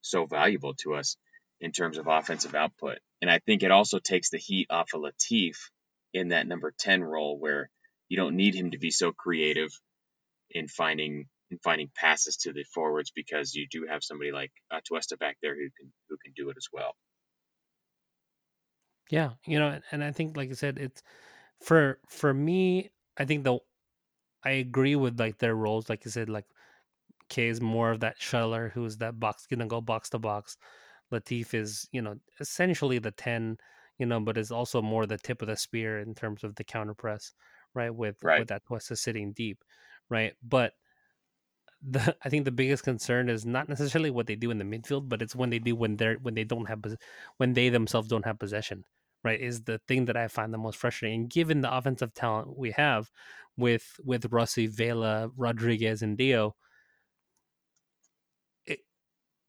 so 0.01 0.25
valuable 0.25 0.75
to 0.75 0.93
us 0.93 1.17
in 1.61 1.71
terms 1.71 1.97
of 1.97 2.07
offensive 2.07 2.55
output. 2.55 2.99
And 3.21 3.29
I 3.31 3.39
think 3.39 3.63
it 3.63 3.71
also 3.71 3.99
takes 3.99 4.29
the 4.29 4.37
heat 4.37 4.67
off 4.69 4.93
of 4.93 5.01
Latif 5.01 5.57
in 6.13 6.29
that 6.29 6.47
number 6.47 6.73
10 6.77 7.03
role 7.03 7.37
where 7.39 7.69
you 8.07 8.17
don't 8.17 8.35
need 8.35 8.55
him 8.55 8.71
to 8.71 8.77
be 8.77 8.91
so 8.91 9.11
creative 9.11 9.69
in 10.51 10.67
finding 10.67 11.25
in 11.51 11.59
finding 11.59 11.89
passes 11.95 12.37
to 12.37 12.53
the 12.53 12.63
forwards 12.63 13.11
because 13.11 13.53
you 13.53 13.67
do 13.69 13.85
have 13.87 14.03
somebody 14.03 14.31
like 14.31 14.51
Atuesta 14.73 15.17
back 15.17 15.37
there 15.41 15.53
who 15.55 15.69
can 15.77 15.91
who 16.09 16.17
can 16.23 16.33
do 16.35 16.49
it 16.49 16.57
as 16.57 16.67
well. 16.73 16.95
Yeah, 19.09 19.31
you 19.45 19.59
know, 19.59 19.79
and 19.91 20.03
I 20.03 20.11
think, 20.11 20.35
like 20.35 20.49
I 20.49 20.53
said, 20.53 20.79
it's 20.79 21.03
for 21.61 21.99
for 22.09 22.33
me. 22.33 22.89
I 23.17 23.25
think 23.25 23.43
the 23.43 23.59
I 24.43 24.51
agree 24.51 24.95
with 24.95 25.19
like 25.19 25.37
their 25.37 25.55
roles. 25.55 25.89
Like 25.89 26.05
you 26.05 26.11
said, 26.11 26.29
like 26.29 26.45
Kaye 27.29 27.49
is 27.49 27.61
more 27.61 27.91
of 27.91 27.99
that 28.01 28.19
shuttler 28.19 28.71
who's 28.71 28.97
that 28.97 29.19
box 29.19 29.47
gonna 29.47 29.67
go 29.67 29.81
box 29.81 30.09
to 30.11 30.19
box. 30.19 30.57
Latif 31.11 31.53
is 31.53 31.87
you 31.91 32.01
know 32.01 32.15
essentially 32.39 32.99
the 32.99 33.11
ten, 33.11 33.57
you 33.99 34.05
know, 34.05 34.19
but 34.19 34.37
is 34.37 34.51
also 34.51 34.81
more 34.81 35.05
the 35.05 35.17
tip 35.17 35.41
of 35.41 35.47
the 35.47 35.57
spear 35.57 35.99
in 35.99 36.15
terms 36.15 36.43
of 36.43 36.55
the 36.55 36.63
counter 36.63 36.93
press, 36.95 37.33
right? 37.73 37.93
With 37.93 38.17
Right. 38.21 38.37
with 38.37 38.49
that 38.49 38.63
Tuesta 38.65 38.97
sitting 38.97 39.33
deep, 39.33 39.63
right? 40.09 40.33
But 40.43 40.73
the 41.81 42.15
I 42.23 42.29
think 42.29 42.45
the 42.45 42.51
biggest 42.51 42.83
concern 42.83 43.29
is 43.29 43.45
not 43.45 43.69
necessarily 43.69 44.09
what 44.11 44.27
they 44.27 44.35
do 44.35 44.51
in 44.51 44.57
the 44.57 44.65
midfield, 44.65 45.09
but 45.09 45.21
it's 45.21 45.35
when 45.35 45.49
they 45.49 45.59
do 45.59 45.75
when 45.75 45.97
they're 45.97 46.15
when 46.15 46.33
they 46.35 46.43
don't 46.43 46.65
have 46.65 46.83
when 47.37 47.53
they 47.53 47.69
themselves 47.69 48.07
don't 48.07 48.25
have 48.25 48.39
possession, 48.39 48.85
right? 49.23 49.39
Is 49.39 49.63
the 49.63 49.79
thing 49.87 50.05
that 50.05 50.17
I 50.17 50.27
find 50.27 50.53
the 50.53 50.57
most 50.57 50.77
frustrating. 50.77 51.21
And 51.21 51.29
given 51.29 51.61
the 51.61 51.75
offensive 51.75 52.13
talent 52.13 52.57
we 52.57 52.71
have 52.71 53.11
with 53.57 53.99
with 54.03 54.31
Rossi, 54.31 54.67
Vela, 54.67 55.29
Rodriguez, 55.35 56.01
and 56.01 56.17
Dio, 56.17 56.55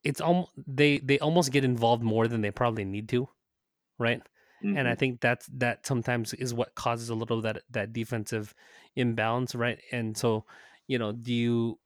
it's 0.07 0.23
almost 0.23 0.53
they 0.66 0.99
they 1.01 1.19
almost 1.21 1.53
get 1.53 1.64
involved 1.64 2.05
more 2.05 2.29
than 2.29 2.42
they 2.42 2.53
probably 2.53 2.87
need 2.87 3.11
to, 3.11 3.29
right? 3.99 4.23
and 4.75 4.88
I 4.88 4.95
Mhm. 4.95 4.97
think 4.97 5.21
that's 5.23 5.47
that 5.55 5.87
sometimes 5.87 6.35
is 6.35 6.55
what 6.55 6.75
causes 6.77 7.11
a 7.11 7.14
little 7.16 7.38
of 7.38 7.45
that 7.45 7.62
that 7.71 7.92
defensive 7.95 8.55
imbalance, 8.97 9.55
right? 9.55 9.81
And 9.92 10.16
so, 10.16 10.47
you 10.88 10.99
know, 10.99 11.12
do 11.12 11.33
you 11.35 11.81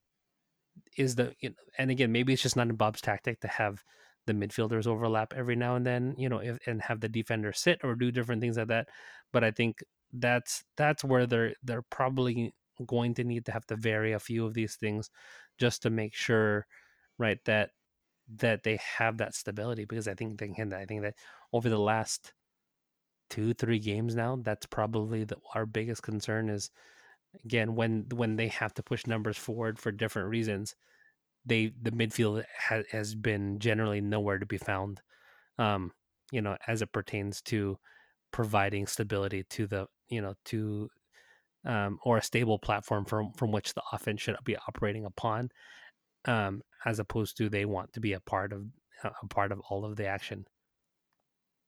is 0.97 1.15
the 1.17 1.35
you 1.41 1.51
know, 1.51 1.57
and 1.79 1.91
again 1.91 2.13
maybe 2.13 2.33
it's 2.33 2.43
just 2.43 2.57
not 2.57 2.69
in 2.69 2.77
Bob's 2.77 3.01
tactic 3.01 3.41
to 3.41 3.49
have 3.49 3.85
the 4.27 4.33
midfielders 4.33 4.87
overlap 4.87 5.33
every 5.33 5.57
now 5.57 5.77
and 5.77 5.87
then, 5.87 6.15
you 6.19 6.29
know, 6.29 6.39
if, 6.39 6.59
and 6.67 6.83
have 6.83 7.01
the 7.01 7.09
defender 7.09 7.53
sit 7.53 7.81
or 7.83 7.95
do 7.95 8.11
different 8.13 8.41
things 8.43 8.57
like 8.59 8.69
that. 8.69 8.89
But 9.33 9.45
I 9.45 9.51
think 9.51 9.83
that's 10.13 10.65
that's 10.77 11.03
where 11.05 11.27
they're 11.27 11.55
they're 11.63 11.83
probably 11.83 12.55
going 12.87 13.15
to 13.15 13.25
need 13.25 13.47
to 13.47 13.53
have 13.53 13.67
to 13.67 13.77
vary 13.77 14.13
a 14.13 14.19
few 14.21 14.45
of 14.47 14.55
these 14.55 14.77
things 14.77 15.11
just 15.59 15.83
to 15.83 15.91
make 15.91 16.15
sure, 16.15 16.67
right, 17.19 17.43
that 17.45 17.71
that 18.37 18.63
they 18.63 18.79
have 18.99 19.19
that 19.19 19.35
stability 19.35 19.85
because 19.85 20.09
I 20.09 20.15
think 20.15 20.39
they 20.39 20.49
can. 20.49 20.73
I 20.73 20.87
think 20.87 21.03
that 21.03 21.15
over 21.53 21.69
the 21.69 21.79
last 21.79 22.33
two 23.29 23.55
three 23.55 23.79
games 23.79 24.15
now 24.17 24.37
that's 24.43 24.67
probably 24.67 25.25
the, 25.25 25.37
our 25.55 25.65
biggest 25.65 26.03
concern 26.03 26.49
is 26.49 26.71
again 27.45 27.77
when 27.77 28.05
when 28.15 28.35
they 28.37 28.49
have 28.49 28.75
to 28.75 28.83
push 28.83 29.07
numbers 29.07 29.39
forward 29.39 29.79
for 29.79 29.93
different 29.93 30.29
reasons 30.29 30.75
they 31.47 31.73
the 31.81 31.93
midfield 31.93 32.45
ha, 32.59 32.83
has 32.91 33.15
been 33.15 33.61
generally 33.61 34.01
nowhere 34.01 34.39
to 34.41 34.47
be 34.47 34.59
found 34.59 35.01
um 35.61 35.93
you 36.33 36.43
know 36.43 36.57
as 36.67 36.83
it 36.83 36.91
pertains 36.93 37.41
to 37.41 37.79
providing 38.33 38.85
stability 38.85 39.45
to 39.45 39.69
the 39.69 39.87
you 40.09 40.21
know 40.21 40.35
to 40.45 40.91
um, 41.65 41.99
or 42.05 42.19
a 42.19 42.23
stable 42.23 42.59
platform 42.59 43.05
from 43.05 43.33
from 43.33 43.53
which 43.53 43.75
the 43.75 43.83
offense 43.93 44.21
should 44.21 44.37
be 44.45 44.57
operating 44.69 45.05
upon, 45.05 45.51
um, 46.25 46.63
as 46.85 46.99
opposed 46.99 47.37
to 47.39 47.49
they 47.49 47.65
want 47.65 47.93
to 47.95 48.01
be 48.01 48.13
a 48.13 48.21
part 48.21 48.53
of 48.53 48.65
a 49.05 49.27
part 49.29 49.53
of 49.53 49.61
all 49.69 49.85
of 49.85 49.97
the 49.97 50.07
action. 50.07 50.47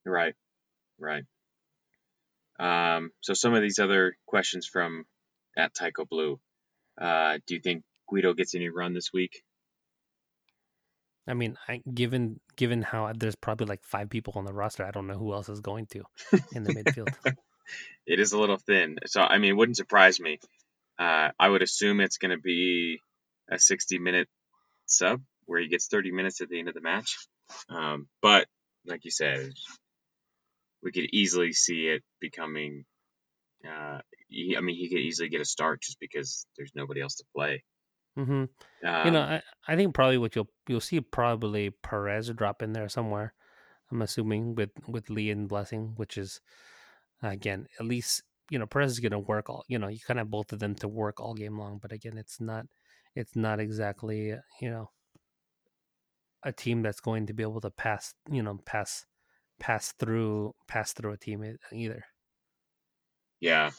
Right, 0.04 0.34
right. 0.98 1.24
Um, 2.58 3.10
so 3.20 3.34
some 3.34 3.54
of 3.54 3.62
these 3.62 3.78
other 3.78 4.16
questions 4.26 4.66
from 4.66 5.04
at 5.56 5.74
Tycho 5.74 6.04
Blue. 6.04 6.40
Uh, 7.00 7.38
do 7.46 7.54
you 7.54 7.60
think 7.60 7.84
Guido 8.08 8.34
gets 8.34 8.54
any 8.54 8.68
run 8.68 8.94
this 8.94 9.12
week? 9.12 9.42
I 11.26 11.34
mean, 11.34 11.56
I, 11.68 11.80
given 11.92 12.40
given 12.56 12.82
how 12.82 13.12
there's 13.16 13.36
probably 13.36 13.66
like 13.66 13.84
five 13.84 14.10
people 14.10 14.34
on 14.36 14.44
the 14.44 14.52
roster, 14.52 14.84
I 14.84 14.90
don't 14.90 15.06
know 15.06 15.16
who 15.16 15.32
else 15.32 15.48
is 15.48 15.60
going 15.60 15.86
to 15.92 16.02
in 16.52 16.64
the 16.64 16.74
midfield. 16.74 17.14
it 18.06 18.18
is 18.18 18.32
a 18.32 18.38
little 18.38 18.56
thin, 18.56 18.96
so 19.06 19.20
I 19.22 19.38
mean, 19.38 19.50
it 19.50 19.56
wouldn't 19.56 19.76
surprise 19.76 20.18
me. 20.18 20.40
Uh, 20.98 21.30
I 21.38 21.48
would 21.48 21.62
assume 21.62 22.00
it's 22.00 22.18
going 22.18 22.36
to 22.36 22.42
be 22.42 22.98
a 23.50 23.58
60 23.58 23.98
minute 23.98 24.28
sub 24.96 25.20
where 25.46 25.60
he 25.60 25.68
gets 25.68 25.88
30 25.88 26.12
minutes 26.12 26.40
at 26.40 26.48
the 26.48 26.58
end 26.58 26.68
of 26.68 26.74
the 26.74 26.80
match. 26.80 27.16
Um, 27.68 28.08
but 28.20 28.46
like 28.86 29.04
you 29.04 29.10
said, 29.10 29.52
we 30.82 30.92
could 30.92 31.06
easily 31.12 31.52
see 31.52 31.88
it 31.88 32.02
becoming. 32.20 32.84
Uh, 33.66 33.98
he, 34.28 34.56
I 34.56 34.60
mean, 34.60 34.76
he 34.76 34.88
could 34.88 34.98
easily 34.98 35.28
get 35.28 35.40
a 35.40 35.44
start 35.44 35.82
just 35.82 36.00
because 36.00 36.46
there's 36.56 36.72
nobody 36.74 37.00
else 37.00 37.16
to 37.16 37.24
play. 37.34 37.64
Mm-hmm. 38.18 38.44
Um, 38.86 39.06
you 39.06 39.10
know, 39.10 39.20
I, 39.20 39.42
I 39.66 39.76
think 39.76 39.94
probably 39.94 40.18
what 40.18 40.36
you'll 40.36 40.50
you'll 40.68 40.80
see 40.80 41.00
probably 41.00 41.70
Perez 41.70 42.28
drop 42.30 42.62
in 42.62 42.72
there 42.72 42.88
somewhere. 42.88 43.32
I'm 43.90 44.02
assuming 44.02 44.54
with 44.54 44.70
with 44.86 45.10
Lee 45.10 45.30
and 45.30 45.48
Blessing, 45.48 45.92
which 45.96 46.18
is 46.18 46.40
again 47.22 47.68
at 47.78 47.86
least 47.86 48.22
you 48.50 48.58
know 48.58 48.66
Perez 48.66 48.92
is 48.92 49.00
going 49.00 49.12
to 49.12 49.18
work 49.18 49.48
all. 49.48 49.64
You 49.68 49.78
know, 49.78 49.88
you 49.88 49.98
kind 50.06 50.18
of 50.18 50.26
have 50.26 50.30
both 50.30 50.52
of 50.52 50.58
them 50.58 50.74
to 50.76 50.88
work 50.88 51.20
all 51.20 51.34
game 51.34 51.58
long, 51.58 51.78
but 51.80 51.92
again, 51.92 52.18
it's 52.18 52.40
not 52.40 52.66
it's 53.14 53.36
not 53.36 53.60
exactly 53.60 54.34
you 54.60 54.70
know 54.70 54.90
a 56.44 56.52
team 56.52 56.82
that's 56.82 57.00
going 57.00 57.26
to 57.26 57.32
be 57.32 57.42
able 57.42 57.60
to 57.60 57.70
pass 57.70 58.14
you 58.30 58.42
know 58.42 58.58
pass 58.64 59.06
pass 59.60 59.92
through 59.98 60.54
pass 60.66 60.92
through 60.92 61.12
a 61.12 61.16
team 61.16 61.56
either. 61.72 62.04
Yeah, 63.40 63.70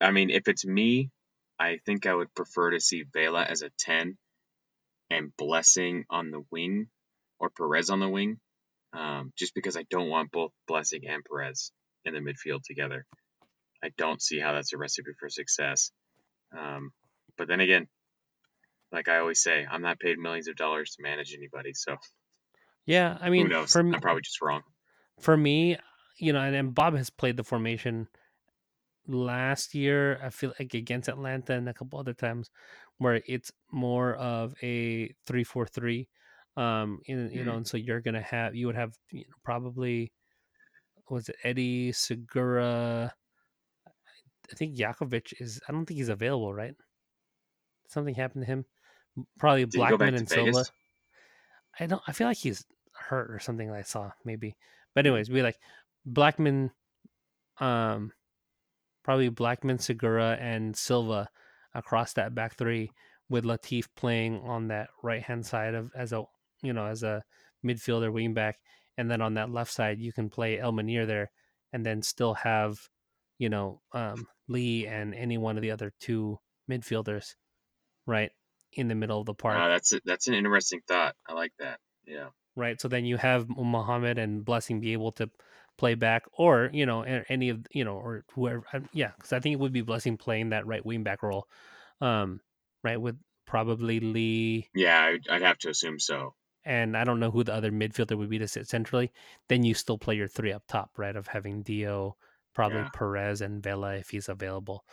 I 0.00 0.10
mean, 0.12 0.30
if 0.30 0.48
it's 0.48 0.64
me, 0.64 1.10
I 1.58 1.78
think 1.84 2.06
I 2.06 2.14
would 2.14 2.34
prefer 2.34 2.70
to 2.70 2.80
see 2.80 3.04
Vela 3.12 3.42
as 3.42 3.62
a 3.62 3.70
10 3.78 4.16
and 5.10 5.36
Blessing 5.36 6.04
on 6.08 6.30
the 6.30 6.42
wing 6.50 6.88
or 7.38 7.50
Perez 7.50 7.90
on 7.90 8.00
the 8.00 8.08
wing, 8.08 8.38
um, 8.92 9.32
just 9.36 9.54
because 9.54 9.76
I 9.76 9.84
don't 9.90 10.08
want 10.08 10.30
both 10.30 10.52
Blessing 10.66 11.02
and 11.06 11.22
Perez 11.24 11.72
in 12.04 12.14
the 12.14 12.20
midfield 12.20 12.62
together. 12.64 13.04
I 13.82 13.90
don't 13.96 14.22
see 14.22 14.38
how 14.38 14.52
that's 14.52 14.72
a 14.72 14.78
recipe 14.78 15.12
for 15.18 15.28
success. 15.28 15.90
Um, 16.56 16.90
but 17.36 17.48
then 17.48 17.60
again, 17.60 17.88
like 18.92 19.08
I 19.08 19.18
always 19.18 19.40
say, 19.40 19.66
I'm 19.70 19.82
not 19.82 19.98
paid 19.98 20.18
millions 20.18 20.48
of 20.48 20.56
dollars 20.56 20.94
to 20.96 21.02
manage 21.02 21.34
anybody. 21.34 21.72
So, 21.74 21.96
yeah, 22.86 23.16
I 23.20 23.30
mean? 23.30 23.50
For 23.66 23.82
me, 23.82 23.94
I'm 23.94 24.00
probably 24.00 24.22
just 24.22 24.40
wrong. 24.40 24.62
For 25.20 25.36
me, 25.36 25.76
you 26.18 26.32
know, 26.32 26.40
and, 26.40 26.54
and 26.54 26.74
Bob 26.74 26.96
has 26.96 27.10
played 27.10 27.36
the 27.36 27.44
formation 27.44 28.08
last 29.06 29.74
year. 29.74 30.18
I 30.22 30.30
feel 30.30 30.52
like 30.58 30.74
against 30.74 31.08
Atlanta 31.08 31.54
and 31.54 31.68
a 31.68 31.74
couple 31.74 31.98
other 31.98 32.14
times 32.14 32.50
where 32.98 33.22
it's 33.26 33.50
more 33.72 34.14
of 34.14 34.54
a 34.62 35.12
three 35.26 35.44
four 35.44 35.66
three. 35.66 36.08
Um, 36.56 37.00
in, 37.06 37.30
you 37.32 37.44
know, 37.44 37.52
mm-hmm. 37.52 37.58
and 37.58 37.66
so 37.66 37.76
you're 37.76 38.00
gonna 38.00 38.22
have 38.22 38.54
you 38.54 38.66
would 38.66 38.76
have 38.76 38.92
you 39.10 39.20
know, 39.20 39.34
probably 39.44 40.12
was 41.08 41.28
it 41.28 41.36
Eddie 41.44 41.92
Segura? 41.92 43.12
I 43.86 44.54
think 44.54 44.76
Jakovic 44.76 45.32
is. 45.40 45.60
I 45.68 45.72
don't 45.72 45.86
think 45.86 45.98
he's 45.98 46.08
available, 46.08 46.52
right? 46.52 46.74
Something 47.88 48.14
happened 48.14 48.42
to 48.42 48.46
him. 48.46 48.64
Probably 49.38 49.66
Did 49.66 49.80
Blackmon 49.80 50.16
and 50.16 50.28
Silva. 50.28 50.64
I 51.78 51.86
don't. 51.86 52.02
I 52.06 52.12
feel 52.12 52.26
like 52.26 52.36
he's 52.36 52.64
hurt 52.92 53.30
or 53.30 53.38
something. 53.38 53.70
I 53.70 53.82
saw 53.82 54.10
maybe. 54.24 54.56
But 54.94 55.04
hmm. 55.04 55.08
anyways, 55.08 55.30
we 55.30 55.42
like 55.42 55.58
Blackmon, 56.10 56.70
um, 57.58 58.12
probably 59.02 59.30
Blackmon, 59.30 59.80
Segura, 59.80 60.36
and 60.40 60.76
Silva 60.76 61.28
across 61.74 62.12
that 62.14 62.34
back 62.34 62.56
three, 62.56 62.90
with 63.28 63.44
Latif 63.44 63.86
playing 63.96 64.40
on 64.40 64.68
that 64.68 64.88
right 65.02 65.22
hand 65.22 65.46
side 65.46 65.74
of 65.74 65.90
as 65.94 66.12
a 66.12 66.24
you 66.62 66.72
know 66.72 66.86
as 66.86 67.02
a 67.02 67.22
midfielder 67.64 68.10
wingback, 68.10 68.54
and 68.98 69.10
then 69.10 69.20
on 69.20 69.34
that 69.34 69.50
left 69.50 69.72
side 69.72 69.98
you 69.98 70.12
can 70.12 70.30
play 70.30 70.58
El 70.58 70.72
Munir 70.72 71.06
there, 71.06 71.30
and 71.72 71.84
then 71.84 72.02
still 72.02 72.34
have 72.34 72.78
you 73.38 73.48
know 73.48 73.80
um, 73.92 74.26
Lee 74.48 74.86
and 74.86 75.14
any 75.14 75.38
one 75.38 75.56
of 75.56 75.62
the 75.62 75.70
other 75.70 75.92
two 76.00 76.38
midfielders, 76.68 77.34
right 78.06 78.30
in 78.72 78.88
the 78.88 78.94
middle 78.94 79.20
of 79.20 79.26
the 79.26 79.34
park. 79.34 79.58
Uh, 79.58 79.68
that's 79.68 79.92
a, 79.92 80.00
that's 80.04 80.28
an 80.28 80.34
interesting 80.34 80.80
thought. 80.86 81.14
I 81.28 81.34
like 81.34 81.52
that. 81.58 81.80
Yeah. 82.06 82.28
Right. 82.56 82.80
So 82.80 82.88
then 82.88 83.04
you 83.04 83.16
have 83.16 83.48
Muhammad 83.48 84.18
and 84.18 84.44
Blessing 84.44 84.80
be 84.80 84.92
able 84.92 85.12
to 85.12 85.30
play 85.78 85.94
back, 85.94 86.24
or 86.36 86.70
you 86.72 86.84
know, 86.84 87.02
any 87.02 87.48
of 87.48 87.66
you 87.72 87.84
know, 87.84 87.94
or 87.94 88.24
whoever. 88.34 88.64
Yeah, 88.92 89.12
because 89.16 89.32
I 89.32 89.40
think 89.40 89.54
it 89.54 89.60
would 89.60 89.72
be 89.72 89.80
Blessing 89.80 90.16
playing 90.16 90.50
that 90.50 90.66
right 90.66 90.84
wing 90.84 91.02
back 91.02 91.22
role, 91.22 91.48
um, 92.00 92.40
right 92.84 93.00
with 93.00 93.16
probably 93.46 93.98
Lee. 93.98 94.68
Yeah, 94.74 95.00
I'd, 95.00 95.28
I'd 95.28 95.42
have 95.42 95.58
to 95.58 95.70
assume 95.70 95.98
so. 95.98 96.34
And 96.64 96.96
I 96.96 97.04
don't 97.04 97.20
know 97.20 97.30
who 97.30 97.42
the 97.42 97.54
other 97.54 97.72
midfielder 97.72 98.18
would 98.18 98.28
be 98.28 98.38
to 98.38 98.46
sit 98.46 98.68
centrally. 98.68 99.10
Then 99.48 99.64
you 99.64 99.72
still 99.72 99.96
play 99.96 100.16
your 100.16 100.28
three 100.28 100.52
up 100.52 100.64
top, 100.68 100.90
right? 100.98 101.16
Of 101.16 101.26
having 101.26 101.62
Dio, 101.62 102.16
probably 102.54 102.80
yeah. 102.80 102.90
Perez 102.92 103.40
and 103.40 103.62
Vela 103.62 103.94
if 103.94 104.10
he's 104.10 104.28
available. 104.28 104.84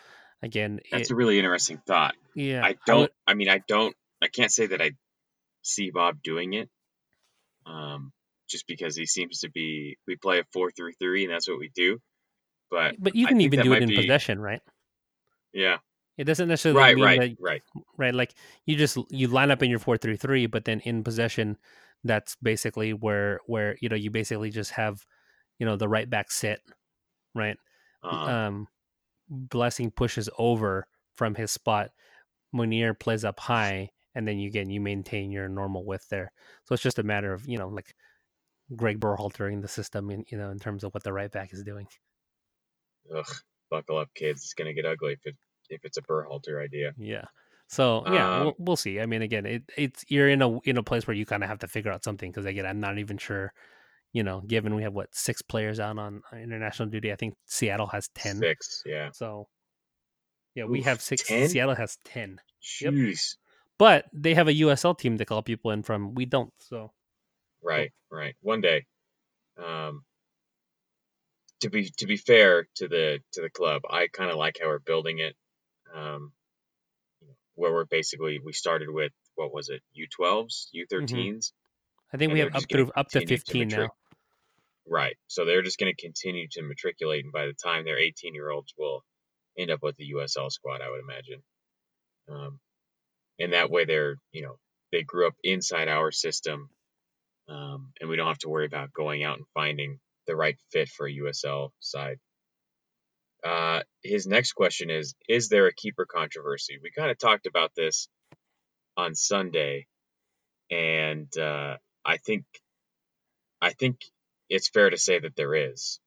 Again, 0.44 0.80
that's 0.92 1.10
it, 1.10 1.14
a 1.14 1.16
really 1.16 1.38
interesting 1.38 1.82
thought. 1.88 2.16
Yeah, 2.36 2.64
I 2.64 2.76
don't. 2.86 2.98
I, 2.98 3.00
would, 3.02 3.12
I 3.28 3.34
mean, 3.34 3.50
I 3.50 3.62
don't. 3.68 3.96
I 4.22 4.28
can't 4.28 4.52
say 4.52 4.68
that 4.68 4.82
I 4.82 4.92
see 5.64 5.90
Bob 5.92 6.22
doing 6.24 6.54
it. 6.54 6.70
Um, 7.66 8.12
just 8.48 8.68
because 8.68 8.96
he 8.96 9.06
seems 9.06 9.40
to 9.42 9.50
be. 9.50 9.98
We 10.08 10.16
play 10.16 10.40
a 10.40 10.44
four 10.54 10.72
three 10.72 10.94
three, 11.00 11.24
and 11.26 11.34
that's 11.34 11.50
what 11.50 11.60
we 11.60 11.72
do. 11.74 12.00
But 12.70 12.96
but 13.00 13.16
you 13.16 13.28
can 13.28 13.42
even 13.42 13.62
do 13.62 13.74
it 13.74 13.82
in 13.82 13.90
be, 13.90 13.96
possession, 13.96 14.40
right? 14.40 14.62
Yeah. 15.54 15.78
It 16.18 16.24
doesn't 16.24 16.48
necessarily 16.48 16.82
right, 16.82 16.96
mean 16.96 17.06
right, 17.06 17.20
that, 17.20 17.38
right, 17.40 17.62
right. 17.96 18.14
Like 18.14 18.34
you 18.66 18.76
just 18.76 18.98
you 19.10 19.28
line 19.28 19.52
up 19.52 19.62
in 19.62 19.70
your 19.70 19.80
four 19.80 19.98
three 19.98 20.18
three, 20.18 20.48
but 20.48 20.66
then 20.66 20.80
in 20.80 21.04
possession, 21.04 21.58
that's 22.04 22.36
basically 22.42 22.94
where 22.94 23.40
where 23.46 23.78
you 23.82 23.90
know 23.90 23.96
you 23.96 24.10
basically 24.10 24.50
just 24.50 24.72
have 24.72 25.06
you 25.60 25.66
know 25.66 25.76
the 25.76 25.88
right 25.88 26.10
back 26.10 26.32
sit, 26.32 26.60
right? 27.36 27.58
Uh-huh. 28.04 28.32
Um, 28.32 28.68
Blessing 29.30 29.92
pushes 29.92 30.30
over 30.38 30.88
from 31.16 31.36
his 31.36 31.52
spot. 31.52 31.92
Munir 32.56 32.98
plays 32.98 33.26
up 33.26 33.40
high, 33.40 33.90
and 34.16 34.28
then 34.28 34.40
you 34.40 34.48
again 34.48 34.70
you 34.70 34.80
maintain 34.80 35.32
your 35.32 35.50
normal 35.50 35.86
width 35.86 36.08
there. 36.10 36.32
So 36.66 36.74
it's 36.74 36.84
just 36.84 37.00
a 37.00 37.04
matter 37.04 37.34
of 37.34 37.48
you 37.48 37.58
know 37.58 37.68
like 37.68 37.94
Greg 38.76 39.00
Berhalter 39.00 39.52
in 39.52 39.62
the 39.62 39.68
system, 39.68 40.10
in 40.10 40.26
you 40.30 40.38
know, 40.38 40.50
in 40.50 40.60
terms 40.60 40.84
of 40.84 40.94
what 40.94 41.04
the 41.04 41.14
right 41.14 41.32
back 41.32 41.54
is 41.54 41.64
doing. 41.64 41.88
Ugh, 43.16 43.36
buckle 43.70 43.98
up, 43.98 44.10
kids! 44.14 44.44
It's 44.44 44.54
gonna 44.54 44.74
get 44.74 44.86
ugly 44.86 45.14
if 45.14 45.26
it 45.26 45.36
if 45.70 45.86
it's 45.86 45.98
a 45.98 46.02
Berhalter 46.02 46.64
idea. 46.64 46.94
Yeah. 46.98 47.26
So 47.68 48.04
yeah, 48.08 48.38
um, 48.38 48.44
we'll, 48.44 48.56
we'll 48.60 48.76
see. 48.76 49.00
I 49.00 49.06
mean, 49.06 49.22
again, 49.22 49.46
it, 49.46 49.64
it's 49.78 50.06
you're 50.08 50.30
in 50.30 50.42
a 50.42 50.60
in 50.62 50.78
a 50.78 50.84
place 50.84 51.06
where 51.06 51.16
you 51.16 51.26
kind 51.26 51.44
of 51.44 51.50
have 51.50 51.60
to 51.60 51.68
figure 51.68 51.92
out 51.92 52.04
something 52.04 52.32
because 52.32 52.46
again, 52.46 52.66
I'm 52.66 52.80
not 52.80 52.98
even 52.98 53.18
sure. 53.18 53.54
You 54.14 54.24
know, 54.24 54.42
given 54.42 54.76
we 54.76 54.84
have 54.84 54.94
what 54.94 55.14
six 55.14 55.42
players 55.42 55.80
out 55.80 55.98
on 56.00 56.22
international 56.34 56.90
duty, 56.90 57.12
I 57.12 57.16
think 57.16 57.36
Seattle 57.46 57.88
has 57.88 58.10
ten. 58.16 58.38
Six, 58.38 58.84
yeah. 58.86 59.10
So 59.14 59.48
yeah, 60.56 60.66
we 60.66 60.82
have 60.82 61.02
six. 61.02 61.24
10? 61.24 61.50
Seattle 61.50 61.76
has 61.76 61.98
ten. 62.04 62.40
Jeez. 62.64 62.82
Yep. 62.82 63.14
But 63.78 64.06
they 64.12 64.34
have 64.34 64.48
a 64.48 64.54
USL 64.54 64.98
team 64.98 65.20
to 65.20 65.26
call 65.26 65.44
people 65.44 65.72
in 65.72 65.84
from. 65.84 66.16
We 66.16 66.26
don't. 66.26 66.52
So 66.60 66.92
Right, 67.62 67.92
right. 68.12 68.36
One 68.42 68.62
day. 68.62 68.86
Um, 69.58 70.04
to 71.62 71.70
be 71.70 71.92
to 71.98 72.06
be 72.06 72.18
fair 72.18 72.68
to 72.76 72.88
the 72.88 73.20
to 73.34 73.42
the 73.42 73.50
club, 73.50 73.82
I 73.90 74.08
kind 74.08 74.30
of 74.32 74.38
like 74.38 74.58
how 74.62 74.68
we're 74.68 74.80
building 74.80 75.20
it. 75.20 75.36
Um, 75.94 76.32
where 77.56 77.74
we're 77.74 77.86
basically 77.86 78.40
we 78.44 78.54
started 78.54 78.90
with 78.90 79.12
what 79.36 79.54
was 79.54 79.70
it 79.70 79.82
U12s, 79.98 80.68
U13s. 80.76 81.12
Mm-hmm. 81.12 81.38
I 82.14 82.18
think 82.18 82.34
we 82.34 82.40
have 82.40 82.56
up 82.56 82.68
to 82.68 82.92
up 82.96 83.10
to 83.10 83.26
15 83.26 83.70
to 83.70 83.78
now. 83.78 83.90
Right. 84.90 85.18
So 85.28 85.46
they're 85.46 85.64
just 85.64 85.80
going 85.80 85.94
to 85.94 86.02
continue 86.02 86.48
to 86.52 86.64
matriculate, 86.64 87.24
and 87.24 87.34
by 87.34 87.46
the 87.48 87.54
time 87.54 87.86
they're 87.86 88.00
18 88.00 88.34
year 88.36 88.50
olds, 88.50 88.74
will 88.78 89.04
end 89.58 89.72
up 89.72 89.84
with 89.84 89.98
the 89.98 90.14
USL 90.16 90.52
squad, 90.52 90.82
I 90.82 90.90
would 90.90 91.02
imagine. 91.02 91.44
Um, 92.30 92.60
and 93.40 93.54
that 93.54 93.70
way, 93.70 93.86
they're 93.86 94.18
you 94.32 94.44
know 94.44 94.58
they 94.92 95.04
grew 95.04 95.28
up 95.28 95.36
inside 95.44 95.90
our 95.90 96.12
system 96.12 96.70
um, 97.50 97.92
and 98.00 98.10
we 98.10 98.16
don't 98.16 98.28
have 98.28 98.40
to 98.40 98.50
worry 98.50 98.66
about 98.66 98.94
going 98.94 99.24
out 99.24 99.38
and 99.38 99.48
finding 99.54 100.00
the 100.28 100.36
right 100.36 100.58
fit 100.72 100.90
for 100.90 101.08
a 101.08 101.14
USL 101.14 101.70
side. 101.80 102.18
Uh, 103.46 103.82
his 104.04 104.28
next 104.28 104.54
question 104.54 104.90
is 104.90 105.16
Is 105.30 105.50
there 105.50 105.68
a 105.68 105.74
keeper 105.74 106.06
controversy? 106.06 106.78
We 106.82 106.92
kind 106.92 107.12
of 107.12 107.18
talked 107.18 107.48
about 107.48 107.72
this 107.76 108.10
on 108.98 109.16
Sunday, 109.16 109.88
and 110.72 111.28
uh, 111.38 111.78
I 112.04 112.18
think 112.18 112.46
I 113.62 113.72
think 113.72 114.00
it's 114.50 114.70
fair 114.70 114.90
to 114.90 114.98
say 114.98 115.20
that 115.20 115.36
there 115.36 115.56
is, 115.56 116.00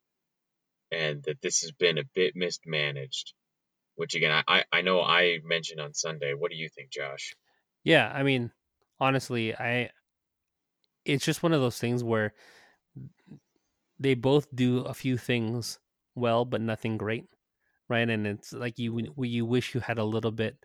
and 0.91 1.23
that 1.25 1.41
this 1.43 1.61
has 1.63 1.73
been 1.73 1.99
a 1.99 2.05
bit 2.15 2.35
mismanaged 2.37 3.33
which 4.01 4.15
again, 4.15 4.43
I, 4.49 4.65
I 4.73 4.81
know 4.81 5.03
I 5.03 5.41
mentioned 5.45 5.79
on 5.79 5.93
Sunday. 5.93 6.33
What 6.33 6.51
do 6.51 6.57
you 6.57 6.71
think, 6.71 6.89
Josh? 6.89 7.37
Yeah, 7.85 8.11
I 8.11 8.23
mean, 8.23 8.51
honestly, 8.99 9.55
I 9.55 9.91
it's 11.05 11.23
just 11.23 11.43
one 11.43 11.53
of 11.53 11.61
those 11.61 11.79
things 11.79 12.03
where 12.03 12.33
they 13.99 14.15
both 14.15 14.47
do 14.55 14.79
a 14.85 14.95
few 14.95 15.19
things 15.19 15.79
well, 16.15 16.47
but 16.47 16.63
nothing 16.63 16.97
great, 16.97 17.27
right? 17.91 18.09
And 18.09 18.27
it's 18.27 18.55
like 18.55 18.79
you 18.79 19.13
you 19.19 19.45
wish 19.45 19.75
you 19.75 19.81
had 19.81 19.99
a 19.99 20.05
little 20.05 20.33
bit 20.33 20.57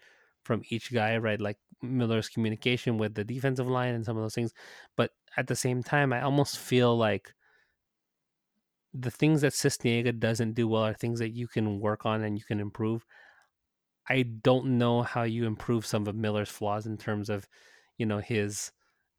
from 0.43 0.63
each 0.69 0.93
guy, 0.93 1.17
right? 1.17 1.41
Like 1.41 1.57
Miller's 1.81 2.29
communication 2.29 2.97
with 2.97 3.15
the 3.15 3.25
defensive 3.25 3.67
line 3.67 3.95
and 3.95 4.05
some 4.05 4.15
of 4.15 4.23
those 4.23 4.35
things, 4.35 4.53
but 4.95 5.11
at 5.35 5.47
the 5.47 5.57
same 5.57 5.83
time, 5.83 6.13
I 6.13 6.21
almost 6.21 6.57
feel 6.57 6.95
like 6.97 7.33
the 8.95 9.11
things 9.11 9.41
that 9.41 9.53
Sisniega 9.53 10.19
doesn't 10.19 10.53
do 10.53 10.67
well 10.67 10.83
are 10.85 10.93
things 10.95 11.19
that 11.19 11.31
you 11.31 11.47
can 11.47 11.79
work 11.81 12.05
on 12.05 12.23
and 12.23 12.37
you 12.37 12.45
can 12.45 12.59
improve. 12.61 13.05
I 14.07 14.23
don't 14.23 14.77
know 14.77 15.01
how 15.01 15.23
you 15.23 15.45
improve 15.45 15.85
some 15.85 16.07
of 16.07 16.15
Miller's 16.15 16.49
flaws 16.49 16.85
in 16.85 16.97
terms 16.97 17.29
of, 17.29 17.47
you 17.97 18.05
know, 18.05 18.19
his, 18.19 18.71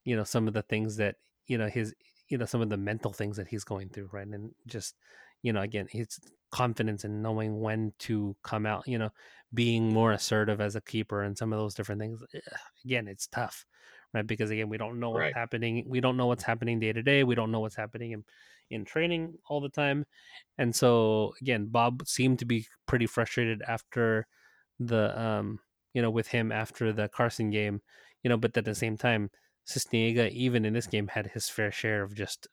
you 0.05 0.15
know, 0.17 0.25
some 0.25 0.47
of 0.47 0.55
the 0.55 0.63
things 0.63 0.97
that, 0.97 1.17
you 1.47 1.59
know, 1.59 1.69
his, 1.69 1.95
you 2.29 2.39
know, 2.39 2.45
some 2.45 2.61
of 2.63 2.69
the 2.71 2.77
mental 2.77 3.13
things 3.13 3.37
that 3.37 3.49
he's 3.49 3.65
going 3.65 3.89
through, 3.89 4.09
right? 4.13 4.27
And 4.29 4.55
just, 4.67 4.97
you 5.43 5.53
know, 5.53 5.63
again, 5.63 5.89
his 5.91 6.21
confidence 6.53 7.05
in 7.05 7.21
knowing 7.23 7.61
when 7.61 7.93
to 8.01 8.37
come 8.45 8.65
out, 8.67 8.87
you 8.87 8.99
know, 8.99 9.11
being 9.55 9.93
more 9.93 10.13
assertive 10.13 10.61
as 10.61 10.77
a 10.77 10.81
keeper 10.81 11.23
and 11.23 11.37
some 11.37 11.53
of 11.53 11.59
those 11.59 11.75
different 11.75 12.01
things. 12.01 12.23
Eh, 12.35 12.41
again, 12.85 13.09
it's 13.09 13.27
tough, 13.27 13.67
right? 14.15 14.27
Because 14.27 14.51
again, 14.51 14.69
we 14.69 14.79
don't 14.79 15.01
know 15.01 15.11
what's 15.11 15.29
Right. 15.29 15.35
happening. 15.35 15.85
We 15.89 16.01
don't 16.01 16.17
know 16.17 16.27
what's 16.27 16.45
happening 16.45 16.79
day 16.81 16.93
to 16.93 17.03
day. 17.03 17.25
We 17.25 17.35
don't 17.35 17.51
know 17.51 17.61
what's 17.61 17.77
happening 17.77 18.13
in, 18.13 18.25
in 18.71 18.85
training 18.85 19.35
all 19.49 19.61
the 19.61 19.69
time. 19.69 20.07
And 20.59 20.75
so 20.75 21.35
again, 21.41 21.67
Bob 21.67 22.07
seemed 22.07 22.39
to 22.41 22.45
be 22.45 22.67
pretty 22.87 23.07
frustrated 23.07 23.63
after 23.67 24.27
the 24.79 25.19
um 25.19 25.59
you 25.95 26.03
know 26.03 26.11
with 26.11 26.29
him 26.29 26.53
after 26.53 26.93
the 26.93 27.09
Carson 27.09 27.51
game, 27.51 27.81
you 28.23 28.29
know, 28.29 28.37
but 28.37 28.57
at 28.57 28.65
the 28.65 28.75
same 28.75 28.97
time, 28.97 29.31
Sisniega 29.67 30.31
even 30.31 30.65
in 30.65 30.75
this 30.75 30.87
game 30.87 31.09
had 31.09 31.29
his 31.29 31.49
fair 31.49 31.71
share 31.73 32.03
of 32.03 32.15
just 32.15 32.49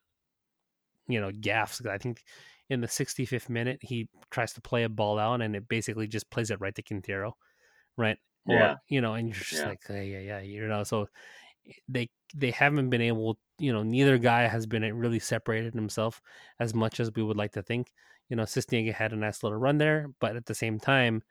you 1.07 1.19
know 1.19 1.31
gaffes. 1.31 1.85
I 1.87 1.97
think 1.97 2.23
in 2.69 2.81
the 2.81 2.87
65th 2.87 3.49
minute 3.49 3.79
he 3.81 4.07
tries 4.31 4.53
to 4.53 4.61
play 4.61 4.83
a 4.83 4.89
ball 4.89 5.19
out 5.19 5.41
and 5.41 5.55
it 5.55 5.67
basically 5.67 6.07
just 6.07 6.29
plays 6.29 6.49
it 6.51 6.59
right 6.61 6.73
to 6.75 6.81
Quintero, 6.81 7.35
right? 7.97 8.17
Or 8.45 8.59
Yeah. 8.59 8.75
you 8.89 9.01
know, 9.01 9.13
and 9.13 9.27
you're 9.29 9.37
just 9.37 9.61
Yeah. 9.61 9.69
like, 9.69 9.81
yeah, 9.89 10.01
yeah, 10.01 10.19
yeah, 10.19 10.39
you 10.41 10.67
know. 10.67 10.83
So 10.83 11.07
they 11.87 12.09
they 12.35 12.51
haven't 12.51 12.89
been 12.89 13.01
able, 13.01 13.37
you 13.63 13.71
know, 13.71 13.81
neither 13.83 14.17
guy 14.17 14.47
has 14.47 14.65
been 14.65 14.83
eh, 14.83 14.91
really 14.93 15.19
separated 15.19 15.73
himself 15.73 16.21
as 16.59 16.73
much 16.73 16.99
as 16.99 17.11
we 17.15 17.23
would 17.23 17.37
like 17.37 17.53
to 17.53 17.63
think. 17.63 17.87
You 18.29 18.35
know, 18.35 18.43
Sisniega 18.43 18.93
had 18.93 19.13
a 19.13 19.15
nice 19.15 19.41
little 19.41 19.57
run 19.57 19.77
there, 19.77 20.07
but 20.19 20.35
at 20.35 20.45
the 20.45 20.55
same 20.55 20.79
time, 20.79 21.21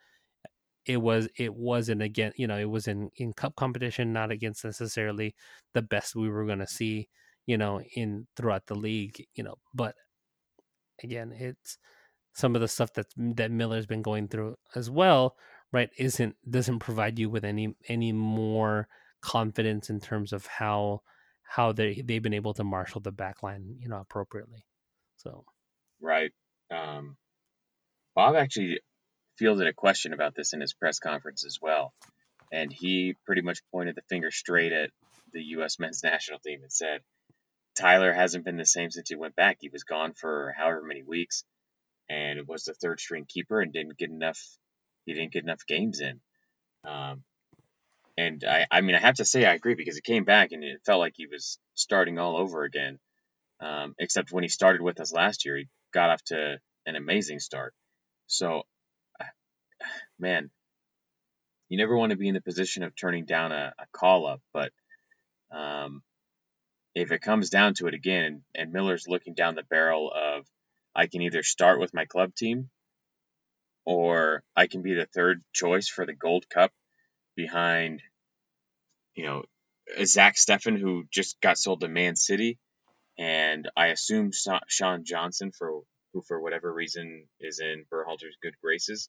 it 0.86 0.96
was 0.96 1.28
it 1.36 1.54
wasn't 1.54 2.00
again, 2.02 2.32
you 2.36 2.46
know, 2.46 2.58
it 2.58 2.70
was 2.70 2.88
in 2.88 3.10
in 3.16 3.34
cup 3.34 3.54
competition, 3.56 4.12
not 4.14 4.30
against 4.30 4.64
necessarily 4.64 5.34
the 5.74 5.82
best 5.82 6.16
we 6.16 6.30
were 6.30 6.46
going 6.46 6.58
to 6.60 6.66
see, 6.66 7.08
you 7.46 7.58
know, 7.58 7.82
in 7.96 8.26
throughout 8.36 8.66
the 8.66 8.74
league, 8.74 9.24
you 9.34 9.44
know. 9.44 9.56
But 9.74 9.94
again, 11.02 11.32
it's 11.38 11.76
some 12.32 12.54
of 12.54 12.62
the 12.62 12.68
stuff 12.68 12.94
that 12.94 13.06
that 13.16 13.50
Miller's 13.50 13.86
been 13.86 14.02
going 14.02 14.28
through 14.28 14.56
as 14.74 14.90
well, 14.90 15.36
right? 15.70 15.90
Isn't 15.98 16.34
doesn't 16.48 16.78
provide 16.78 17.18
you 17.18 17.28
with 17.28 17.44
any 17.44 17.74
any 17.88 18.12
more 18.12 18.88
confidence 19.20 19.90
in 19.90 20.00
terms 20.00 20.32
of 20.32 20.46
how 20.46 21.02
how 21.54 21.70
they 21.72 22.02
they've 22.02 22.22
been 22.22 22.32
able 22.32 22.54
to 22.54 22.64
marshal 22.64 23.02
the 23.02 23.12
back 23.12 23.42
line, 23.42 23.76
you 23.78 23.88
know, 23.88 24.00
appropriately. 24.00 24.64
So 25.16 25.44
Right. 26.00 26.32
Um, 26.70 27.16
Bob 28.14 28.36
actually 28.36 28.80
fielded 29.36 29.66
a 29.66 29.74
question 29.74 30.14
about 30.14 30.34
this 30.34 30.54
in 30.54 30.62
his 30.62 30.72
press 30.72 30.98
conference 30.98 31.44
as 31.44 31.58
well. 31.60 31.92
And 32.50 32.72
he 32.72 33.16
pretty 33.26 33.42
much 33.42 33.60
pointed 33.70 33.96
the 33.96 34.02
finger 34.08 34.30
straight 34.30 34.72
at 34.72 34.90
the 35.32 35.42
U.S. 35.56 35.78
men's 35.78 36.02
national 36.02 36.38
team 36.38 36.60
and 36.62 36.72
said, 36.72 37.00
Tyler 37.78 38.14
hasn't 38.14 38.46
been 38.46 38.56
the 38.56 38.64
same 38.64 38.90
since 38.90 39.10
he 39.10 39.14
went 39.14 39.36
back. 39.36 39.58
He 39.60 39.68
was 39.68 39.84
gone 39.84 40.14
for 40.14 40.54
however 40.56 40.82
many 40.82 41.02
weeks 41.02 41.44
and 42.08 42.48
was 42.48 42.64
the 42.64 42.74
third 42.74 42.98
string 42.98 43.26
keeper 43.28 43.60
and 43.60 43.72
didn't 43.72 43.98
get 43.98 44.10
enough. 44.10 44.40
He 45.04 45.12
didn't 45.12 45.32
get 45.32 45.44
enough 45.44 45.66
games 45.66 46.00
in. 46.00 46.20
Um, 46.84 47.24
and 48.16 48.44
I, 48.44 48.66
I 48.70 48.80
mean, 48.80 48.94
I 48.94 49.00
have 49.00 49.16
to 49.16 49.24
say 49.24 49.44
I 49.44 49.54
agree 49.54 49.74
because 49.74 49.94
he 49.94 50.02
came 50.02 50.24
back 50.24 50.52
and 50.52 50.62
it 50.62 50.82
felt 50.84 51.00
like 51.00 51.14
he 51.16 51.26
was 51.26 51.58
starting 51.74 52.18
all 52.18 52.36
over 52.36 52.64
again. 52.64 52.98
Um, 53.60 53.94
except 53.98 54.32
when 54.32 54.42
he 54.42 54.48
started 54.48 54.82
with 54.82 55.00
us 55.00 55.12
last 55.12 55.44
year, 55.44 55.56
he 55.56 55.68
got 55.94 56.10
off 56.10 56.22
to 56.24 56.58
an 56.84 56.96
amazing 56.96 57.38
start. 57.38 57.74
So, 58.26 58.62
man, 60.18 60.50
you 61.68 61.78
never 61.78 61.96
want 61.96 62.10
to 62.10 62.18
be 62.18 62.28
in 62.28 62.34
the 62.34 62.40
position 62.40 62.82
of 62.82 62.94
turning 62.96 63.24
down 63.24 63.52
a, 63.52 63.72
a 63.78 63.86
call 63.92 64.26
up, 64.26 64.40
but 64.52 64.72
um, 65.50 66.02
if 66.94 67.12
it 67.12 67.22
comes 67.22 67.50
down 67.50 67.74
to 67.74 67.86
it 67.86 67.94
again, 67.94 68.42
and 68.54 68.72
Miller's 68.72 69.08
looking 69.08 69.34
down 69.34 69.54
the 69.54 69.62
barrel 69.62 70.12
of, 70.14 70.44
I 70.94 71.06
can 71.06 71.22
either 71.22 71.42
start 71.42 71.80
with 71.80 71.94
my 71.94 72.04
club 72.04 72.34
team, 72.34 72.68
or 73.86 74.42
I 74.54 74.66
can 74.66 74.82
be 74.82 74.94
the 74.94 75.06
third 75.06 75.42
choice 75.52 75.88
for 75.88 76.04
the 76.04 76.14
Gold 76.14 76.48
Cup 76.48 76.72
behind, 77.36 78.02
you 79.14 79.24
know, 79.24 79.42
Zach 80.04 80.36
Steffen, 80.36 80.78
who 80.78 81.04
just 81.10 81.40
got 81.40 81.58
sold 81.58 81.80
to 81.80 81.88
Man 81.88 82.16
City, 82.16 82.58
and 83.18 83.68
I 83.76 83.88
assume 83.88 84.30
Sean 84.68 85.04
Johnson 85.04 85.52
for 85.56 85.82
who 86.12 86.22
for 86.22 86.40
whatever 86.40 86.72
reason 86.72 87.26
is 87.40 87.58
in 87.60 87.84
Berhalter's 87.90 88.36
good 88.42 88.54
graces, 88.62 89.08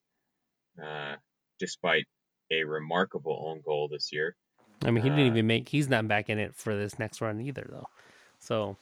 uh, 0.82 1.16
despite 1.60 2.06
a 2.52 2.64
remarkable 2.64 3.46
own 3.50 3.62
goal 3.64 3.90
this 3.92 4.10
year. 4.12 4.36
I 4.86 4.92
mean, 4.92 5.04
he 5.04 5.10
didn't 5.10 5.26
Uh, 5.26 5.32
even 5.32 5.48
make. 5.48 5.70
He's 5.70 5.90
not 5.90 6.08
back 6.08 6.30
in 6.30 6.40
it 6.40 6.56
for 6.56 6.76
this 6.76 7.00
next 7.00 7.22
run 7.22 7.40
either, 7.42 7.68
though. 7.70 7.88
So, 8.40 8.78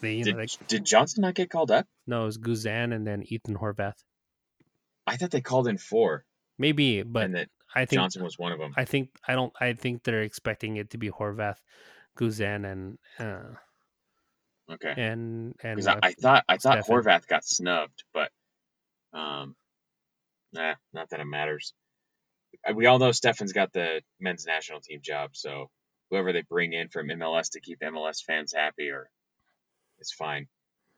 they, 0.00 0.14
you 0.14 0.24
Did, 0.24 0.34
know, 0.36 0.40
they, 0.42 0.48
did 0.68 0.84
Johnson 0.84 1.22
not 1.22 1.34
get 1.34 1.50
called 1.50 1.70
up? 1.70 1.86
no, 2.06 2.22
it 2.22 2.26
was 2.26 2.38
Guzan 2.38 2.94
and 2.94 3.06
then 3.06 3.24
Ethan 3.26 3.56
Horvath. 3.56 3.96
I 5.06 5.16
thought 5.16 5.30
they 5.30 5.40
called 5.40 5.68
in 5.68 5.76
four, 5.78 6.24
Maybe, 6.58 7.02
but 7.02 7.32
that 7.32 7.48
I 7.74 7.84
think 7.84 8.00
Johnson 8.00 8.24
was 8.24 8.38
one 8.38 8.52
of 8.52 8.58
them. 8.58 8.74
I 8.76 8.84
think 8.84 9.10
I 9.26 9.34
don't. 9.34 9.52
I 9.60 9.72
think 9.74 10.02
they're 10.02 10.22
expecting 10.22 10.76
it 10.76 10.90
to 10.90 10.98
be 10.98 11.10
Horvath, 11.10 11.58
Guzan, 12.18 12.70
and 12.70 12.98
uh, 13.18 13.56
Okay, 14.72 14.94
and 14.96 15.54
and 15.62 15.88
I, 15.88 15.98
I 16.02 16.12
thought 16.12 16.44
I 16.48 16.56
thought. 16.56 16.78
Horvath 16.86 17.26
got 17.26 17.44
snubbed, 17.44 18.04
but 18.14 18.30
um, 19.12 19.56
nah, 20.52 20.74
not 20.92 21.10
that 21.10 21.20
it 21.20 21.24
matters. 21.24 21.74
Uh, 22.68 22.74
We 22.74 22.86
all 22.86 22.98
know 22.98 23.10
Steffen's 23.10 23.52
got 23.52 23.72
the 23.72 24.02
men's 24.20 24.46
national 24.46 24.80
team 24.80 25.00
job, 25.02 25.30
so 25.32 25.70
whoever 26.10 26.32
they 26.32 26.42
bring 26.42 26.72
in 26.72 26.88
from 26.88 27.08
MLS 27.08 27.50
to 27.52 27.60
keep 27.60 27.80
MLS 27.80 28.22
fans 28.24 28.52
happy, 28.54 28.90
or 28.90 29.10
it's 29.98 30.12
fine. 30.12 30.46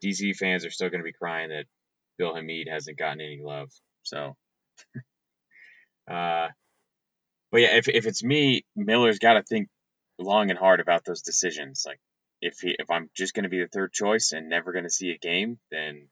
DC 0.05 0.37
fans 0.37 0.67
are 0.67 0.71
still 0.71 0.91
going 0.91 1.01
to 1.01 1.05
be 1.05 1.13
crying 1.13 1.49
that 1.49 1.65
Bill 2.19 2.35
Hamid 2.35 2.69
hasn't 2.69 2.99
gotten 2.99 3.21
any 3.21 3.41
love. 3.43 3.71
So, 4.03 4.37
uh, 6.11 6.49
but 7.53 7.61
yeah, 7.61 7.77
if 7.77 7.89
if 7.89 8.07
it's 8.07 8.25
me, 8.25 8.65
Miller's 8.75 9.19
got 9.19 9.35
to 9.35 9.43
think 9.43 9.69
long 10.19 10.51
and 10.51 10.59
hard 10.59 10.81
about 10.81 11.05
those 11.05 11.23
decisions. 11.23 11.85
Like, 11.87 12.01
if 12.41 12.59
he 12.61 12.75
if 12.79 12.91
I'm 12.91 13.11
just 13.15 13.35
going 13.35 13.45
to 13.45 13.51
be 13.51 13.61
the 13.61 13.69
third 13.69 13.93
choice 13.93 14.33
and 14.33 14.49
never 14.49 14.73
going 14.73 14.85
to 14.85 14.91
see 14.91 15.11
a 15.11 15.19
game, 15.19 15.59
then 15.71 16.09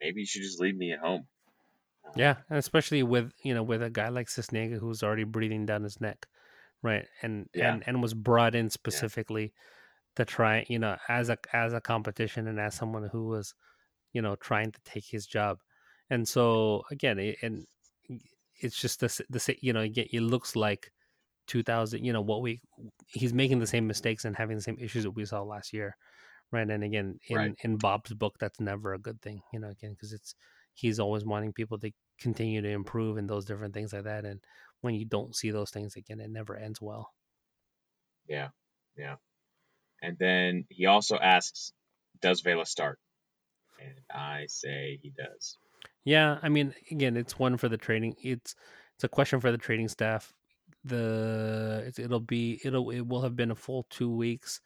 maybe 0.00 0.20
you 0.20 0.26
should 0.26 0.42
just 0.42 0.60
leave 0.60 0.76
me 0.76 0.92
at 0.92 0.98
home. 0.98 1.28
Uh, 2.04 2.10
yeah, 2.16 2.36
and 2.50 2.58
especially 2.58 3.04
with 3.04 3.32
you 3.42 3.54
know 3.54 3.62
with 3.62 3.82
a 3.82 3.88
guy 3.88 4.08
like 4.08 4.26
Sisniega 4.26 4.78
who's 4.78 5.04
already 5.04 5.24
breathing 5.24 5.64
down 5.64 5.84
his 5.84 6.00
neck, 6.00 6.26
right? 6.82 7.06
And 7.22 7.48
Yeah. 7.54 7.74
and 7.74 7.84
and 7.86 8.02
was 8.02 8.12
brought 8.12 8.56
in 8.56 8.68
specifically 8.68 9.54
to 10.16 10.24
try 10.24 10.66
you 10.68 10.80
know 10.80 10.96
as 11.08 11.30
a 11.30 11.38
as 11.52 11.72
a 11.72 11.80
competition 11.80 12.48
and 12.48 12.58
as 12.58 12.74
someone 12.74 13.08
who 13.12 13.28
was 13.28 13.54
you 14.12 14.22
know 14.22 14.34
trying 14.34 14.72
to 14.72 14.80
take 14.84 15.04
his 15.06 15.24
job, 15.24 15.58
and 16.10 16.26
so 16.26 16.82
again, 16.90 17.20
it, 17.20 17.36
and 17.42 17.66
it's 18.64 18.80
just 18.80 19.00
the 19.00 19.08
the 19.30 19.56
you 19.62 19.72
know 19.72 19.82
it 19.84 20.20
looks 20.22 20.56
like 20.56 20.92
2000 21.46 22.04
you 22.04 22.12
know 22.12 22.22
what 22.22 22.42
we 22.42 22.60
he's 23.08 23.32
making 23.34 23.58
the 23.60 23.66
same 23.66 23.86
mistakes 23.86 24.24
and 24.24 24.36
having 24.36 24.56
the 24.56 24.62
same 24.62 24.78
issues 24.80 25.04
that 25.04 25.10
we 25.12 25.24
saw 25.24 25.42
last 25.42 25.72
year 25.72 25.96
right 26.52 26.70
and 26.70 26.84
again 26.84 27.18
in 27.28 27.40
Right. 27.40 27.54
in 27.64 27.78
bob's 27.78 28.14
book 28.14 28.36
that's 28.38 28.60
never 28.60 28.94
a 28.94 28.98
good 28.98 29.20
thing 29.22 29.42
you 29.52 29.58
know 29.60 29.68
again 29.70 29.92
because 29.92 30.12
it's 30.12 30.34
he's 30.74 31.00
always 31.00 31.24
wanting 31.24 31.52
people 31.52 31.78
to 31.78 31.92
continue 32.18 32.62
to 32.62 32.70
improve 32.70 33.16
and 33.18 33.28
those 33.30 33.44
different 33.46 33.74
things 33.74 33.92
like 33.92 34.04
that 34.04 34.24
and 34.24 34.44
when 34.82 34.94
you 34.94 35.04
don't 35.06 35.36
see 35.36 35.50
those 35.50 35.70
things 35.70 35.96
again 35.96 36.20
it 36.20 36.30
never 36.30 36.56
ends 36.56 36.80
well 36.82 37.12
Yeah, 38.26 38.50
yeah. 38.96 39.16
And 40.02 40.18
then 40.18 40.66
he 40.70 40.86
also 40.86 41.18
asks, 41.18 41.72
"Does 42.20 42.42
Vela 42.42 42.66
start?" 42.66 43.00
And 43.78 44.04
I 44.10 44.46
say 44.46 44.98
he 45.02 45.10
does. 45.10 45.58
Yeah, 46.04 46.38
I 46.42 46.48
mean, 46.48 46.74
again, 46.90 47.16
it's 47.16 47.38
one 47.38 47.56
for 47.56 47.68
the 47.68 47.78
training. 47.78 48.16
It's 48.22 48.54
it's 48.94 49.04
a 49.04 49.08
question 49.08 49.40
for 49.40 49.50
the 49.50 49.58
training 49.58 49.88
staff. 49.88 50.32
The 50.84 51.92
it'll 51.96 52.20
be 52.20 52.60
it'll 52.64 52.90
it 52.90 53.00
will 53.06 53.22
have 53.22 53.36
been 53.36 53.50
a 53.50 53.54
full 53.56 53.84
two 53.90 54.10
weeks. 54.14 54.60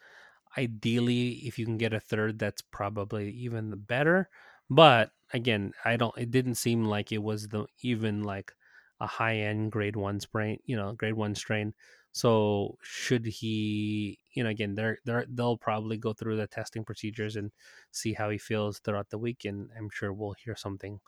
Ideally, 0.59 1.31
if 1.47 1.59
you 1.59 1.67
can 1.67 1.79
get 1.79 1.93
a 1.95 2.01
third, 2.01 2.39
that's 2.39 2.63
probably 2.63 3.31
even 3.33 3.71
the 3.71 3.77
better. 3.77 4.31
But 4.71 5.13
again, 5.33 5.73
I 5.85 5.97
don't. 5.97 6.17
It 6.19 6.31
didn't 6.33 6.57
seem 6.57 6.85
like 6.87 7.13
it 7.13 7.23
was 7.23 7.49
the 7.49 7.67
even 7.83 8.25
like 8.25 8.53
a 9.01 9.07
high 9.07 9.37
end 9.39 9.73
grade 9.73 9.97
one 9.97 10.21
sprain, 10.21 10.59
you 10.67 10.77
know, 10.77 10.93
grade 10.95 11.15
one 11.15 11.35
strain. 11.37 11.75
So 12.13 12.79
should 12.83 13.27
he, 13.27 14.19
you 14.35 14.45
know, 14.45 14.51
again, 14.51 14.75
they're 14.77 14.99
they're 15.05 15.27
they'll 15.29 15.59
probably 15.59 15.99
go 15.99 16.13
through 16.15 16.37
the 16.39 16.47
testing 16.49 16.85
procedures 16.85 17.37
and 17.37 17.53
see 17.93 18.15
how 18.15 18.31
he 18.31 18.39
feels 18.39 18.81
throughout 18.81 19.11
the 19.11 19.19
week, 19.19 19.45
and 19.45 19.71
I'm 19.79 19.91
sure 19.91 20.13
we'll 20.13 20.35
hear 20.45 20.57
something, 20.57 21.01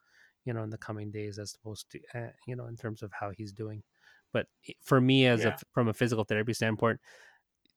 you 0.50 0.54
know, 0.54 0.64
in 0.64 0.70
the 0.70 0.78
coming 0.78 1.12
days 1.12 1.38
as 1.38 1.54
opposed 1.54 1.88
to, 1.92 2.00
uh, 2.12 2.32
you 2.44 2.56
know, 2.56 2.66
in 2.66 2.76
terms 2.76 3.02
of 3.02 3.12
how 3.12 3.30
he's 3.30 3.52
doing. 3.52 3.84
But 4.32 4.46
for 4.82 5.00
me, 5.00 5.26
as 5.26 5.44
yeah. 5.44 5.54
a 5.54 5.58
from 5.72 5.86
a 5.86 5.94
physical 5.94 6.24
therapy 6.24 6.54
standpoint, 6.54 6.98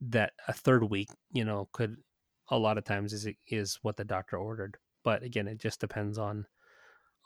that 0.01 0.33
a 0.47 0.53
third 0.53 0.83
week, 0.89 1.09
you 1.31 1.45
know, 1.45 1.69
could 1.71 1.97
a 2.49 2.57
lot 2.57 2.79
of 2.79 2.83
times 2.83 3.13
is 3.13 3.27
is 3.47 3.77
what 3.83 3.95
the 3.95 4.03
doctor 4.03 4.37
ordered. 4.37 4.77
But 5.03 5.21
again, 5.21 5.47
it 5.47 5.59
just 5.59 5.79
depends 5.79 6.17
on 6.17 6.47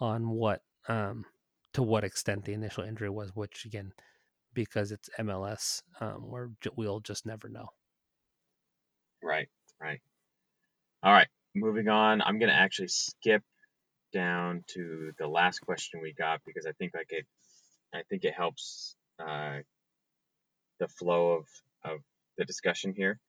on 0.02 0.32
what 0.32 0.64
um 0.90 1.24
to 1.72 1.82
what 1.82 2.04
extent 2.04 2.44
the 2.44 2.54
initial 2.54 2.84
injury 2.84 3.10
was, 3.10 3.34
which 3.34 3.64
again, 3.64 3.94
because 4.54 4.92
it's 4.92 5.10
MLS, 5.18 5.82
um, 6.02 6.24
we're, 6.28 6.50
we'll 6.76 7.00
just 7.00 7.26
never 7.26 7.48
know. 7.48 7.68
Right, 9.24 9.48
right. 9.80 10.02
All 11.04 11.14
right, 11.14 11.28
moving 11.56 11.88
on. 11.88 12.22
I'm 12.22 12.38
gonna 12.38 12.52
actually 12.52 12.90
skip 12.90 13.44
down 14.14 14.64
to 14.68 15.12
the 15.20 15.28
last 15.28 15.60
question 15.60 16.02
we 16.02 16.14
got 16.14 16.42
because 16.46 16.66
I 16.66 16.72
think 16.74 16.94
like 16.96 17.12
it, 17.12 17.26
I 17.94 18.04
think 18.10 18.24
it 18.24 18.34
helps 18.34 18.96
uh, 19.20 19.60
the 20.80 20.88
flow 20.88 21.32
of 21.34 21.46
of 21.84 22.00
the 22.38 22.46
discussion 22.46 22.94
here. 22.96 23.20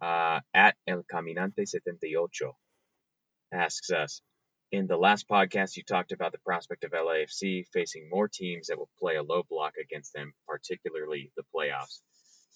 Uh, 0.00 0.40
at 0.54 0.76
El 0.86 1.02
Caminante 1.12 1.66
78 1.66 2.52
asks 3.52 3.90
us, 3.90 4.20
in 4.70 4.86
the 4.86 4.96
last 4.96 5.28
podcast, 5.28 5.76
you 5.76 5.82
talked 5.82 6.12
about 6.12 6.32
the 6.32 6.38
prospect 6.44 6.84
of 6.84 6.92
LAFC 6.92 7.66
facing 7.72 8.08
more 8.10 8.28
teams 8.28 8.66
that 8.66 8.78
will 8.78 8.90
play 8.98 9.16
a 9.16 9.22
low 9.22 9.42
block 9.48 9.74
against 9.82 10.12
them, 10.12 10.32
particularly 10.46 11.32
the 11.36 11.42
playoffs. 11.54 12.00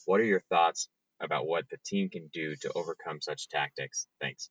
What 0.05 0.21
are 0.21 0.25
your 0.25 0.43
thoughts 0.51 0.89
about 1.21 1.47
what 1.47 1.65
the 1.71 1.79
team 1.87 2.11
can 2.11 2.29
do 2.33 2.55
to 2.57 2.73
overcome 2.75 3.21
such 3.21 3.49
tactics? 3.49 4.07
Thanks. 4.21 4.51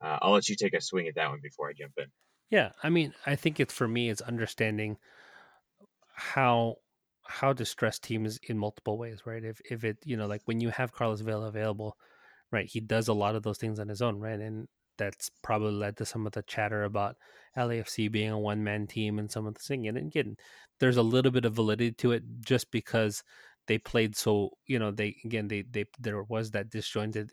Uh, 0.00 0.18
I'll 0.22 0.32
let 0.32 0.48
you 0.48 0.56
take 0.56 0.74
a 0.74 0.80
swing 0.80 1.08
at 1.08 1.16
that 1.16 1.30
one 1.30 1.40
before 1.42 1.68
I 1.68 1.72
jump 1.72 1.94
in. 1.98 2.06
Yeah, 2.52 2.72
I 2.84 2.88
mean, 2.90 3.14
I 3.26 3.34
think 3.34 3.58
it's 3.58 3.74
for 3.74 3.88
me, 3.88 4.08
it's 4.10 4.20
understanding 4.20 4.98
how 6.14 6.76
how 7.24 7.52
to 7.52 7.64
stress 7.64 7.98
teams 7.98 8.38
in 8.48 8.58
multiple 8.58 8.98
ways, 8.98 9.22
right? 9.26 9.44
If 9.44 9.60
if 9.70 9.84
it, 9.84 9.98
you 10.04 10.16
know, 10.16 10.26
like 10.26 10.42
when 10.44 10.60
you 10.60 10.70
have 10.70 10.92
Carlos 10.92 11.20
Vela 11.20 11.46
available, 11.48 11.96
right, 12.50 12.66
he 12.66 12.80
does 12.80 13.08
a 13.08 13.12
lot 13.14 13.34
of 13.36 13.42
those 13.42 13.58
things 13.58 13.78
on 13.78 13.88
his 13.88 14.02
own, 14.02 14.18
right? 14.20 14.40
And 14.40 14.68
that's 14.98 15.30
probably 15.42 15.72
led 15.72 15.96
to 15.98 16.06
some 16.06 16.26
of 16.26 16.32
the 16.32 16.42
chatter 16.42 16.84
about 16.84 17.16
LAFC 17.56 18.08
being 18.08 18.30
a 18.30 18.38
one 18.38 18.62
man 18.64 18.86
team 18.86 19.18
and 19.18 19.30
some 19.30 19.46
of 19.46 19.54
the 19.54 19.60
singing. 19.62 19.88
And 19.96 19.98
again, 19.98 20.36
there's 20.80 20.98
a 20.98 21.02
little 21.02 21.32
bit 21.32 21.44
of 21.46 21.54
validity 21.54 21.92
to 21.92 22.12
it 22.12 22.24
just 22.44 22.70
because 22.70 23.22
they 23.68 23.78
played 23.78 24.16
so 24.16 24.50
you 24.66 24.78
know 24.78 24.90
they 24.90 25.16
again 25.24 25.48
they 25.48 25.62
they 25.62 25.86
there 26.00 26.22
was 26.24 26.50
that 26.52 26.70
disjointed 26.70 27.30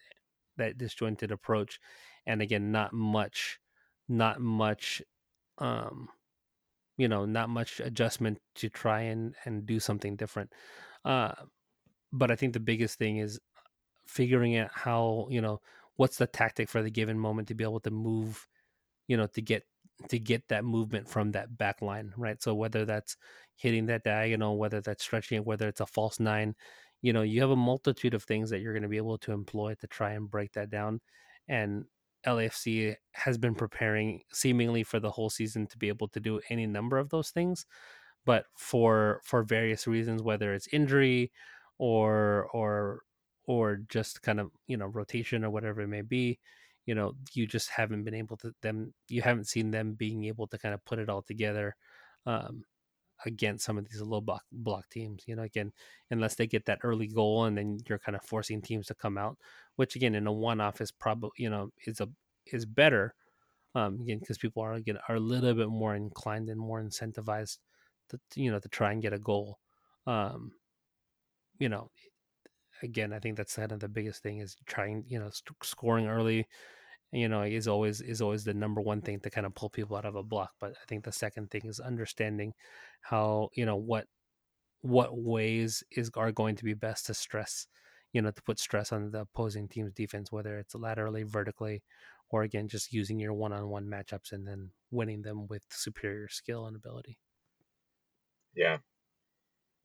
that 0.58 0.78
disjointed 0.78 1.32
approach 1.32 1.80
and 2.26 2.42
again 2.42 2.72
not 2.72 2.94
much 2.94 3.60
not 4.10 4.42
much 4.42 5.02
um 5.60 6.10
you 6.98 7.08
know 7.08 7.26
not 7.26 7.50
much 7.50 7.80
adjustment 7.80 8.40
to 8.56 8.70
try 8.70 9.02
and 9.02 9.36
and 9.46 9.66
do 9.66 9.80
something 9.80 10.16
different 10.16 10.52
uh 11.06 11.32
but 12.12 12.32
i 12.32 12.36
think 12.36 12.54
the 12.54 12.60
biggest 12.60 12.98
thing 12.98 13.18
is 13.18 13.40
figuring 14.08 14.58
out 14.58 14.72
how 14.74 15.28
you 15.30 15.40
know 15.40 15.62
what's 16.00 16.16
the 16.16 16.28
tactic 16.28 16.70
for 16.70 16.82
the 16.82 16.90
given 16.90 17.20
moment 17.20 17.50
to 17.50 17.54
be 17.54 17.66
able 17.66 17.82
to 17.82 17.92
move, 17.92 18.48
you 19.10 19.18
know, 19.18 19.28
to 19.28 19.42
get 19.42 19.64
to 20.08 20.18
get 20.18 20.48
that 20.48 20.64
movement 20.64 21.10
from 21.10 21.30
that 21.34 21.58
back 21.58 21.82
line, 21.82 22.14
right? 22.16 22.42
So 22.42 22.56
whether 22.56 22.86
that's 22.86 23.18
hitting 23.58 23.88
that 23.88 24.06
diagonal, 24.06 24.58
whether 24.58 24.80
that's 24.80 25.04
stretching 25.04 25.40
it, 25.40 25.46
whether 25.46 25.68
it's 25.68 25.82
a 25.82 25.86
false 25.86 26.18
nine, 26.18 26.56
you 27.02 27.12
know, 27.12 27.22
you 27.22 27.42
have 27.42 27.50
a 27.50 27.56
multitude 27.58 28.14
of 28.14 28.24
things 28.24 28.50
that 28.50 28.62
you're 28.62 28.72
going 28.72 28.84
to 28.84 28.88
be 28.88 28.96
able 28.96 29.18
to 29.18 29.34
employ 29.34 29.76
to 29.82 29.88
try 29.88 30.12
and 30.12 30.32
break 30.32 30.54
that 30.54 30.70
down. 30.70 31.02
And 31.50 31.84
LAFC 32.26 32.96
has 33.14 33.38
been 33.38 33.56
preparing 33.56 34.22
seemingly 34.32 34.84
for 34.84 35.00
the 35.00 35.12
whole 35.12 35.30
season 35.30 35.68
to 35.68 35.78
be 35.78 35.88
able 35.90 36.08
to 36.10 36.20
do 36.20 36.42
any 36.50 36.66
number 36.68 36.98
of 36.98 37.10
those 37.10 37.32
things, 37.32 37.66
but 38.26 38.46
for 38.58 39.22
for 39.26 39.44
various 39.44 39.88
reasons, 39.88 40.24
whether 40.24 40.54
it's 40.54 40.68
injury 40.74 41.32
or 41.78 42.48
or 42.54 43.02
or 43.46 43.78
just 43.90 44.22
kind 44.22 44.40
of 44.40 44.52
you 44.68 44.78
know 44.78 44.88
rotation 44.88 45.44
or 45.44 45.50
whatever 45.50 45.82
it 45.82 45.88
may 45.88 46.02
be 46.02 46.40
you 46.86 46.96
know 46.96 47.14
you 47.34 47.48
just 47.48 47.70
haven't 47.70 48.04
been 48.04 48.14
able 48.14 48.38
to 48.38 48.52
them 48.62 48.94
you 49.08 49.22
haven't 49.22 49.48
seen 49.48 49.72
them 49.72 49.94
being 49.94 50.26
able 50.26 50.48
to 50.48 50.58
kind 50.58 50.74
of 50.74 50.84
put 50.86 51.00
it 51.00 51.10
all 51.10 51.22
together 51.22 51.76
um, 52.26 52.64
against 53.26 53.66
some 53.66 53.78
of 53.78 53.88
these 53.90 54.02
low 54.02 54.22
block 54.22 54.44
block 54.52 54.90
teams 54.90 55.24
you 55.28 55.36
know 55.36 55.44
again 55.44 55.72
unless 56.12 56.36
they 56.36 56.48
get 56.48 56.66
that 56.66 56.80
early 56.84 57.08
goal 57.08 57.46
and 57.46 57.58
then 57.58 57.78
you're 57.88 58.00
kind 58.00 58.16
of 58.16 58.24
forcing 58.24 58.62
teams 58.62 58.88
to 58.88 58.96
come 58.96 59.18
out 59.18 59.38
which 59.76 59.96
again 59.96 60.16
in 60.16 60.28
a 60.28 60.32
one 60.32 60.62
off 60.62 60.82
is 60.82 60.92
probably 60.92 61.30
you 61.38 61.50
know 61.50 61.70
is 61.86 62.00
a 62.00 62.10
is 62.48 62.66
better 62.66 63.14
um 63.76 64.00
again 64.02 64.20
because 64.20 64.38
people 64.38 64.64
are 64.64 64.74
again 64.74 64.98
are 65.08 65.16
a 65.16 65.20
little 65.20 65.54
bit 65.54 65.70
more 65.70 65.96
inclined 65.96 66.50
and 66.50 66.60
more 66.60 66.82
incentivized 66.82 67.58
to 68.10 68.20
you 68.36 68.52
know 68.52 68.60
to 68.60 68.70
try 68.70 68.92
and 68.92 69.02
get 69.02 69.14
a 69.14 69.20
goal 69.20 69.60
um 70.08 70.52
you 71.60 71.70
know 71.70 71.90
again, 72.84 73.14
I 73.14 73.20
think 73.20 73.38
that's 73.38 73.56
kind 73.56 73.72
of 73.72 73.80
the 73.80 73.88
biggest 73.88 74.24
thing 74.24 74.40
is 74.40 74.56
trying, 74.66 75.04
you 75.08 75.20
know, 75.20 75.30
st- 75.30 75.64
scoring 75.64 76.08
early. 76.08 76.48
You 77.12 77.28
know, 77.28 77.42
is 77.42 77.68
always 77.68 78.02
is 78.02 78.22
always 78.22 78.44
the 78.44 78.54
number 78.54 78.82
one 78.82 79.02
thing 79.02 79.20
to 79.22 79.32
kind 79.32 79.48
of 79.48 79.56
pull 79.56 79.70
people 79.70 79.98
out 79.98 80.06
of 80.06 80.16
a 80.16 80.22
block. 80.22 80.52
But 80.60 80.74
I 80.74 80.86
think 80.88 81.04
the 81.04 81.12
second 81.12 81.50
thing 81.50 81.64
is 81.66 81.80
understanding 81.80 82.54
how 83.02 83.50
you 83.54 83.66
know 83.66 83.76
what 83.78 84.08
what 84.82 85.18
ways 85.18 85.84
is 85.92 86.12
are 86.16 86.32
going 86.32 86.56
to 86.56 86.64
be 86.64 86.74
best 86.74 87.08
to 87.08 87.14
stress, 87.14 87.68
you 88.14 88.22
know, 88.22 88.32
to 88.32 88.44
put 88.44 88.60
stress 88.60 88.92
on 88.92 89.12
the 89.12 89.22
opposing 89.22 89.68
team's 89.68 89.94
defense, 89.94 90.32
whether 90.32 90.58
it's 90.58 90.76
laterally, 90.76 91.24
vertically, 91.24 91.84
or 92.30 92.44
again 92.44 92.68
just 92.68 92.94
using 92.94 93.20
your 93.20 93.34
one-on-one 93.34 93.86
matchups 93.86 94.32
and 94.32 94.48
then 94.48 94.72
winning 94.92 95.22
them 95.22 95.48
with 95.48 95.64
superior 95.72 96.28
skill 96.30 96.66
and 96.68 96.76
ability. 96.76 97.18
Yeah, 98.56 98.78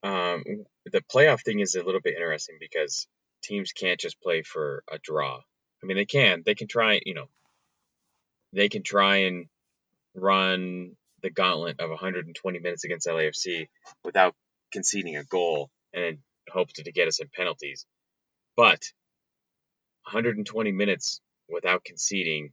um, 0.03 0.45
the 0.85 1.01
playoff 1.01 1.43
thing 1.43 1.61
is 1.61 1.75
a 1.75 1.83
little 1.83 2.01
bit 2.01 2.15
interesting 2.15 2.59
because 2.61 3.07
teams 3.43 3.73
can't 3.73 3.99
just 3.99 4.21
play 4.21 4.43
for 4.43 4.85
a 4.91 4.99
draw. 4.99 5.39
I 5.83 5.87
mean, 5.87 5.97
they 5.97 6.05
can. 6.05 6.43
They 6.45 6.55
can 6.55 6.69
try, 6.69 7.01
you 7.05 7.15
know, 7.15 7.29
they 8.53 8.69
can 8.69 8.83
try 8.83 9.17
and 9.17 9.47
run 10.15 10.97
the 11.25 11.31
gauntlet 11.31 11.81
of 11.81 11.89
120 11.89 12.59
minutes 12.61 12.85
against 12.85 13.09
LAFC 13.09 13.67
without 14.05 14.35
conceding 14.73 15.17
a 15.17 15.25
goal 15.25 15.71
and 15.95 16.19
hope 16.51 16.69
to, 16.75 16.85
to 16.85 16.93
get 16.93 17.09
us 17.09 17.19
in 17.19 17.29
penalties. 17.35 17.87
But 18.57 18.81
120 20.05 20.71
minutes 20.71 21.21
without 21.49 21.83
conceding 21.83 22.51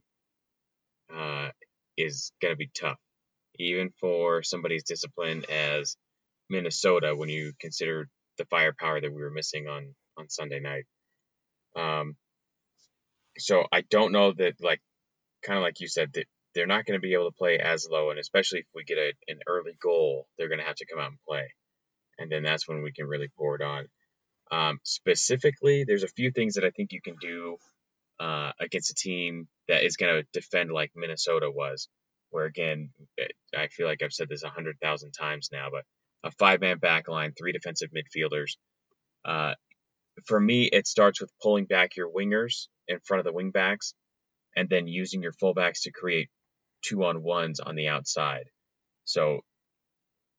uh, 1.14 1.50
is 1.98 2.32
going 2.40 2.52
to 2.52 2.56
be 2.56 2.70
tough, 2.74 2.98
even 3.58 3.90
for 4.00 4.42
somebody's 4.42 4.84
discipline 4.84 5.44
as 5.50 5.96
Minnesota 6.48 7.14
when 7.14 7.28
you 7.28 7.52
consider 7.60 8.08
the 8.38 8.46
firepower 8.46 9.00
that 9.00 9.12
we 9.12 9.20
were 9.22 9.30
missing 9.30 9.68
on 9.68 9.94
on 10.16 10.30
Sunday 10.30 10.60
night. 10.60 10.84
Um, 11.76 12.16
so 13.38 13.64
I 13.70 13.82
don't 13.82 14.12
know 14.12 14.32
that 14.32 14.54
like 14.60 14.80
kind 15.44 15.58
of 15.58 15.62
like 15.62 15.80
you 15.80 15.88
said 15.88 16.12
that 16.14 16.26
they're 16.54 16.66
not 16.66 16.84
going 16.84 16.98
to 16.98 17.02
be 17.02 17.14
able 17.14 17.30
to 17.30 17.36
play 17.36 17.58
as 17.58 17.88
low, 17.90 18.10
and 18.10 18.18
especially 18.18 18.60
if 18.60 18.66
we 18.74 18.84
get 18.84 18.98
a, 18.98 19.12
an 19.28 19.40
early 19.46 19.76
goal, 19.82 20.26
they're 20.36 20.48
going 20.48 20.60
to 20.60 20.66
have 20.66 20.76
to 20.76 20.86
come 20.86 21.00
out 21.00 21.10
and 21.10 21.18
play, 21.26 21.52
and 22.18 22.30
then 22.30 22.42
that's 22.42 22.68
when 22.68 22.82
we 22.82 22.92
can 22.92 23.06
really 23.06 23.28
pour 23.36 23.56
it 23.56 23.62
on. 23.62 23.86
Um, 24.50 24.80
specifically, 24.82 25.84
there's 25.84 26.02
a 26.02 26.08
few 26.08 26.30
things 26.30 26.54
that 26.54 26.64
I 26.64 26.70
think 26.70 26.92
you 26.92 27.00
can 27.00 27.16
do 27.20 27.56
uh, 28.20 28.52
against 28.60 28.90
a 28.90 28.94
team 28.94 29.48
that 29.68 29.84
is 29.84 29.96
going 29.96 30.14
to 30.14 30.28
defend 30.32 30.70
like 30.70 30.92
Minnesota 30.94 31.50
was, 31.50 31.88
where 32.30 32.44
again, 32.44 32.90
I 33.56 33.68
feel 33.68 33.86
like 33.86 34.02
I've 34.02 34.12
said 34.12 34.28
this 34.28 34.42
a 34.42 34.48
hundred 34.48 34.76
thousand 34.80 35.12
times 35.12 35.48
now, 35.52 35.68
but 35.70 35.84
a 36.24 36.30
five 36.32 36.60
man 36.60 36.78
back 36.78 37.08
line, 37.08 37.32
three 37.36 37.52
defensive 37.52 37.90
midfielders. 37.90 38.56
Uh, 39.24 39.54
for 40.26 40.38
me, 40.38 40.64
it 40.64 40.86
starts 40.86 41.20
with 41.20 41.30
pulling 41.42 41.64
back 41.64 41.96
your 41.96 42.10
wingers 42.10 42.68
in 42.88 42.98
front 43.00 43.26
of 43.26 43.32
the 43.32 43.38
wingbacks 43.38 43.94
and 44.56 44.68
then 44.68 44.86
using 44.86 45.22
your 45.22 45.32
fullbacks 45.32 45.82
to 45.82 45.90
create 45.90 46.28
two 46.82 47.04
on 47.04 47.22
ones 47.22 47.60
on 47.60 47.74
the 47.74 47.88
outside. 47.88 48.44
So, 49.04 49.40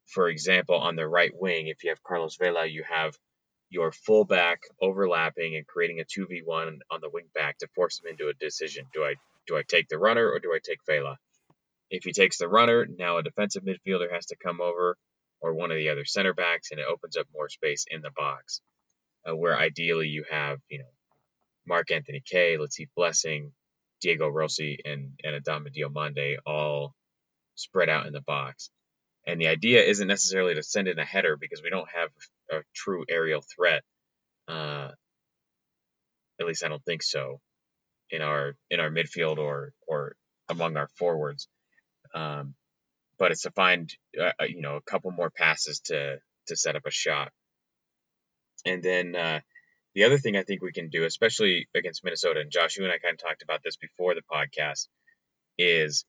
for 0.08 0.30
example, 0.30 0.76
on 0.76 0.96
the 0.96 1.08
right 1.08 1.32
wing, 1.34 1.68
if 1.68 1.84
you 1.84 1.90
have 1.90 2.04
Carlos 2.04 2.38
Vela, 2.38 2.66
you 2.66 2.84
have 2.90 3.18
your 3.70 3.92
fullback 3.92 4.62
overlapping 4.82 5.56
and 5.56 5.66
creating 5.66 6.00
a 6.00 6.04
2v1 6.04 6.80
on 6.92 7.02
the 7.02 7.10
wing 7.10 7.26
back 7.34 7.58
to 7.58 7.68
force 7.76 8.00
him 8.00 8.12
into 8.12 8.30
a 8.30 8.34
decision. 8.34 8.86
Do 8.94 9.04
I 9.04 9.16
do 9.48 9.58
I 9.58 9.64
take 9.68 9.90
the 9.90 9.98
runner 9.98 10.30
or 10.30 10.40
do 10.40 10.54
I 10.54 10.60
take 10.64 10.80
Vela? 10.88 11.18
If 11.90 12.04
he 12.04 12.12
takes 12.14 12.38
the 12.38 12.48
runner, 12.48 12.86
now 12.86 13.18
a 13.18 13.24
defensive 13.24 13.64
midfielder 13.64 14.12
has 14.12 14.28
to 14.28 14.36
come 14.36 14.62
over 14.62 14.98
or 15.42 15.54
one 15.54 15.72
of 15.72 15.78
the 15.78 15.90
other 15.90 16.06
center 16.06 16.34
backs, 16.34 16.72
and 16.72 16.80
it 16.80 16.86
opens 16.90 17.18
up 17.18 17.28
more 17.34 17.50
space 17.50 17.86
in 17.90 18.02
the 18.02 18.12
box. 18.12 18.62
Uh, 19.28 19.36
where 19.36 19.58
ideally 19.58 20.08
you 20.08 20.24
have, 20.30 20.60
you 20.70 20.80
know, 20.80 20.92
Mark 21.66 21.92
Anthony 21.92 22.22
Kaye, 22.26 22.58
Latif 22.58 22.90
Blessing, 22.96 23.54
Diego 24.04 24.28
Rossi, 24.28 24.80
and, 24.86 25.14
and 25.24 25.44
Adama 25.44 25.76
Diomande 25.76 26.38
all 26.46 26.94
spread 27.56 27.90
out 27.90 28.06
in 28.06 28.14
the 28.14 28.22
box. 28.22 28.70
And 29.26 29.40
the 29.40 29.48
idea 29.48 29.82
isn't 29.82 30.08
necessarily 30.08 30.56
to 30.56 30.64
send 30.64 30.88
in 30.88 31.00
a 31.00 31.06
header 31.06 31.38
because 31.38 31.64
we 31.64 31.70
don't 31.70 31.90
have 31.90 32.10
a 32.52 32.64
true 32.76 33.06
aerial 33.10 33.42
threat. 33.56 33.84
Uh, 34.48 34.90
at 36.40 36.46
least 36.46 36.64
I 36.64 36.68
don't 36.68 36.84
think 36.84 37.04
so 37.04 37.40
in 38.10 38.22
our 38.22 38.56
in 38.70 38.80
our 38.80 38.90
midfield 38.90 39.38
or 39.38 39.74
or 39.88 40.16
among 40.50 40.76
our 40.78 40.90
forwards. 40.98 41.48
Um, 42.14 42.56
but 43.18 43.32
it's 43.32 43.44
to 43.44 43.52
find 43.52 43.94
uh, 44.20 44.32
uh, 44.42 44.46
you 44.46 44.62
know 44.62 44.76
a 44.76 44.82
couple 44.82 45.12
more 45.12 45.30
passes 45.30 45.80
to 45.86 46.18
to 46.48 46.56
set 46.56 46.76
up 46.76 46.86
a 46.86 46.92
shot. 46.92 47.32
And 48.66 48.84
then 48.84 49.16
uh, 49.16 49.40
the 49.94 50.06
other 50.06 50.18
thing 50.18 50.36
I 50.36 50.44
think 50.44 50.62
we 50.62 50.72
can 50.72 50.90
do, 50.90 51.04
especially 51.06 51.68
against 51.76 52.04
Minnesota, 52.04 52.40
and 52.40 52.52
Josh, 52.52 52.78
you 52.78 52.84
and 52.84 52.92
I 52.92 52.98
kind 52.98 53.14
of 53.14 53.20
talked 53.20 53.44
about 53.44 53.62
this 53.64 53.76
before 53.76 54.16
the 54.16 54.22
podcast, 54.22 54.88
is 55.58 56.06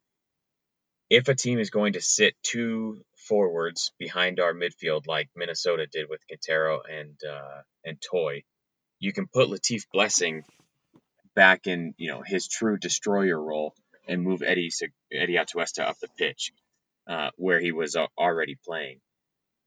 if 1.11 1.28
a 1.28 1.35
team 1.35 1.59
is 1.59 1.70
going 1.70 1.95
to 1.95 2.01
sit 2.01 2.35
two 2.43 3.03
forwards 3.28 3.93
behind 3.99 4.41
our 4.41 4.55
midfield, 4.55 5.07
like 5.07 5.28
Minnesota 5.37 5.87
did 5.87 6.09
with 6.09 6.26
Quintero 6.26 6.80
and 6.82 7.16
uh, 7.28 7.62
and 7.85 8.01
Toye, 8.01 8.43
you 8.99 9.12
can 9.12 9.26
put 9.26 9.49
Latif 9.49 9.85
Blessing 9.93 10.45
back 11.35 11.66
in 11.66 11.95
you 11.99 12.11
know 12.11 12.22
his 12.24 12.49
true 12.49 12.78
destroyer 12.78 13.41
role 13.41 13.74
and 14.09 14.22
move 14.22 14.43
Eddie 14.43 14.70
Eddie 15.12 15.37
Atuesta 15.37 15.85
up 15.87 15.99
the 15.99 16.09
pitch 16.16 16.53
uh, 17.07 17.30
where 17.37 17.61
he 17.61 17.72
was 17.72 17.97
already 17.97 18.57
playing. 18.64 19.01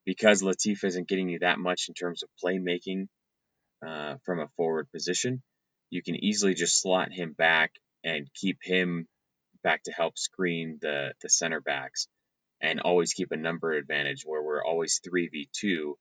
Because 0.06 0.42
Latif 0.42 0.84
isn't 0.84 1.08
getting 1.08 1.30
you 1.30 1.40
that 1.40 1.60
much 1.60 1.90
in 1.90 1.94
terms 1.94 2.24
of 2.24 2.30
playmaking 2.42 3.08
uh, 3.86 4.16
from 4.24 4.40
a 4.40 4.48
forward 4.58 4.92
position, 4.92 5.42
you 5.90 6.02
can 6.02 6.16
easily 6.16 6.54
just 6.54 6.82
slot 6.82 7.12
him 7.12 7.34
back 7.34 7.72
and 8.04 8.30
keep 8.34 8.60
him 8.62 9.08
back 9.64 9.84
to 9.84 9.92
help 9.92 10.18
screen 10.18 10.78
the 10.82 11.14
the 11.22 11.30
center 11.30 11.62
backs, 11.62 12.08
and 12.62 12.80
always 12.80 13.14
keep 13.14 13.32
a 13.32 13.38
number 13.38 13.72
advantage 13.74 14.24
where 14.26 14.42
we're 14.42 14.64
always 14.64 15.00
three 15.04 15.28
v 15.28 15.50
two, 15.52 15.98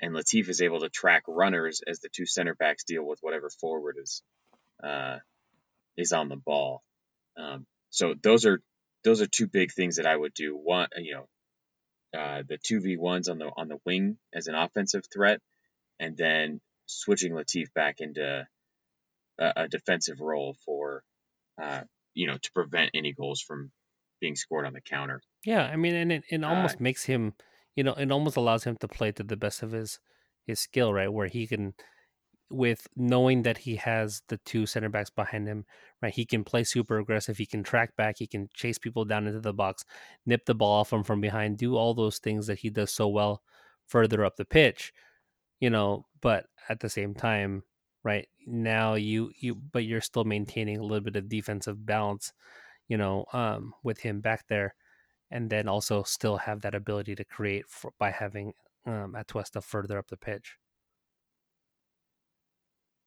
and 0.00 0.14
Latif 0.14 0.48
is 0.48 0.62
able 0.62 0.80
to 0.80 0.88
track 0.88 1.24
runners 1.26 1.82
as 1.86 2.00
the 2.00 2.08
two 2.08 2.26
center 2.26 2.54
backs 2.54 2.84
deal 2.84 3.02
with 3.04 3.20
whatever 3.20 3.50
forward 3.50 3.96
is 4.00 4.22
uh, 4.82 5.18
is 5.96 6.12
on 6.12 6.28
the 6.28 6.36
ball. 6.36 6.82
Um, 7.36 7.66
so 7.90 8.14
those 8.20 8.44
are 8.46 8.60
those 9.04 9.20
are 9.20 9.26
two 9.26 9.46
big 9.46 9.72
things 9.72 9.96
that 9.96 10.06
I 10.06 10.16
would 10.16 10.34
do. 10.34 10.56
One, 10.56 10.88
you 10.96 11.14
know, 11.14 11.28
uh, 12.18 12.42
the 12.46 12.58
two 12.58 12.80
v 12.80 12.96
ones 12.96 13.28
on 13.28 13.38
the 13.38 13.50
on 13.56 13.68
the 13.68 13.78
wing 13.84 14.18
as 14.34 14.48
an 14.48 14.54
offensive 14.54 15.04
threat, 15.12 15.40
and 15.98 16.16
then 16.16 16.60
switching 16.86 17.32
Latif 17.32 17.72
back 17.74 17.96
into 18.00 18.46
a, 19.38 19.52
a 19.56 19.68
defensive 19.68 20.20
role 20.20 20.56
for, 20.64 21.02
uh, 21.60 21.82
you 22.14 22.26
know, 22.26 22.38
to 22.40 22.52
prevent 22.52 22.90
any 22.94 23.12
goals 23.12 23.40
from 23.40 23.70
being 24.20 24.36
scored 24.36 24.66
on 24.66 24.72
the 24.72 24.80
counter. 24.80 25.20
Yeah, 25.44 25.64
I 25.64 25.76
mean, 25.76 25.94
and 25.94 26.12
it, 26.12 26.24
it 26.30 26.44
almost 26.44 26.76
uh, 26.76 26.82
makes 26.82 27.04
him, 27.04 27.34
you 27.74 27.84
know, 27.84 27.92
it 27.94 28.10
almost 28.10 28.36
allows 28.36 28.64
him 28.64 28.76
to 28.80 28.88
play 28.88 29.12
to 29.12 29.22
the 29.22 29.36
best 29.36 29.62
of 29.62 29.72
his 29.72 30.00
his 30.46 30.60
skill, 30.60 30.92
right? 30.92 31.12
Where 31.12 31.26
he 31.26 31.46
can 31.46 31.74
with 32.48 32.86
knowing 32.94 33.42
that 33.42 33.58
he 33.58 33.76
has 33.76 34.22
the 34.28 34.38
two 34.38 34.66
center 34.66 34.88
backs 34.88 35.10
behind 35.10 35.48
him, 35.48 35.64
right? 36.00 36.14
He 36.14 36.24
can 36.24 36.44
play 36.44 36.62
super 36.62 36.98
aggressive. 36.98 37.36
He 37.36 37.46
can 37.46 37.64
track 37.64 37.96
back. 37.96 38.16
He 38.18 38.26
can 38.26 38.48
chase 38.54 38.78
people 38.78 39.04
down 39.04 39.26
into 39.26 39.40
the 39.40 39.52
box, 39.52 39.84
nip 40.24 40.46
the 40.46 40.54
ball 40.54 40.84
from 40.84 41.02
from 41.02 41.20
behind, 41.20 41.58
do 41.58 41.76
all 41.76 41.94
those 41.94 42.18
things 42.18 42.46
that 42.46 42.60
he 42.60 42.70
does 42.70 42.92
so 42.92 43.08
well 43.08 43.42
further 43.86 44.24
up 44.24 44.36
the 44.36 44.44
pitch, 44.44 44.92
you 45.60 45.70
know. 45.70 46.06
But 46.20 46.46
at 46.68 46.80
the 46.80 46.88
same 46.88 47.14
time, 47.14 47.62
right 48.04 48.28
now 48.46 48.94
you 48.94 49.32
you 49.38 49.54
but 49.54 49.84
you're 49.84 50.00
still 50.00 50.24
maintaining 50.24 50.78
a 50.78 50.82
little 50.82 51.04
bit 51.04 51.16
of 51.16 51.28
defensive 51.28 51.84
balance, 51.84 52.32
you 52.88 52.96
know, 52.96 53.26
um, 53.32 53.74
with 53.82 54.00
him 54.00 54.20
back 54.20 54.46
there, 54.48 54.74
and 55.30 55.50
then 55.50 55.68
also 55.68 56.02
still 56.02 56.36
have 56.38 56.62
that 56.62 56.74
ability 56.74 57.14
to 57.16 57.24
create 57.24 57.64
for, 57.68 57.92
by 57.98 58.10
having 58.10 58.52
um, 58.86 59.14
Atuesta 59.16 59.62
further 59.62 59.98
up 59.98 60.08
the 60.08 60.16
pitch. 60.16 60.56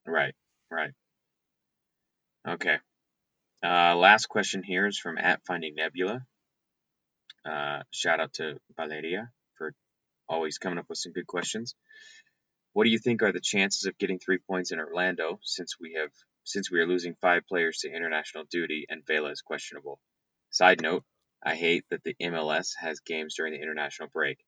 Right, 0.06 0.34
right. 0.72 0.92
Okay. 2.48 2.78
Uh, 3.64 3.96
last 3.96 4.28
question 4.28 4.64
here 4.64 4.88
is 4.88 4.98
from 4.98 5.18
at 5.18 5.42
Finding 5.46 5.76
Nebula. 5.76 6.26
Uh, 7.46 7.84
shout 7.92 8.20
out 8.20 8.34
to 8.34 8.58
Valeria 8.76 9.30
for 9.58 9.74
always 10.28 10.58
coming 10.58 10.80
up 10.80 10.86
with 10.90 10.98
some 10.98 11.12
good 11.14 11.28
questions. 11.28 11.76
What 12.74 12.86
do 12.86 12.92
you 12.92 13.00
think 13.00 13.24
are 13.24 13.32
the 13.34 13.42
chances 13.42 13.86
of 13.86 13.98
getting 13.98 14.20
three 14.20 14.40
points 14.40 14.72
in 14.72 14.80
Orlando 14.80 15.40
since 15.44 15.76
we 15.80 15.96
have 16.00 16.12
since 16.46 16.72
we 16.72 16.80
are 16.80 16.88
losing 16.88 17.16
five 17.22 17.44
players 17.48 17.80
to 17.80 17.92
international 17.94 18.46
duty 18.52 18.86
and 18.90 19.06
Vela 19.08 19.32
is 19.32 19.42
questionable? 19.42 20.00
Side 20.52 20.82
note, 20.82 21.04
I 21.44 21.56
hate 21.56 21.86
that 21.92 22.04
the 22.04 22.16
MLS 22.22 22.72
has 22.80 23.00
games 23.02 23.36
during 23.36 23.54
the 23.54 23.62
international 23.62 24.10
break. 24.14 24.40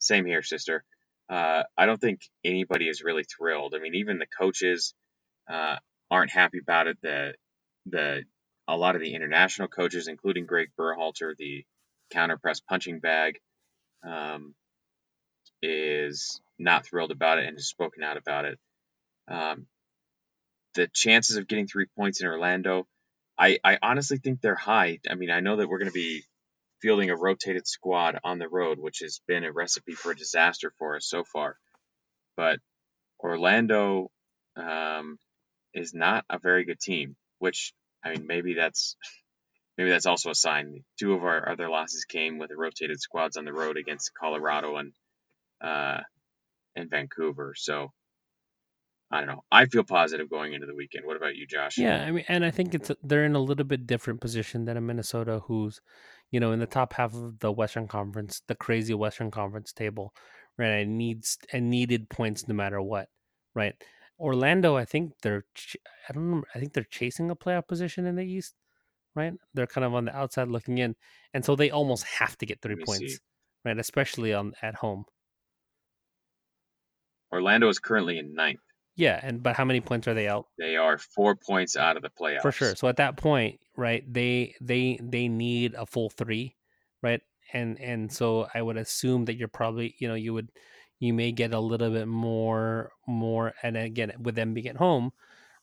Same 0.00 0.26
here, 0.26 0.42
sister 0.42 0.84
uh, 1.30 1.64
I 1.78 1.86
don't 1.86 2.00
think 2.00 2.22
anybody 2.44 2.88
is 2.88 3.02
really 3.02 3.24
thrilled. 3.24 3.74
I 3.76 3.80
mean, 3.80 3.96
even 3.96 4.18
the 4.18 4.26
coaches 4.38 4.94
uh, 5.50 5.76
aren't 6.10 6.32
happy 6.32 6.58
about 6.60 6.86
it. 6.88 6.98
The 7.02 7.34
the 7.86 8.24
a 8.68 8.76
lot 8.76 8.96
of 8.96 9.02
the 9.02 9.14
international 9.14 9.68
coaches, 9.68 10.08
including 10.08 10.46
Greg 10.46 10.70
Berhalter, 10.78 11.36
the 11.38 11.64
counter 12.12 12.38
press 12.38 12.60
punching 12.60 13.00
bag, 13.00 13.40
um, 14.06 14.54
is 15.62 16.40
not 16.58 16.86
thrilled 16.86 17.10
about 17.10 17.38
it 17.38 17.46
and 17.46 17.56
has 17.56 17.66
spoken 17.66 18.02
out 18.02 18.16
about 18.16 18.44
it. 18.44 18.58
Um, 19.28 19.66
the 20.74 20.88
chances 20.92 21.36
of 21.36 21.48
getting 21.48 21.66
three 21.66 21.86
points 21.96 22.20
in 22.20 22.26
Orlando, 22.26 22.86
I, 23.38 23.58
I 23.64 23.78
honestly 23.82 24.18
think 24.18 24.40
they're 24.40 24.54
high. 24.54 24.98
I 25.08 25.14
mean, 25.14 25.30
I 25.30 25.40
know 25.40 25.56
that 25.56 25.68
we're 25.68 25.78
going 25.78 25.90
to 25.90 25.94
be 25.94 26.22
fielding 26.80 27.10
a 27.10 27.16
rotated 27.16 27.66
squad 27.66 28.18
on 28.24 28.38
the 28.38 28.48
road, 28.48 28.78
which 28.78 28.98
has 29.00 29.20
been 29.26 29.44
a 29.44 29.52
recipe 29.52 29.92
for 29.92 30.14
disaster 30.14 30.72
for 30.78 30.96
us 30.96 31.06
so 31.06 31.24
far. 31.24 31.56
But 32.36 32.58
Orlando 33.20 34.10
um, 34.56 35.18
is 35.72 35.94
not 35.94 36.24
a 36.28 36.38
very 36.38 36.64
good 36.64 36.80
team, 36.80 37.16
which 37.38 37.72
I 38.04 38.10
mean 38.10 38.26
maybe 38.26 38.54
that's 38.54 38.96
maybe 39.78 39.90
that's 39.90 40.06
also 40.06 40.30
a 40.30 40.34
sign. 40.34 40.84
Two 40.98 41.14
of 41.14 41.24
our 41.24 41.48
other 41.48 41.68
losses 41.68 42.04
came 42.04 42.38
with 42.38 42.50
rotated 42.54 43.00
squads 43.00 43.36
on 43.36 43.44
the 43.44 43.52
road 43.52 43.76
against 43.76 44.12
Colorado 44.14 44.76
and 44.76 44.92
uh, 45.60 46.00
and 46.76 46.90
Vancouver. 46.90 47.54
So 47.56 47.92
I 49.10 49.18
don't 49.18 49.28
know. 49.28 49.44
I 49.52 49.66
feel 49.66 49.84
positive 49.84 50.30
going 50.30 50.54
into 50.54 50.66
the 50.66 50.74
weekend. 50.74 51.04
What 51.06 51.16
about 51.16 51.36
you, 51.36 51.46
Josh? 51.46 51.78
Yeah, 51.78 52.04
I 52.04 52.10
mean, 52.10 52.24
and 52.28 52.44
I 52.44 52.50
think 52.50 52.74
it's 52.74 52.90
they're 53.02 53.24
in 53.24 53.36
a 53.36 53.40
little 53.40 53.64
bit 53.64 53.86
different 53.86 54.20
position 54.20 54.64
than 54.64 54.76
a 54.76 54.80
Minnesota, 54.80 55.40
who's 55.46 55.80
you 56.34 56.40
know, 56.40 56.50
in 56.50 56.58
the 56.58 56.66
top 56.66 56.94
half 56.94 57.14
of 57.14 57.38
the 57.38 57.52
Western 57.52 57.86
Conference, 57.86 58.42
the 58.48 58.56
crazy 58.56 58.92
Western 58.92 59.30
Conference 59.30 59.72
table, 59.72 60.12
right? 60.58 60.80
And 60.80 60.98
needs 60.98 61.38
and 61.52 61.70
needed 61.70 62.08
points 62.08 62.48
no 62.48 62.56
matter 62.56 62.82
what, 62.82 63.08
right? 63.54 63.74
Orlando, 64.18 64.76
I 64.76 64.84
think 64.84 65.12
they're, 65.22 65.44
I 66.08 66.12
don't 66.12 66.30
know, 66.32 66.42
I 66.52 66.58
think 66.58 66.72
they're 66.72 66.82
chasing 66.90 67.30
a 67.30 67.36
playoff 67.36 67.68
position 67.68 68.04
in 68.04 68.16
the 68.16 68.24
East, 68.24 68.54
right? 69.14 69.32
They're 69.54 69.68
kind 69.68 69.84
of 69.84 69.94
on 69.94 70.06
the 70.06 70.16
outside 70.16 70.48
looking 70.48 70.78
in, 70.78 70.96
and 71.32 71.44
so 71.44 71.54
they 71.54 71.70
almost 71.70 72.04
have 72.04 72.36
to 72.38 72.46
get 72.46 72.60
three 72.60 72.82
points, 72.84 73.14
see. 73.14 73.18
right? 73.64 73.78
Especially 73.78 74.34
on 74.34 74.54
at 74.60 74.74
home. 74.74 75.04
Orlando 77.34 77.68
is 77.68 77.78
currently 77.78 78.18
in 78.18 78.34
ninth. 78.34 78.60
Yeah, 78.96 79.18
and 79.20 79.42
but 79.42 79.56
how 79.56 79.64
many 79.64 79.80
points 79.80 80.06
are 80.06 80.14
they 80.14 80.28
out? 80.28 80.46
They 80.56 80.76
are 80.76 80.98
four 80.98 81.34
points 81.34 81.76
out 81.76 81.96
of 81.96 82.02
the 82.02 82.10
playoffs. 82.10 82.42
For 82.42 82.52
sure. 82.52 82.76
So 82.76 82.86
at 82.86 82.96
that 82.98 83.16
point, 83.16 83.58
right, 83.76 84.04
they 84.10 84.54
they 84.60 85.00
they 85.02 85.26
need 85.28 85.74
a 85.74 85.84
full 85.84 86.10
three, 86.10 86.54
right? 87.02 87.20
And 87.52 87.80
and 87.80 88.12
so 88.12 88.46
I 88.54 88.62
would 88.62 88.76
assume 88.76 89.24
that 89.24 89.34
you're 89.34 89.48
probably, 89.48 89.96
you 89.98 90.06
know, 90.06 90.14
you 90.14 90.32
would 90.32 90.50
you 91.00 91.12
may 91.12 91.32
get 91.32 91.52
a 91.52 91.58
little 91.58 91.90
bit 91.90 92.06
more 92.06 92.92
more 93.06 93.52
and 93.64 93.76
again 93.76 94.12
with 94.20 94.36
them 94.36 94.54
being 94.54 94.68
at 94.68 94.76
home, 94.76 95.10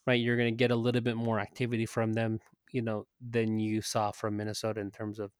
right, 0.06 0.20
you're 0.20 0.38
gonna 0.38 0.52
get 0.52 0.72
a 0.72 0.76
little 0.76 1.02
bit 1.02 1.16
more 1.16 1.40
activity 1.40 1.86
from 1.86 2.12
them, 2.14 2.40
you 2.74 2.82
know, 2.82 3.08
than 3.22 3.60
you 3.60 3.82
saw 3.82 4.12
from 4.12 4.36
Minnesota 4.36 4.82
in 4.82 4.92
terms 4.92 5.20
of 5.20 5.32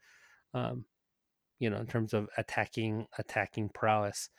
um, 0.54 0.86
you 1.60 1.70
know, 1.70 1.78
in 1.78 1.88
terms 1.88 2.14
of 2.14 2.30
attacking 2.38 3.08
attacking 3.18 3.70
prowess. 3.70 4.30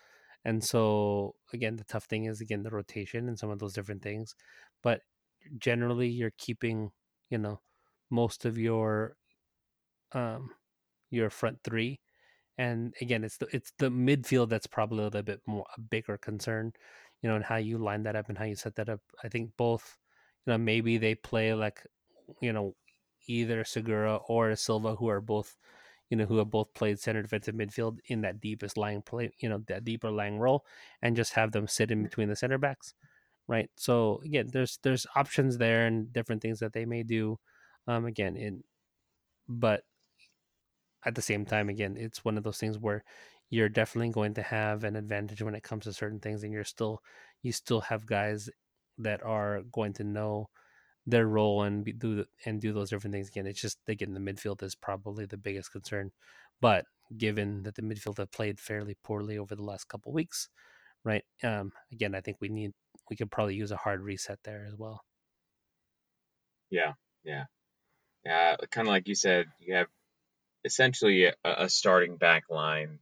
And 0.45 0.63
so 0.65 1.37
again, 1.53 1.77
the 1.77 1.85
tough 1.85 2.05
thing 2.05 2.25
is 2.27 2.41
again 2.41 2.63
the 2.63 2.71
rotation 2.71 3.29
and 3.29 3.39
some 3.39 3.51
of 3.51 3.59
those 3.59 3.75
different 3.75 4.03
things. 4.03 4.35
But 4.83 5.03
generally 5.59 6.09
you're 6.09 6.35
keeping, 6.39 6.93
you 7.31 7.39
know, 7.39 7.61
most 8.11 8.45
of 8.45 8.59
your 8.59 9.17
um 10.13 10.51
your 11.11 11.31
front 11.31 11.61
three. 11.65 12.01
And 12.59 12.95
again, 13.01 13.25
it's 13.25 13.39
the 13.39 13.49
it's 13.53 13.73
the 13.79 13.91
midfield 13.91 14.49
that's 14.51 14.67
probably 14.67 15.01
a 15.01 15.05
little 15.05 15.23
bit 15.23 15.43
more 15.47 15.67
a 15.77 15.81
bigger 15.81 16.19
concern, 16.19 16.73
you 17.23 17.29
know, 17.29 17.37
and 17.37 17.45
how 17.45 17.57
you 17.57 17.79
line 17.79 18.05
that 18.05 18.17
up 18.17 18.29
and 18.29 18.39
how 18.39 18.45
you 18.45 18.57
set 18.57 18.77
that 18.77 18.89
up. 18.89 19.01
I 19.25 19.29
think 19.29 19.53
both, 19.57 19.99
you 20.47 20.53
know, 20.53 20.59
maybe 20.59 20.99
they 20.99 21.15
play 21.15 21.55
like, 21.55 21.87
you 22.41 22.53
know, 22.53 22.77
either 23.29 23.65
Segura 23.65 24.17
or 24.29 24.55
Silva, 24.57 24.97
who 24.97 25.09
are 25.09 25.21
both 25.21 25.57
you 26.13 26.17
know, 26.17 26.27
who 26.27 26.37
have 26.37 26.51
both 26.51 26.75
played 26.75 27.01
center 27.01 27.23
defensive 27.23 27.55
midfield 27.55 27.97
in 28.05 28.21
that 28.21 28.39
deepest 28.39 28.77
lying 28.77 29.01
play, 29.01 29.33
you 29.39 29.49
know, 29.49 29.63
that 29.67 29.83
deeper 29.83 30.11
lying 30.11 30.39
role, 30.39 30.63
and 31.01 31.17
just 31.17 31.33
have 31.33 31.53
them 31.53 31.67
sit 31.67 31.91
in 31.91 32.01
mm. 32.01 32.05
between 32.05 32.29
the 32.29 32.37
center 32.37 32.59
backs, 32.59 32.93
right? 33.49 33.71
So 33.77 34.21
again, 34.23 34.51
there's 34.53 34.79
there's 34.83 35.07
options 35.17 35.57
there 35.57 35.87
and 35.87 36.13
different 36.13 36.43
things 36.43 36.59
that 36.59 36.75
they 36.75 36.85
may 36.85 37.03
do. 37.03 37.39
Um, 37.89 38.05
again, 38.05 38.37
in 38.37 38.63
but 39.49 39.85
at 41.03 41.15
the 41.15 41.23
same 41.23 41.47
time, 41.47 41.71
again, 41.71 41.97
it's 41.99 42.27
one 42.27 42.37
of 42.37 42.45
those 42.45 42.59
things 42.59 42.79
where 42.79 43.05
you're 43.49 43.71
definitely 43.71 44.11
going 44.11 44.35
to 44.35 44.43
have 44.43 44.85
an 44.85 44.97
advantage 44.97 45.41
when 45.41 45.55
it 45.55 45.63
comes 45.63 45.85
to 45.85 45.95
certain 45.95 46.21
things, 46.21 46.43
and 46.45 46.53
you're 46.53 46.63
still 46.63 47.01
you 47.41 47.53
still 47.53 47.81
have 47.81 48.05
guys 48.05 48.51
that 48.99 49.23
are 49.23 49.63
going 49.73 49.95
to 49.95 50.05
know 50.05 50.51
their 51.07 51.27
role 51.27 51.63
and 51.63 51.85
be, 51.85 51.93
do 51.93 52.25
and 52.47 52.61
do 52.61 52.73
those 52.73 52.91
different 52.91 53.13
things 53.13 53.29
again. 53.29 53.47
It's 53.47 53.61
just 53.61 53.79
again 53.89 54.15
the 54.15 54.21
midfield 54.21 54.63
is 54.63 54.75
probably 54.75 55.27
the 55.27 55.37
biggest 55.37 55.73
concern, 55.73 56.13
but 56.61 56.87
given 57.17 57.65
that 57.65 57.75
the 57.75 57.83
midfield 57.83 58.19
have 58.19 58.31
played 58.31 58.61
fairly 58.61 58.97
poorly 59.03 59.39
over 59.39 59.55
the 59.55 59.65
last 59.65 59.89
couple 59.89 60.13
weeks, 60.13 60.49
right? 61.05 61.25
Um, 61.43 61.73
again, 61.93 62.15
I 62.15 62.21
think 62.21 62.39
we 62.41 62.49
need 62.49 62.73
we 63.11 63.17
could 63.17 63.31
probably 63.31 63.57
use 63.57 63.73
a 63.73 63.77
hard 63.77 64.01
reset 64.03 64.39
there 64.45 64.65
as 64.67 64.75
well. 64.77 65.03
Yeah, 66.71 66.93
yeah, 67.25 67.45
yeah. 68.25 68.57
Kind 68.71 68.89
of 68.89 68.93
like 68.93 69.09
you 69.09 69.15
said, 69.15 69.47
you 69.59 69.75
have 69.75 69.89
essentially 70.65 71.25
a, 71.25 71.35
a 71.45 71.69
starting 71.69 72.17
back 72.17 72.45
line 72.49 73.01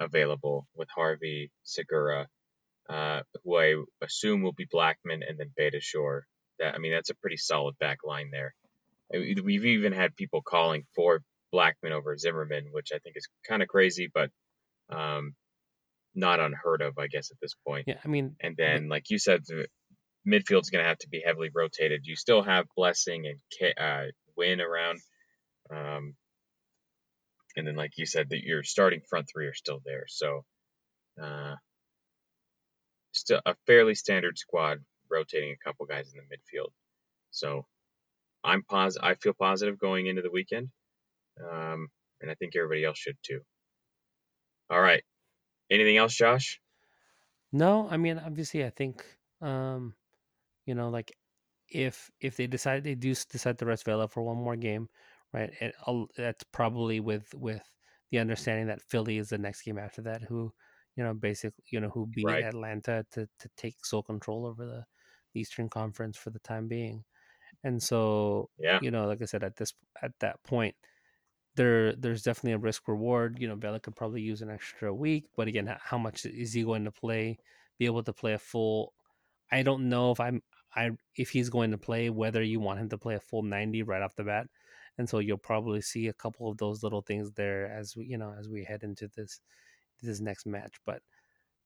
available 0.00 0.66
with 0.74 0.88
Harvey 0.94 1.52
Segura, 1.62 2.28
uh, 2.88 3.22
who 3.44 3.56
I 3.56 3.74
assume 4.02 4.42
will 4.42 4.52
be 4.52 4.66
Blackmon 4.66 5.22
and 5.26 5.38
then 5.38 5.52
Beitashour. 5.58 6.22
That 6.58 6.74
I 6.74 6.78
mean, 6.78 6.92
that's 6.92 7.10
a 7.10 7.14
pretty 7.16 7.36
solid 7.36 7.78
back 7.78 7.98
line 8.04 8.30
there. 8.30 8.54
We've 9.12 9.66
even 9.66 9.92
had 9.92 10.16
people 10.16 10.42
calling 10.42 10.84
for 10.94 11.20
Blackmon 11.54 11.92
over 11.92 12.16
Zimmerman, 12.16 12.66
which 12.72 12.90
I 12.92 12.98
think 12.98 13.16
is 13.16 13.28
kind 13.48 13.62
of 13.62 13.68
crazy, 13.68 14.10
but 14.12 14.30
um, 14.90 15.34
not 16.14 16.40
unheard 16.40 16.82
of, 16.82 16.98
I 16.98 17.06
guess, 17.06 17.30
at 17.30 17.38
this 17.40 17.54
point. 17.66 17.84
Yeah, 17.86 17.98
I 18.04 18.08
mean, 18.08 18.36
and 18.40 18.56
then, 18.56 18.88
like 18.88 19.10
you 19.10 19.18
said, 19.18 19.42
the 19.46 19.66
midfield's 20.26 20.70
going 20.70 20.82
to 20.82 20.88
have 20.88 20.98
to 20.98 21.08
be 21.08 21.22
heavily 21.24 21.50
rotated. 21.54 22.06
You 22.06 22.16
still 22.16 22.42
have 22.42 22.66
Blessing 22.76 23.26
and 23.26 23.74
uh, 23.78 24.10
Win 24.36 24.60
around, 24.60 24.98
um, 25.70 26.14
and 27.56 27.66
then, 27.66 27.76
like 27.76 27.92
you 27.96 28.06
said, 28.06 28.30
that 28.30 28.42
your 28.42 28.64
starting 28.64 29.00
front 29.08 29.26
three 29.32 29.46
are 29.46 29.54
still 29.54 29.80
there. 29.84 30.04
So, 30.08 30.44
uh, 31.22 31.54
still 33.12 33.40
a 33.46 33.54
fairly 33.66 33.94
standard 33.94 34.38
squad, 34.38 34.78
rotating 35.14 35.52
a 35.52 35.64
couple 35.64 35.86
guys 35.86 36.12
in 36.12 36.20
the 36.20 36.36
midfield. 36.36 36.70
So, 37.30 37.66
I'm 38.44 38.62
pos- 38.62 38.98
I 38.98 39.14
feel 39.14 39.34
positive 39.34 39.78
going 39.78 40.06
into 40.06 40.22
the 40.22 40.30
weekend, 40.30 40.70
um, 41.40 41.88
and 42.20 42.30
I 42.30 42.34
think 42.34 42.56
everybody 42.56 42.84
else 42.84 42.98
should 42.98 43.16
too. 43.22 43.40
All 44.70 44.80
right, 44.80 45.04
anything 45.70 45.96
else, 45.96 46.14
Josh? 46.14 46.60
No, 47.52 47.88
I 47.88 47.96
mean, 47.96 48.18
obviously, 48.18 48.64
I 48.64 48.70
think, 48.70 49.04
um, 49.40 49.94
you 50.66 50.74
know, 50.74 50.88
like 50.90 51.12
if 51.70 52.10
if 52.20 52.36
they 52.36 52.46
decide 52.46 52.84
they 52.84 52.94
do 52.94 53.14
decide 53.14 53.58
to 53.58 53.66
rest 53.66 53.84
Vela 53.84 54.08
for 54.08 54.22
one 54.22 54.36
more 54.36 54.56
game, 54.56 54.88
right? 55.32 55.52
It, 55.60 55.74
that's 56.16 56.44
probably 56.52 57.00
with 57.00 57.34
with 57.34 57.62
the 58.10 58.18
understanding 58.18 58.66
that 58.68 58.82
Philly 58.82 59.18
is 59.18 59.28
the 59.30 59.38
next 59.38 59.62
game 59.62 59.78
after 59.78 60.02
that, 60.02 60.22
who 60.22 60.52
you 60.96 61.04
know 61.04 61.14
basically 61.14 61.64
you 61.70 61.80
know 61.80 61.90
who 61.90 62.06
beat 62.06 62.26
right. 62.26 62.44
Atlanta 62.44 63.04
to 63.12 63.28
to 63.40 63.48
take 63.56 63.84
sole 63.84 64.02
control 64.02 64.46
over 64.46 64.66
the, 64.66 64.72
the 64.74 64.84
Eastern 65.34 65.68
Conference 65.68 66.16
for 66.16 66.30
the 66.30 66.38
time 66.40 66.68
being, 66.68 67.04
and 67.62 67.82
so 67.82 68.50
yeah, 68.58 68.78
you 68.82 68.90
know, 68.90 69.06
like 69.06 69.22
I 69.22 69.26
said, 69.26 69.44
at 69.44 69.56
this 69.56 69.74
at 70.02 70.12
that 70.20 70.42
point, 70.44 70.74
there 71.56 71.94
there's 71.94 72.22
definitely 72.22 72.52
a 72.52 72.58
risk 72.58 72.88
reward. 72.88 73.38
You 73.40 73.48
know, 73.48 73.56
Vela 73.56 73.80
could 73.80 73.96
probably 73.96 74.22
use 74.22 74.42
an 74.42 74.50
extra 74.50 74.92
week, 74.94 75.26
but 75.36 75.48
again, 75.48 75.74
how 75.82 75.98
much 75.98 76.26
is 76.26 76.52
he 76.52 76.62
going 76.64 76.84
to 76.84 76.92
play? 76.92 77.38
Be 77.78 77.86
able 77.86 78.02
to 78.04 78.12
play 78.12 78.34
a 78.34 78.38
full? 78.38 78.92
I 79.50 79.62
don't 79.62 79.88
know 79.88 80.10
if 80.12 80.20
I'm 80.20 80.42
I 80.74 80.90
if 81.16 81.30
he's 81.30 81.50
going 81.50 81.70
to 81.70 81.78
play 81.78 82.10
whether 82.10 82.42
you 82.42 82.60
want 82.60 82.80
him 82.80 82.88
to 82.90 82.98
play 82.98 83.14
a 83.14 83.20
full 83.20 83.42
90 83.42 83.82
right 83.84 84.02
off 84.02 84.16
the 84.16 84.24
bat 84.24 84.46
and 84.98 85.08
so 85.08 85.18
you'll 85.18 85.38
probably 85.38 85.80
see 85.80 86.08
a 86.08 86.12
couple 86.12 86.50
of 86.50 86.58
those 86.58 86.82
little 86.82 87.02
things 87.02 87.32
there 87.32 87.66
as 87.66 87.96
we 87.96 88.06
you 88.06 88.18
know 88.18 88.34
as 88.38 88.48
we 88.48 88.64
head 88.64 88.82
into 88.82 89.08
this 89.08 89.40
this 90.02 90.20
next 90.20 90.46
match 90.46 90.74
but 90.84 91.02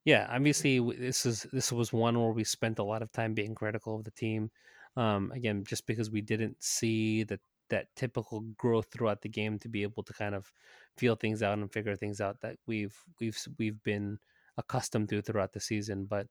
yeah 0.08 0.26
obviously 0.30 0.78
this 0.96 1.26
is 1.26 1.46
this 1.52 1.70
was 1.70 1.92
one 1.92 2.18
where 2.18 2.32
we 2.32 2.44
spent 2.44 2.78
a 2.78 2.82
lot 2.82 3.02
of 3.02 3.12
time 3.12 3.34
being 3.34 3.54
critical 3.54 3.96
of 3.96 4.04
the 4.04 4.10
team 4.12 4.50
um, 4.96 5.30
again 5.34 5.64
just 5.64 5.86
because 5.86 6.10
we 6.10 6.20
didn't 6.20 6.56
see 6.62 7.24
that 7.24 7.40
that 7.70 7.88
typical 7.94 8.40
growth 8.56 8.86
throughout 8.90 9.20
the 9.20 9.28
game 9.28 9.58
to 9.58 9.68
be 9.68 9.82
able 9.82 10.02
to 10.02 10.14
kind 10.14 10.34
of 10.34 10.50
feel 10.96 11.14
things 11.14 11.42
out 11.42 11.58
and 11.58 11.72
figure 11.72 11.94
things 11.96 12.20
out 12.20 12.40
that 12.40 12.56
we've 12.66 12.96
we've 13.20 13.38
we've 13.58 13.82
been 13.82 14.18
accustomed 14.56 15.08
to 15.08 15.20
throughout 15.20 15.52
the 15.52 15.60
season 15.60 16.06
but 16.08 16.26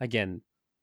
again 0.00 0.40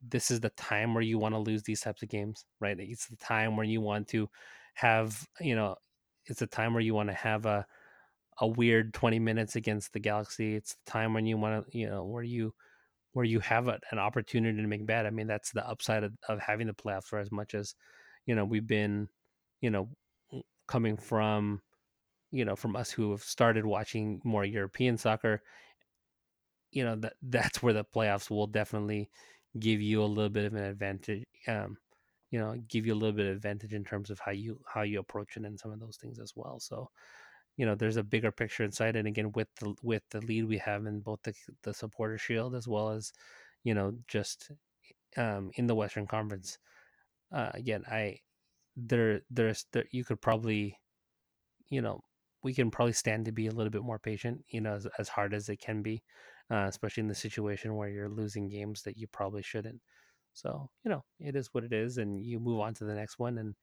this 0.08 0.30
is 0.30 0.40
the 0.40 0.52
time 0.52 0.94
where 0.94 1.02
you 1.04 1.18
want 1.18 1.34
to 1.34 1.40
lose 1.40 1.64
these 1.64 1.82
types 1.82 2.04
of 2.04 2.10
games 2.10 2.46
right? 2.60 2.78
It's 2.80 3.08
the 3.08 3.18
time 3.18 3.58
where 3.58 3.66
you 3.66 3.82
want 3.82 4.08
to 4.10 4.30
have 4.76 5.28
you 5.40 5.56
know 5.56 5.76
it's 6.28 6.42
a 6.42 6.48
time 6.48 6.74
where 6.74 6.84
you 6.84 6.94
want 6.94 7.10
to 7.10 7.16
have 7.16 7.46
a 7.46 7.66
a 8.40 8.48
weird 8.48 8.94
20 8.94 9.20
minutes 9.20 9.56
against 9.56 9.94
the 9.94 10.00
galaxy 10.00 10.56
it's 10.56 10.76
the 10.76 10.92
time 10.92 11.14
when 11.14 11.26
you 11.26 11.38
want 11.38 11.66
to 11.66 11.78
you 11.78 11.88
know 11.88 12.04
where 12.04 12.24
you 12.24 12.54
where 13.14 13.26
you 13.26 13.40
have 13.40 13.70
a, 13.70 13.80
an 13.92 14.00
opportunity 14.00 14.62
to 14.62 14.68
make 14.68 14.86
bad 14.86 15.06
i 15.06 15.10
mean 15.10 15.28
that's 15.28 15.52
the 15.52 15.68
upside 15.68 16.04
of, 16.04 16.14
of 16.28 16.40
having 16.40 16.68
the 16.68 16.74
playoffs 16.74 17.06
for 17.06 17.20
as 17.20 17.32
much 17.32 17.54
as 17.54 17.76
you 18.26 18.36
know 18.36 18.44
we've 18.44 18.68
been 18.68 19.08
you 19.62 19.70
know 19.70 19.90
coming 20.68 20.98
from 20.98 21.62
you 22.32 22.44
know 22.44 22.56
from 22.56 22.76
us 22.76 22.92
who 22.92 23.12
have 23.12 23.24
started 23.24 23.66
watching 23.66 24.20
more 24.24 24.44
european 24.44 24.98
soccer 24.98 25.42
you 26.72 26.84
know 26.84 26.96
that 26.96 27.14
that's 27.24 27.64
where 27.64 27.74
the 27.74 27.86
playoffs 27.86 28.30
will 28.30 28.48
definitely 28.48 29.10
give 29.60 29.82
you 29.82 30.04
a 30.04 30.06
little 30.06 30.30
bit 30.30 30.46
of 30.46 30.54
an 30.54 30.64
advantage 30.64 31.24
um, 31.48 31.78
you 32.32 32.40
know 32.40 32.56
give 32.68 32.86
you 32.86 32.94
a 32.94 32.96
little 32.96 33.16
bit 33.16 33.28
of 33.28 33.36
advantage 33.36 33.74
in 33.74 33.86
terms 33.86 34.10
of 34.10 34.20
how 34.20 34.32
you 34.32 34.60
how 34.68 34.82
you 34.82 35.00
approach 35.00 35.38
it 35.38 35.46
and 35.46 35.58
some 35.58 35.72
of 35.72 35.80
those 35.80 35.96
things 35.96 36.20
as 36.20 36.34
well 36.36 36.60
so 36.60 36.90
you 37.58 37.66
know 37.66 37.76
there's 37.76 37.98
a 37.98 38.04
bigger 38.04 38.32
picture 38.32 38.64
inside 38.64 38.96
and 38.96 39.08
again 39.08 39.32
with 39.34 39.48
the 39.60 39.74
with 39.82 40.04
the 40.12 40.22
lead 40.22 40.46
we 40.48 40.58
have 40.58 40.86
in 40.86 41.00
both 41.00 41.22
the 41.24 41.34
the 41.64 41.74
supporter 41.74 42.18
shield 42.18 42.56
as 42.56 42.68
well 42.68 42.90
as 42.90 43.12
you 43.64 43.74
know 43.74 43.94
just 44.08 44.52
um 45.18 45.52
in 45.56 45.68
the 45.68 45.76
western 45.76 46.06
conference 46.08 46.58
uh 47.34 47.50
again 47.54 47.84
i 47.90 48.18
there 48.76 49.22
there's 49.30 49.66
there 49.72 49.86
you 49.92 50.04
could 50.04 50.22
probably 50.22 50.78
you 51.70 51.82
know 51.82 52.02
we 52.44 52.54
can 52.54 52.70
probably 52.70 52.94
stand 52.94 53.26
to 53.26 53.32
be 53.32 53.48
a 53.48 53.52
little 53.52 53.72
bit 53.72 53.84
more 53.84 54.00
patient 54.00 54.42
you 54.50 54.62
know 54.62 54.74
as, 54.74 54.88
as 55.00 55.10
hard 55.10 55.34
as 55.34 55.50
it 55.50 55.58
can 55.58 55.82
be 55.82 56.04
uh, 56.52 56.66
especially 56.68 57.02
in 57.02 57.08
the 57.08 57.16
situation 57.16 57.76
where 57.76 57.90
you're 57.90 58.10
losing 58.10 58.48
games 58.48 58.84
that 58.84 58.98
you 58.98 59.08
probably 59.08 59.42
shouldn't 59.42 59.82
so, 60.36 60.70
you 60.84 60.92
know, 60.92 61.04
it 61.18 61.36
is 61.36 61.54
what 61.54 61.64
it 61.64 61.72
is, 61.72 61.98
and 61.98 62.22
you 62.22 62.40
move 62.40 62.60
on 62.60 62.74
to 62.76 62.84
the 62.84 62.94
next 62.94 63.18
one. 63.18 63.38
And 63.38 63.56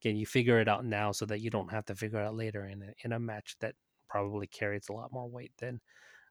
again, 0.00 0.16
you 0.16 0.26
figure 0.26 0.60
it 0.60 0.68
out 0.68 0.84
now 0.84 1.12
so 1.12 1.26
that 1.26 1.40
you 1.40 1.50
don't 1.50 1.72
have 1.72 1.84
to 1.86 1.94
figure 1.94 2.20
it 2.20 2.26
out 2.26 2.36
later 2.36 2.66
in 2.66 2.82
a, 2.82 2.92
in 3.04 3.12
a 3.12 3.18
match 3.18 3.56
that 3.60 3.74
probably 4.08 4.46
carries 4.46 4.88
a 4.88 4.92
lot 4.92 5.12
more 5.12 5.28
weight 5.28 5.52
than 5.58 5.80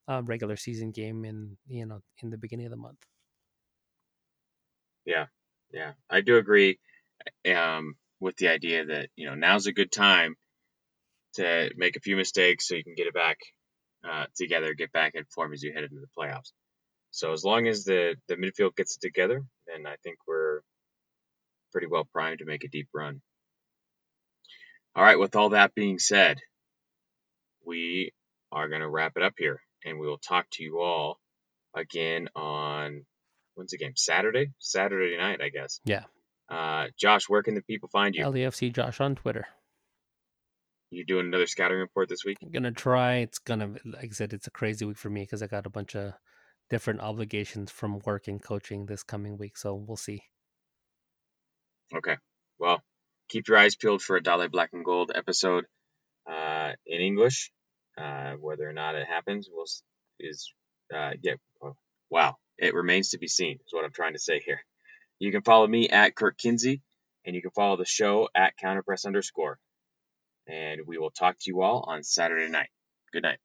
a 0.08 0.24
regular 0.24 0.56
season 0.56 0.92
game 0.92 1.26
in 1.26 1.58
you 1.68 1.86
know 1.86 2.00
in 2.24 2.30
the 2.30 2.38
beginning 2.38 2.66
of 2.66 2.72
the 2.72 2.78
month. 2.78 3.00
Yeah, 5.06 5.28
yeah, 5.72 5.94
I 6.10 6.22
do 6.22 6.38
agree 6.38 6.80
um, 7.54 7.96
with 8.20 8.36
the 8.38 8.50
idea 8.50 8.86
that 8.86 9.10
you 9.16 9.28
know 9.28 9.36
now's 9.36 9.68
a 9.68 9.74
good 9.74 9.92
time 9.92 10.36
to 11.36 11.72
make 11.76 11.96
a 11.96 12.02
few 12.02 12.16
mistakes 12.16 12.68
so 12.68 12.76
you 12.76 12.84
can 12.84 12.96
get 12.96 13.08
it 13.08 13.14
back 13.14 13.38
uh, 14.08 14.26
together, 14.36 14.74
get 14.74 14.92
back 14.92 15.14
in 15.16 15.24
form 15.26 15.54
as 15.54 15.62
you 15.62 15.74
head 15.74 15.84
into 15.84 16.00
the 16.00 16.08
playoffs. 16.18 16.52
So 17.12 17.34
as 17.34 17.44
long 17.44 17.68
as 17.68 17.84
the 17.84 18.16
the 18.28 18.36
midfield 18.36 18.76
gets 18.76 18.96
it 18.96 19.02
together, 19.02 19.44
then 19.68 19.86
I 19.86 19.96
think 20.04 20.18
we're 20.28 20.62
pretty 21.72 21.88
well 21.88 22.06
primed 22.06 22.40
to 22.40 22.46
make 22.46 22.64
a 22.64 22.70
deep 22.70 22.88
run. 22.94 23.22
All 24.98 25.04
right, 25.04 25.20
with 25.20 25.36
all 25.36 25.50
that 25.50 25.76
being 25.76 26.00
said, 26.00 26.40
we 27.64 28.14
are 28.52 28.68
going 28.68 28.82
to 28.82 28.90
wrap 28.90 29.12
it 29.16 29.22
up 29.22 29.36
here, 29.38 29.62
and 29.86 30.00
we 30.00 30.08
will 30.08 30.18
talk 30.18 30.48
to 30.54 30.64
you 30.64 30.80
all 30.80 31.20
again 31.76 32.30
on 32.36 33.06
when's 33.54 33.70
the 33.70 33.78
game? 33.78 33.94
Saturday, 33.96 34.54
Saturday 34.58 35.16
night, 35.16 35.40
I 35.40 35.50
guess. 35.50 35.82
Yeah. 35.86 36.06
Uh, 36.50 36.88
Josh, 36.98 37.30
where 37.30 37.44
can 37.44 37.54
the 37.54 37.62
people 37.62 37.90
find 37.90 38.16
you? 38.16 38.26
LDFC 38.26 38.74
Josh 38.74 39.00
on 39.00 39.14
Twitter. 39.14 39.46
You 40.90 41.06
doing 41.06 41.28
another 41.28 41.46
scouting 41.46 41.78
report 41.78 42.10
this 42.10 42.26
week? 42.26 42.38
I'm 42.42 42.50
gonna 42.50 42.72
try. 42.72 43.18
It's 43.18 43.38
gonna, 43.38 43.76
like 43.86 44.06
I 44.06 44.14
said, 44.14 44.34
it's 44.34 44.48
a 44.48 44.52
crazy 44.52 44.84
week 44.84 44.98
for 44.98 45.12
me 45.12 45.22
because 45.22 45.44
I 45.44 45.48
got 45.48 45.68
a 45.68 45.70
bunch 45.70 45.96
of 45.96 46.14
different 46.72 47.02
obligations 47.02 47.70
from 47.70 48.00
work 48.00 48.28
and 48.28 48.42
coaching 48.42 48.88
this 48.88 49.04
coming 49.04 49.38
week. 49.38 49.58
So 49.58 49.76
we'll 49.76 49.96
see. 49.96 50.24
Okay. 51.96 52.16
Well, 52.58 52.82
keep 53.30 53.48
your 53.48 53.58
eyes 53.58 53.76
peeled 53.76 54.02
for 54.02 54.16
a 54.16 54.24
Dale 54.24 54.48
Black 54.50 54.72
and 54.74 54.86
Gold 54.86 55.12
episode 55.14 55.66
uh, 56.30 56.72
in 56.86 57.02
English. 57.02 57.52
Uh, 57.98 58.34
whether 58.34 58.68
or 58.70 58.74
not 58.74 58.96
it 58.96 59.08
happens 59.08 59.50
will 59.52 59.66
is 60.20 60.54
uh, 60.94 61.12
yeah. 61.22 61.34
Wow, 62.10 62.36
it 62.58 62.74
remains 62.74 63.10
to 63.10 63.18
be 63.18 63.28
seen. 63.28 63.60
Is 63.66 63.74
what 63.74 63.86
I'm 63.86 63.92
trying 63.92 64.14
to 64.14 64.20
say 64.20 64.40
here. 64.40 64.62
You 65.20 65.32
can 65.32 65.42
follow 65.42 65.68
me 65.68 65.90
at 65.90 66.16
Kirk 66.16 66.38
Kinsey, 66.38 66.82
and 67.26 67.36
you 67.36 67.42
can 67.42 67.52
follow 67.52 67.76
the 67.76 67.86
show 67.86 68.30
at 68.36 68.54
Counterpress 68.58 69.06
underscore. 69.06 69.60
And 70.48 70.82
we 70.86 70.98
will 70.98 71.12
talk 71.12 71.36
to 71.40 71.44
you 71.48 71.62
all 71.62 71.86
on 71.88 72.04
Saturday 72.04 72.50
night. 72.50 72.70
Good 73.12 73.24
night. 73.24 73.40